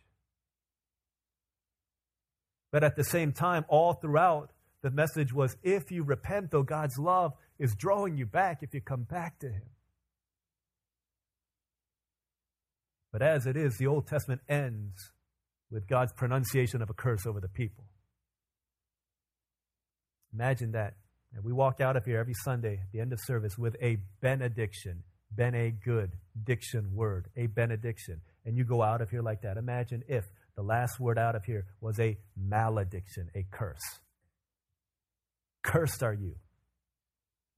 But 2.73 2.85
at 2.85 2.97
the 2.97 3.05
same 3.05 3.33
time, 3.33 3.65
all 3.69 3.95
throughout, 3.95 4.51
the 4.83 4.91
message 4.91 5.33
was 5.33 5.57
if 5.63 5.91
you 5.91 6.03
repent, 6.03 6.51
though 6.51 6.63
God's 6.63 6.99
love 6.99 7.33
is 7.59 7.75
drawing 7.75 8.17
you 8.17 8.27
back, 8.27 8.63
if 8.63 8.73
you 8.73 8.81
come 8.81 9.03
back 9.03 9.39
to 9.41 9.49
Him. 9.49 9.63
But 13.13 13.23
as 13.23 13.47
it 13.47 13.57
is, 13.57 13.77
the 13.77 13.89
Old 13.89 14.07
Testament 14.07 14.41
ends 14.49 15.13
with 15.71 15.89
God's 15.89 16.13
pronunciation 16.13 16.81
of 16.81 16.91
a 16.91 16.95
curse 16.95 17.27
over 17.27 17.41
the 17.41 17.49
people. 17.49 17.85
Imagine 20.33 20.73
that. 20.73 20.95
And 21.35 21.45
we 21.45 21.53
walk 21.53 21.81
out 21.81 21.97
of 21.97 22.05
here 22.05 22.19
every 22.19 22.35
Sunday 22.35 22.75
at 22.75 22.93
the 22.93 23.01
end 23.01 23.13
of 23.13 23.21
service 23.21 23.57
with 23.57 23.77
a 23.81 23.99
benediction, 24.21 25.03
bene 25.35 25.71
good, 25.85 26.13
diction 26.43 26.95
word, 26.95 27.29
a 27.37 27.47
benediction. 27.47 28.21
And 28.45 28.57
you 28.57 28.65
go 28.65 28.83
out 28.83 29.01
of 29.01 29.11
here 29.11 29.23
like 29.23 29.43
that. 29.43 29.57
Imagine 29.57 30.03
if 30.09 30.25
the 30.61 30.67
last 30.67 31.01
word 31.01 31.17
out 31.17 31.35
of 31.35 31.43
here 31.47 31.65
was 31.81 31.99
a 31.99 32.19
malediction, 32.37 33.31
a 33.35 33.47
curse. 33.51 33.81
Cursed 35.63 36.03
are 36.03 36.13
you. 36.13 36.35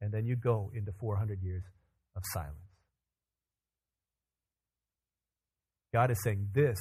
and 0.00 0.12
then 0.12 0.24
you 0.24 0.36
go 0.36 0.70
into 0.72 0.92
400 1.00 1.42
years 1.42 1.64
of 2.14 2.22
silence. 2.32 2.54
God 5.92 6.12
is 6.12 6.22
saying, 6.22 6.50
This 6.52 6.78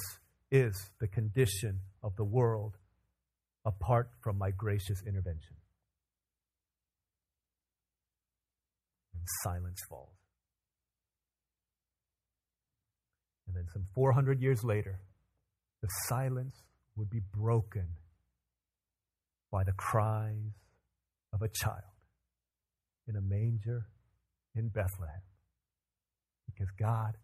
is 0.52 0.90
the 1.00 1.08
condition 1.08 1.80
of 2.04 2.14
the 2.14 2.24
world 2.24 2.76
apart 3.64 4.10
from 4.22 4.38
my 4.38 4.52
gracious 4.52 5.02
intervention. 5.04 5.56
And 9.12 9.24
silence 9.42 9.80
falls. 9.88 10.14
And 13.48 13.56
then, 13.56 13.66
some 13.72 13.86
400 13.94 14.40
years 14.40 14.62
later, 14.62 15.00
the 15.82 15.88
silence 16.06 16.62
would 16.96 17.10
be 17.10 17.20
broken 17.34 17.86
by 19.50 19.64
the 19.64 19.72
cries 19.72 20.54
of 21.32 21.42
a 21.42 21.48
child 21.48 21.82
in 23.08 23.16
a 23.16 23.20
manger 23.20 23.86
in 24.54 24.68
Bethlehem 24.68 25.22
because 26.46 26.68
God 26.78 27.16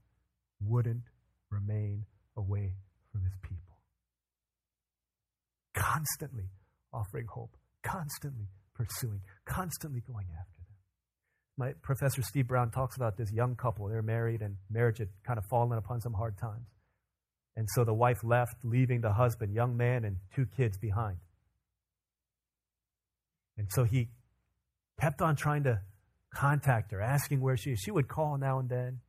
wouldn't 0.60 1.04
remain 1.50 2.04
away 2.36 2.74
from 3.12 3.22
his 3.22 3.32
people. 3.42 3.76
Constantly 5.74 6.50
offering 6.92 7.26
hope, 7.28 7.56
constantly 7.82 8.48
pursuing, 8.74 9.20
constantly 9.46 10.00
going 10.00 10.26
after 10.38 10.58
them. 10.58 10.74
My 11.56 11.72
professor 11.82 12.22
Steve 12.22 12.48
Brown 12.48 12.70
talks 12.70 12.96
about 12.96 13.16
this 13.16 13.32
young 13.32 13.56
couple. 13.56 13.88
They're 13.88 14.02
married 14.02 14.42
and 14.42 14.56
marriage 14.70 14.98
had 14.98 15.08
kind 15.24 15.38
of 15.38 15.44
fallen 15.50 15.78
upon 15.78 16.00
some 16.00 16.14
hard 16.14 16.36
times. 16.38 16.66
And 17.58 17.66
so 17.74 17.82
the 17.82 17.92
wife 17.92 18.22
left, 18.22 18.54
leaving 18.62 19.00
the 19.00 19.12
husband, 19.12 19.52
young 19.52 19.76
man, 19.76 20.04
and 20.04 20.18
two 20.32 20.46
kids 20.56 20.78
behind. 20.78 21.16
And 23.56 23.66
so 23.72 23.82
he 23.82 24.10
kept 25.00 25.20
on 25.20 25.34
trying 25.34 25.64
to 25.64 25.80
contact 26.32 26.92
her, 26.92 27.02
asking 27.02 27.40
where 27.40 27.56
she 27.56 27.70
is. 27.70 27.80
She 27.80 27.90
would 27.90 28.06
call 28.06 28.38
now 28.38 28.60
and 28.60 28.68
then. 28.68 29.00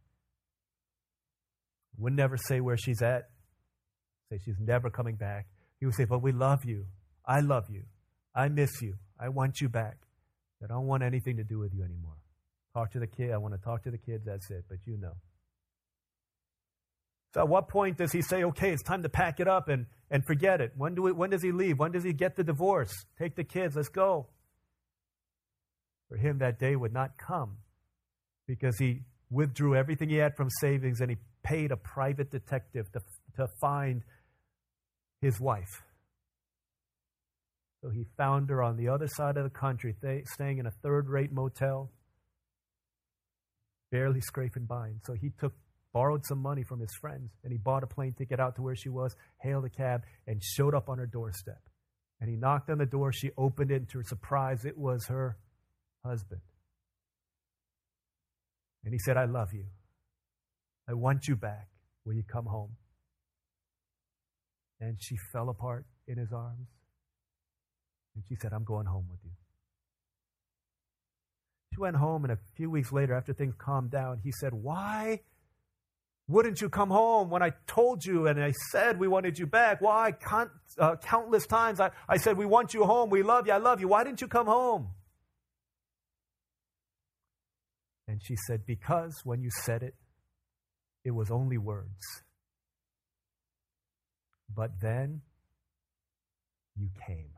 Would 1.99 2.13
never 2.13 2.37
say 2.37 2.59
where 2.59 2.75
she's 2.75 3.03
at. 3.03 3.29
Say 4.31 4.39
she's 4.43 4.59
never 4.59 4.89
coming 4.89 5.15
back. 5.15 5.45
He 5.79 5.85
would 5.85 5.93
say, 5.93 6.05
But 6.05 6.23
we 6.23 6.31
love 6.31 6.65
you. 6.65 6.87
I 7.27 7.41
love 7.41 7.65
you. 7.69 7.83
I 8.33 8.47
miss 8.47 8.81
you. 8.81 8.95
I 9.19 9.29
want 9.29 9.61
you 9.61 9.69
back. 9.69 9.97
I 10.63 10.65
don't 10.65 10.87
want 10.87 11.03
anything 11.03 11.37
to 11.37 11.43
do 11.43 11.59
with 11.59 11.75
you 11.75 11.83
anymore. 11.83 12.17
Talk 12.73 12.93
to 12.93 12.99
the 12.99 13.05
kid. 13.05 13.29
I 13.31 13.37
want 13.37 13.53
to 13.53 13.59
talk 13.59 13.83
to 13.83 13.91
the 13.91 13.99
kids. 13.99 14.23
That's 14.25 14.49
it. 14.49 14.65
But 14.67 14.79
you 14.87 14.97
know. 14.97 15.13
So, 17.33 17.41
at 17.41 17.47
what 17.47 17.67
point 17.67 17.97
does 17.97 18.11
he 18.11 18.21
say, 18.21 18.43
okay, 18.43 18.71
it's 18.71 18.81
time 18.81 19.03
to 19.03 19.09
pack 19.09 19.39
it 19.39 19.47
up 19.47 19.69
and, 19.69 19.85
and 20.09 20.25
forget 20.25 20.61
it? 20.61 20.71
When, 20.75 20.95
do 20.95 21.03
we, 21.03 21.11
when 21.11 21.29
does 21.29 21.43
he 21.43 21.51
leave? 21.51 21.77
When 21.77 21.91
does 21.91 22.03
he 22.03 22.13
get 22.13 22.35
the 22.35 22.43
divorce? 22.43 22.91
Take 23.19 23.35
the 23.35 23.43
kids, 23.43 23.75
let's 23.75 23.89
go. 23.89 24.27
For 26.09 26.17
him, 26.17 26.39
that 26.39 26.57
day 26.57 26.75
would 26.75 26.93
not 26.93 27.17
come 27.17 27.57
because 28.47 28.79
he 28.79 29.01
withdrew 29.29 29.75
everything 29.75 30.09
he 30.09 30.15
had 30.15 30.35
from 30.35 30.49
savings 30.49 31.01
and 31.01 31.11
he 31.11 31.17
paid 31.43 31.71
a 31.71 31.77
private 31.77 32.31
detective 32.31 32.91
to, 32.93 32.99
to 33.35 33.47
find 33.61 34.01
his 35.21 35.39
wife. 35.39 35.83
So 37.83 37.89
he 37.89 38.05
found 38.17 38.49
her 38.49 38.61
on 38.61 38.75
the 38.75 38.89
other 38.89 39.07
side 39.07 39.37
of 39.37 39.43
the 39.43 39.49
country, 39.49 39.95
th- 40.01 40.25
staying 40.33 40.57
in 40.57 40.65
a 40.65 40.71
third 40.83 41.07
rate 41.07 41.31
motel, 41.31 41.91
barely 43.91 44.19
scraping 44.19 44.65
by. 44.65 44.87
And 44.87 44.99
so 45.05 45.13
he 45.13 45.29
took 45.39 45.53
borrowed 45.93 46.25
some 46.25 46.39
money 46.39 46.63
from 46.63 46.79
his 46.79 46.93
friends, 46.99 47.31
and 47.43 47.51
he 47.51 47.57
bought 47.57 47.83
a 47.83 47.87
plane 47.87 48.13
ticket 48.13 48.39
out 48.39 48.55
to 48.55 48.61
where 48.61 48.75
she 48.75 48.89
was, 48.89 49.15
hailed 49.41 49.65
a 49.65 49.69
cab, 49.69 50.03
and 50.27 50.43
showed 50.43 50.75
up 50.75 50.89
on 50.89 50.97
her 50.97 51.05
doorstep. 51.05 51.61
And 52.21 52.29
he 52.29 52.35
knocked 52.35 52.69
on 52.69 52.77
the 52.77 52.85
door. 52.85 53.11
She 53.11 53.31
opened 53.37 53.71
it, 53.71 53.75
and 53.75 53.89
to 53.89 53.99
her 53.99 54.03
surprise, 54.03 54.65
it 54.65 54.77
was 54.77 55.05
her 55.07 55.37
husband. 56.05 56.41
And 58.83 58.93
he 58.93 58.99
said, 58.99 59.17
I 59.17 59.25
love 59.25 59.53
you. 59.53 59.65
I 60.87 60.93
want 60.93 61.27
you 61.27 61.35
back. 61.35 61.67
Will 62.05 62.13
you 62.13 62.23
come 62.23 62.45
home? 62.45 62.75
And 64.81 64.97
she 64.99 65.15
fell 65.31 65.49
apart 65.49 65.85
in 66.07 66.17
his 66.17 66.31
arms. 66.31 66.67
And 68.15 68.23
she 68.27 68.35
said, 68.35 68.53
I'm 68.53 68.63
going 68.63 68.85
home 68.85 69.05
with 69.09 69.19
you. 69.23 69.31
She 71.73 71.79
went 71.79 71.95
home, 71.95 72.23
and 72.23 72.33
a 72.33 72.39
few 72.55 72.69
weeks 72.69 72.91
later, 72.91 73.13
after 73.13 73.33
things 73.33 73.53
calmed 73.57 73.91
down, 73.91 74.19
he 74.23 74.31
said, 74.31 74.53
Why 74.53 75.21
wouldn't 76.29 76.61
you 76.61 76.69
come 76.69 76.91
home 76.91 77.31
when 77.31 77.41
I 77.41 77.53
told 77.65 78.05
you 78.05 78.27
and 78.27 78.41
I 78.41 78.51
said 78.71 78.99
we 78.99 79.07
wanted 79.07 79.39
you 79.39 79.47
back? 79.47 79.81
Why? 79.81 80.13
Uh, 80.77 80.95
countless 80.97 81.47
times 81.47 81.79
I, 81.79 81.89
I 82.07 82.17
said, 82.17 82.37
We 82.37 82.45
want 82.45 82.75
you 82.75 82.83
home. 82.85 83.09
We 83.09 83.23
love 83.23 83.47
you. 83.47 83.53
I 83.53 83.57
love 83.57 83.81
you. 83.81 83.87
Why 83.87 84.03
didn't 84.03 84.21
you 84.21 84.27
come 84.27 84.45
home? 84.45 84.89
And 88.07 88.21
she 88.23 88.35
said, 88.45 88.67
Because 88.67 89.21
when 89.23 89.41
you 89.41 89.49
said 89.49 89.81
it, 89.81 89.95
it 91.03 91.11
was 91.11 91.31
only 91.31 91.57
words. 91.57 92.05
But 94.55 94.79
then 94.79 95.21
you 96.77 96.89
came. 97.07 97.31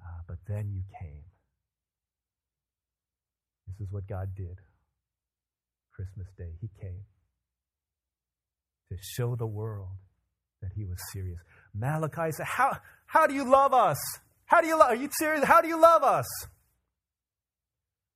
Ah, 0.00 0.20
but 0.28 0.38
then 0.46 0.70
you 0.72 0.82
came. 1.00 1.24
This 3.66 3.88
is 3.88 3.92
what 3.92 4.06
God 4.06 4.36
did 4.36 4.56
Christmas 5.98 6.28
Day. 6.38 6.52
He 6.60 6.70
came 6.80 7.00
to 8.88 8.96
show 9.00 9.34
the 9.34 9.46
world 9.46 9.88
that 10.62 10.70
he 10.76 10.84
was 10.84 10.96
serious. 11.12 11.40
Malachi 11.74 12.30
said, 12.30 12.46
How, 12.46 12.78
how 13.06 13.26
do 13.26 13.34
you 13.34 13.44
love 13.44 13.74
us? 13.74 13.98
How 14.44 14.60
do 14.60 14.68
you 14.68 14.78
love? 14.78 14.90
Are 14.90 14.94
you 14.94 15.08
serious? 15.18 15.44
How 15.44 15.60
do 15.60 15.66
you 15.66 15.80
love 15.80 16.04
us? 16.04 16.26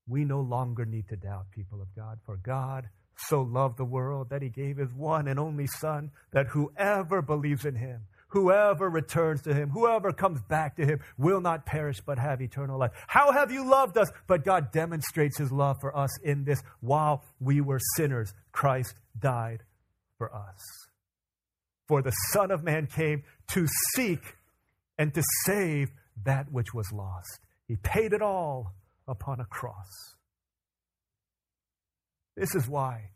We 0.07 0.25
no 0.25 0.41
longer 0.41 0.85
need 0.85 1.09
to 1.09 1.17
doubt, 1.17 1.47
people 1.51 1.83
of 1.83 1.89
God, 1.97 2.21
for 2.25 2.37
God 2.37 2.89
so 3.17 3.43
loved 3.43 3.79
the 3.79 3.85
world 3.85 4.31
that 4.31 4.43
he 4.43 4.49
gave 4.49 4.77
his 4.77 4.93
one 4.93 5.27
and 5.27 5.41
only 5.41 5.67
Son, 5.67 6.13
that 6.31 6.47
whoever 6.47 7.21
believes 7.21 7.65
in 7.65 7.75
him 7.75 8.03
Whoever 8.33 8.89
returns 8.89 9.43
to 9.43 9.53
him, 9.53 9.69
whoever 9.69 10.11
comes 10.11 10.41
back 10.41 10.77
to 10.77 10.87
him, 10.87 11.01
will 11.19 11.43
not 11.43 11.67
perish 11.67 12.01
but 12.01 12.19
have 12.19 12.41
eternal 12.41 12.79
life. 12.79 12.93
How 13.07 13.31
have 13.31 13.53
you 13.53 13.69
loved 13.69 13.99
us? 13.99 14.11
But 14.27 14.43
God 14.43 14.73
demonstrates 14.73 15.37
his 15.37 15.53
love 15.53 15.83
for 15.83 15.95
us 15.95 16.11
in 16.23 16.45
this 16.45 16.63
while 16.81 17.25
we 17.41 17.61
were 17.61 17.79
sinners, 17.97 18.33
Christ 18.51 18.95
died 19.19 19.65
for 20.17 20.35
us. 20.35 20.61
For 21.89 22.01
the 22.01 22.13
Son 22.33 22.51
of 22.51 22.65
Man 22.65 22.87
came 22.87 23.23
to 23.49 23.67
seek 23.95 24.23
and 24.97 25.13
to 25.13 25.23
save 25.45 25.91
that 26.25 26.51
which 26.51 26.73
was 26.73 26.91
lost. 26.91 27.39
He 27.69 27.77
paid 27.77 28.15
it 28.15 28.23
all 28.23 28.73
upon 29.07 29.41
a 29.41 29.45
cross. 29.45 29.91
This 32.35 32.55
is 32.55 32.67
why 32.67 33.11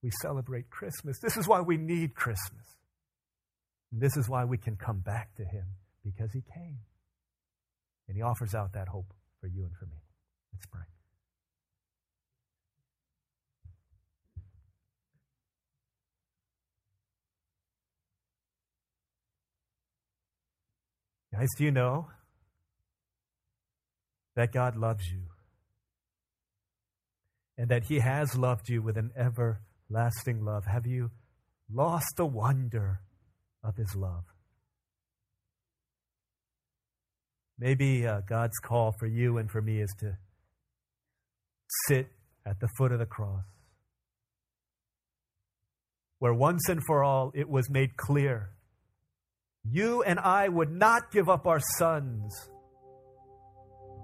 we 0.00 0.12
celebrate 0.22 0.70
Christmas. 0.70 1.18
This 1.18 1.36
is 1.36 1.48
why 1.48 1.60
we 1.60 1.76
need 1.76 2.14
Christmas. 2.14 2.76
This 3.92 4.16
is 4.16 4.28
why 4.28 4.44
we 4.44 4.58
can 4.58 4.76
come 4.76 5.00
back 5.00 5.34
to 5.36 5.44
him 5.44 5.64
because 6.04 6.32
he 6.32 6.42
came. 6.42 6.78
And 8.08 8.16
he 8.16 8.22
offers 8.22 8.54
out 8.54 8.72
that 8.74 8.88
hope 8.88 9.12
for 9.40 9.46
you 9.46 9.64
and 9.64 9.76
for 9.76 9.86
me. 9.86 10.02
Let's 10.52 10.66
pray. 10.66 10.82
Guys, 21.32 21.48
do 21.56 21.64
you 21.64 21.70
know 21.70 22.08
that 24.34 24.52
God 24.52 24.76
loves 24.76 25.08
you? 25.10 25.22
And 27.56 27.68
that 27.68 27.84
He 27.84 28.00
has 28.00 28.36
loved 28.36 28.68
you 28.68 28.82
with 28.82 28.96
an 28.96 29.10
everlasting 29.16 30.44
love? 30.44 30.64
Have 30.66 30.86
you 30.86 31.10
lost 31.72 32.16
the 32.16 32.26
wonder 32.26 33.00
of 33.62 33.76
his 33.76 33.94
love. 33.94 34.24
Maybe 37.58 38.06
uh, 38.06 38.20
God's 38.26 38.58
call 38.58 38.94
for 38.98 39.06
you 39.06 39.38
and 39.38 39.50
for 39.50 39.60
me 39.60 39.80
is 39.80 39.94
to 40.00 40.16
sit 41.86 42.08
at 42.46 42.58
the 42.60 42.68
foot 42.78 42.90
of 42.90 42.98
the 42.98 43.06
cross, 43.06 43.44
where 46.18 46.32
once 46.32 46.68
and 46.68 46.82
for 46.86 47.04
all 47.04 47.32
it 47.34 47.48
was 47.48 47.68
made 47.68 47.96
clear 47.96 48.50
you 49.62 50.02
and 50.02 50.18
I 50.18 50.48
would 50.48 50.70
not 50.70 51.10
give 51.12 51.28
up 51.28 51.46
our 51.46 51.60
sons. 51.60 52.48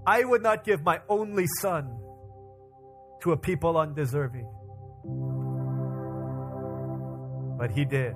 I 0.06 0.22
would 0.22 0.42
not 0.42 0.64
give 0.64 0.82
my 0.82 1.00
only 1.08 1.46
son 1.60 1.98
to 3.22 3.32
a 3.32 3.36
people 3.36 3.76
undeserving. 3.76 4.46
But 7.58 7.70
he 7.70 7.84
did 7.84 8.14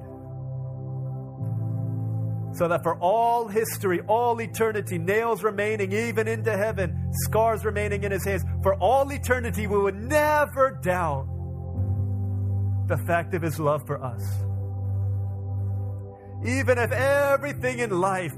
so 2.53 2.69
that 2.69 2.83
for 2.83 2.99
all 2.99 3.49
history, 3.49 4.01
all 4.09 4.41
eternity, 4.41 4.99
nails 4.99 5.43
remaining 5.43 5.93
even 5.93 6.27
into 6.29 6.57
heaven, 6.57 7.13
scars 7.25 7.65
remaining 7.65 8.05
in 8.05 8.13
his 8.13 8.25
hands, 8.25 8.43
for 8.63 8.75
all 8.77 9.11
eternity, 9.13 9.67
we 9.67 9.79
would 9.79 9.97
never 9.97 10.79
doubt 10.83 11.27
the 12.89 12.99
fact 13.07 13.35
of 13.35 13.43
his 13.43 13.59
love 13.59 13.87
for 13.87 14.03
us. 14.03 14.23
Even 16.45 16.79
if 16.79 16.91
everything 16.91 17.79
in 17.79 17.91
life 17.91 18.35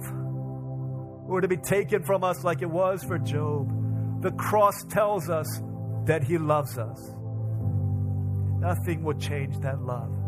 were 1.33 1.41
to 1.41 1.49
be 1.49 1.57
taken 1.57 2.03
from 2.03 2.25
us 2.25 2.45
like 2.45 2.63
it 2.63 2.71
was 2.71 3.03
for 3.03 3.19
Job. 3.19 4.23
The 4.23 4.33
cross 4.33 4.85
tells 4.91 5.31
us 5.31 5.47
that 6.05 6.23
He 6.23 6.39
loves 6.39 6.79
us. 6.79 6.99
Nothing 8.61 9.03
will 9.03 9.19
change 9.19 9.59
that 9.61 9.81
love. 9.81 10.22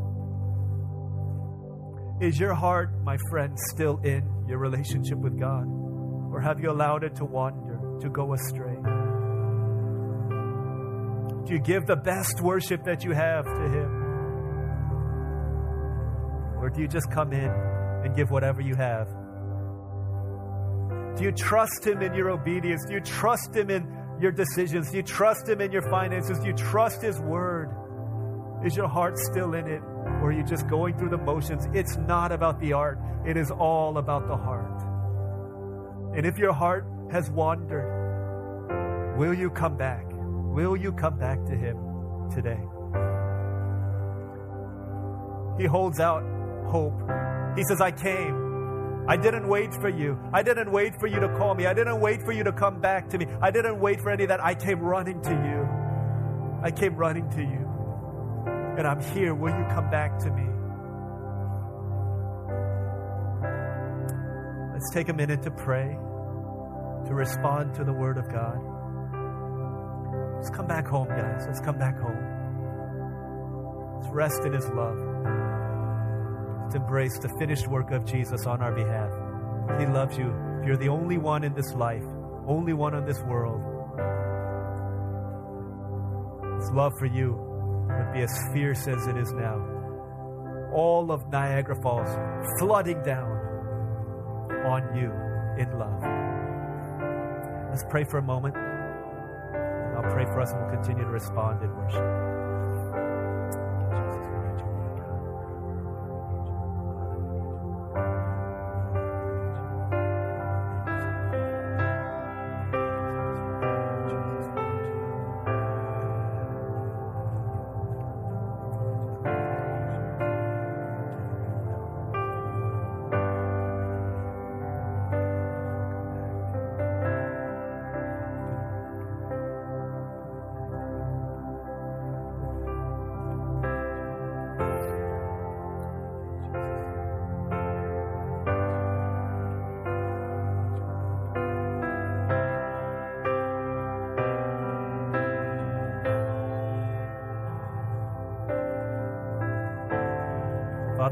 Is 2.21 2.39
your 2.39 2.55
heart, 2.55 2.91
my 3.03 3.17
friend, 3.29 3.59
still 3.73 3.99
in 3.99 4.23
your 4.49 4.59
relationship 4.59 5.19
with 5.19 5.39
God? 5.39 5.67
Or 6.33 6.41
have 6.41 6.61
you 6.61 6.71
allowed 6.71 7.03
it 7.03 7.17
to 7.17 7.25
wander, 7.25 7.79
to 8.01 8.09
go 8.09 8.35
astray? 8.35 8.77
Do 11.45 11.53
you 11.53 11.61
give 11.61 11.87
the 11.87 11.97
best 11.97 12.41
worship 12.41 12.85
that 12.85 13.05
you 13.05 13.11
have 13.12 13.45
to 13.45 13.69
Him? 13.69 13.91
Or 16.61 16.71
do 16.71 16.81
you 16.81 16.89
just 16.89 17.11
come 17.11 17.33
in 17.33 17.51
and 18.05 18.15
give 18.15 18.31
whatever 18.31 18.62
you 18.62 18.77
have? 18.77 19.09
Do 21.17 21.25
you 21.25 21.33
trust 21.33 21.85
Him 21.85 22.01
in 22.01 22.15
your 22.15 22.31
obedience? 22.31 22.85
Do 22.87 22.95
you 22.95 23.01
trust 23.01 23.55
Him 23.55 23.71
in 23.71 23.93
your 24.21 24.31
decisions? 24.31 24.91
Do 24.91 24.99
you 24.99 25.03
trust 25.03 25.49
Him 25.49 25.61
in 25.61 25.73
your 25.73 25.89
finances? 25.91 26.39
Do 26.39 26.47
you 26.47 26.55
trust 26.55 27.03
His 27.03 27.19
Word? 27.19 27.71
Is 28.65 28.77
your 28.77 28.89
heart 28.89 29.19
still 29.19 29.55
in 29.55 29.67
it? 29.67 29.83
Or 30.05 30.28
are 30.28 30.32
you 30.32 30.44
just 30.44 30.66
going 30.68 30.96
through 30.98 31.11
the 31.11 31.18
motions? 31.18 31.68
It's 31.72 31.96
not 31.96 32.32
about 32.32 32.61
the 32.61 32.72
art, 32.72 32.98
it 33.26 33.36
is 33.36 33.50
all 33.50 33.98
about 33.98 34.28
the 34.28 34.36
heart. 34.36 34.82
And 36.16 36.24
if 36.26 36.38
your 36.38 36.52
heart 36.52 36.86
has 37.11 37.30
wandered, 37.30 39.16
will 39.18 39.34
you 39.34 39.50
come 39.50 39.76
back? 39.76 40.05
Will 40.11 40.76
you 40.76 40.92
come 40.92 41.18
back 41.18 41.44
to 41.46 41.52
Him 41.52 41.76
today? 42.32 42.61
He 45.59 45.66
holds 45.66 46.00
out 46.00 46.22
hope. 46.68 47.00
He 47.57 47.64
says, 47.64 47.80
I 47.80 47.90
came. 47.90 49.05
I 49.07 49.16
didn't 49.16 49.48
wait 49.48 49.74
for 49.74 49.88
you. 49.88 50.18
I 50.32 50.42
didn't 50.42 50.70
wait 50.70 50.98
for 50.98 51.07
you 51.07 51.20
to 51.20 51.28
call 51.36 51.55
me. 51.55 51.66
I 51.66 51.74
didn't 51.74 52.00
wait 52.00 52.22
for 52.22 52.32
you 52.32 52.42
to 52.44 52.52
come 52.52 52.80
back 52.80 53.11
to 53.11 53.18
me. 53.18 53.26
I 53.40 53.50
didn't 53.50 53.78
wait 53.78 54.00
for 54.00 54.11
any 54.11 54.24
of 54.24 54.28
that. 54.30 54.42
I 54.42 54.55
came 54.55 54.80
running 54.80 55.20
to 55.22 55.30
you. 55.30 55.68
I 56.62 56.70
came 56.70 56.96
running 56.96 57.28
to 57.30 57.42
you. 57.42 57.64
And 58.77 58.89
I'm 58.89 59.01
here. 59.01 59.35
Will 59.37 59.57
you 59.57 59.64
come 59.70 59.89
back 59.89 60.18
to 60.18 60.31
me? 60.33 60.49
Let's 64.72 64.91
take 64.93 65.09
a 65.09 65.12
minute 65.12 65.45
to 65.45 65.53
pray, 65.53 65.97
to 67.07 67.14
respond 67.14 67.75
to 67.77 67.85
the 67.85 67.93
Word 67.93 68.18
of 68.18 68.29
God. 68.29 68.59
Let's 70.35 70.51
come 70.51 70.66
back 70.66 70.89
home, 70.89 71.07
guys. 71.07 71.45
Let's 71.47 71.61
come 71.61 71.79
back 71.79 71.97
home. 72.01 72.18
Let's 74.01 74.12
rest 74.12 74.45
in 74.45 74.53
His 74.53 74.68
love. 74.70 74.99
Let's 76.64 76.75
embrace 76.75 77.16
the 77.20 77.29
finished 77.39 77.68
work 77.68 77.93
of 77.93 78.05
Jesus 78.05 78.45
on 78.45 78.61
our 78.61 78.72
behalf. 78.72 79.12
He 79.79 79.87
loves 79.87 80.18
you. 80.18 80.35
You're 80.66 80.77
the 80.77 80.89
only 80.89 81.18
one 81.18 81.45
in 81.45 81.55
this 81.55 81.72
life, 81.75 82.05
only 82.49 82.72
one 82.72 82.95
in 82.95 83.05
this 83.07 83.22
world. 83.22 83.61
It's 86.59 86.70
love 86.72 86.93
for 86.99 87.07
you 87.07 87.53
would 87.89 88.12
be 88.12 88.22
as 88.22 88.37
fierce 88.53 88.87
as 88.87 89.07
it 89.07 89.16
is 89.16 89.32
now. 89.32 89.61
All 90.72 91.12
of 91.12 91.28
Niagara 91.30 91.76
Falls 91.80 92.09
flooding 92.59 93.03
down 93.03 93.30
on 94.66 94.97
you 94.97 95.12
in 95.62 95.78
love. 95.78 96.03
Let's 97.70 97.85
pray 97.91 98.05
for 98.05 98.18
a 98.18 98.22
moment. 98.22 98.57
I'll 98.57 100.12
pray 100.12 100.24
for 100.24 100.41
us 100.41 100.53
and 100.53 100.61
we'll 100.61 100.74
continue 100.74 101.05
to 101.05 101.11
respond 101.11 101.62
in 101.62 101.74
worship. 101.76 102.24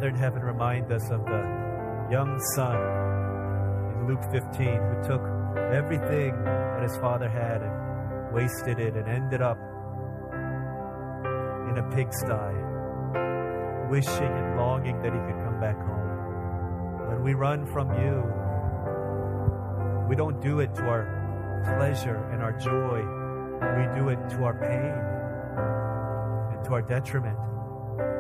Father 0.03 0.17
in 0.17 0.21
heaven, 0.21 0.43
remind 0.43 0.91
us 0.91 1.11
of 1.11 1.25
the 1.25 2.09
young 2.11 2.37
son 2.57 2.75
in 3.95 4.09
Luke 4.09 4.25
15 4.33 4.67
who 4.67 5.01
took 5.07 5.23
everything 5.73 6.35
that 6.43 6.83
his 6.83 6.97
father 6.97 7.29
had 7.29 7.63
and 7.63 8.35
wasted 8.35 8.81
it 8.81 8.97
and 8.97 9.07
ended 9.07 9.41
up 9.41 9.59
in 11.71 11.79
a 11.79 11.89
pigsty, 11.95 12.53
wishing 13.91 14.27
and 14.27 14.57
longing 14.57 15.01
that 15.03 15.13
he 15.13 15.21
could 15.21 15.41
come 15.45 15.61
back 15.61 15.77
home. 15.79 17.09
When 17.09 17.23
we 17.23 17.35
run 17.35 17.65
from 17.65 17.93
you, 18.03 18.25
we 20.09 20.17
don't 20.17 20.41
do 20.41 20.59
it 20.59 20.75
to 20.75 20.83
our 20.83 21.07
pleasure 21.79 22.29
and 22.33 22.43
our 22.43 22.59
joy, 22.59 23.05
we 23.79 24.01
do 24.01 24.09
it 24.09 24.19
to 24.31 24.43
our 24.43 24.55
pain 24.59 24.99
and 26.57 26.65
to 26.65 26.73
our 26.73 26.83
detriment. 26.83 27.39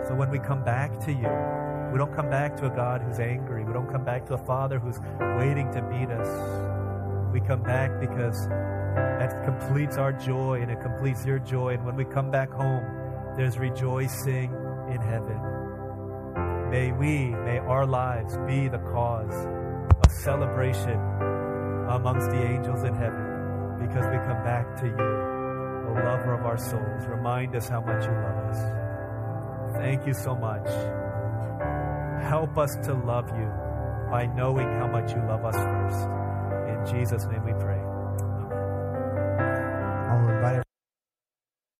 So 0.06 0.14
when 0.14 0.30
we 0.30 0.38
come 0.38 0.62
back 0.62 1.00
to 1.06 1.12
you, 1.12 1.61
we 1.92 1.98
don't 1.98 2.14
come 2.14 2.30
back 2.30 2.56
to 2.56 2.66
a 2.66 2.70
God 2.70 3.02
who's 3.02 3.20
angry. 3.20 3.64
We 3.64 3.72
don't 3.74 3.90
come 3.90 4.04
back 4.04 4.24
to 4.26 4.34
a 4.34 4.38
Father 4.38 4.78
who's 4.78 4.98
waiting 5.38 5.70
to 5.72 5.82
meet 5.82 6.08
us. 6.08 7.32
We 7.32 7.40
come 7.40 7.62
back 7.62 8.00
because 8.00 8.48
that 8.48 9.44
completes 9.44 9.98
our 9.98 10.12
joy 10.12 10.60
and 10.62 10.70
it 10.70 10.80
completes 10.80 11.26
your 11.26 11.38
joy. 11.38 11.74
And 11.74 11.84
when 11.84 11.96
we 11.96 12.06
come 12.06 12.30
back 12.30 12.50
home, 12.50 12.82
there's 13.36 13.58
rejoicing 13.58 14.52
in 14.90 15.00
heaven. 15.02 15.38
May 16.70 16.92
we, 16.92 17.28
may 17.44 17.58
our 17.58 17.84
lives 17.84 18.38
be 18.46 18.68
the 18.68 18.78
cause 18.78 19.46
of 20.04 20.10
celebration 20.10 20.98
amongst 21.90 22.30
the 22.30 22.42
angels 22.42 22.84
in 22.84 22.94
heaven 22.94 23.76
because 23.78 24.06
we 24.06 24.16
come 24.16 24.42
back 24.44 24.80
to 24.80 24.86
you, 24.86 24.96
the 24.96 26.02
lover 26.04 26.32
of 26.32 26.46
our 26.46 26.56
souls. 26.56 27.06
Remind 27.06 27.54
us 27.54 27.68
how 27.68 27.82
much 27.82 28.02
you 28.04 28.12
love 28.12 28.46
us. 28.46 29.76
Thank 29.76 30.06
you 30.06 30.14
so 30.14 30.34
much. 30.34 30.66
Help 32.32 32.56
us 32.56 32.74
to 32.82 32.94
love 32.94 33.28
you 33.36 33.46
by 34.10 34.24
knowing 34.24 34.66
how 34.66 34.86
much 34.86 35.12
you 35.12 35.18
love 35.28 35.44
us 35.44 35.54
first. 35.54 36.08
In 36.66 36.96
Jesus' 36.96 37.26
name 37.26 37.44
we 37.44 37.52
pray. 37.52 37.81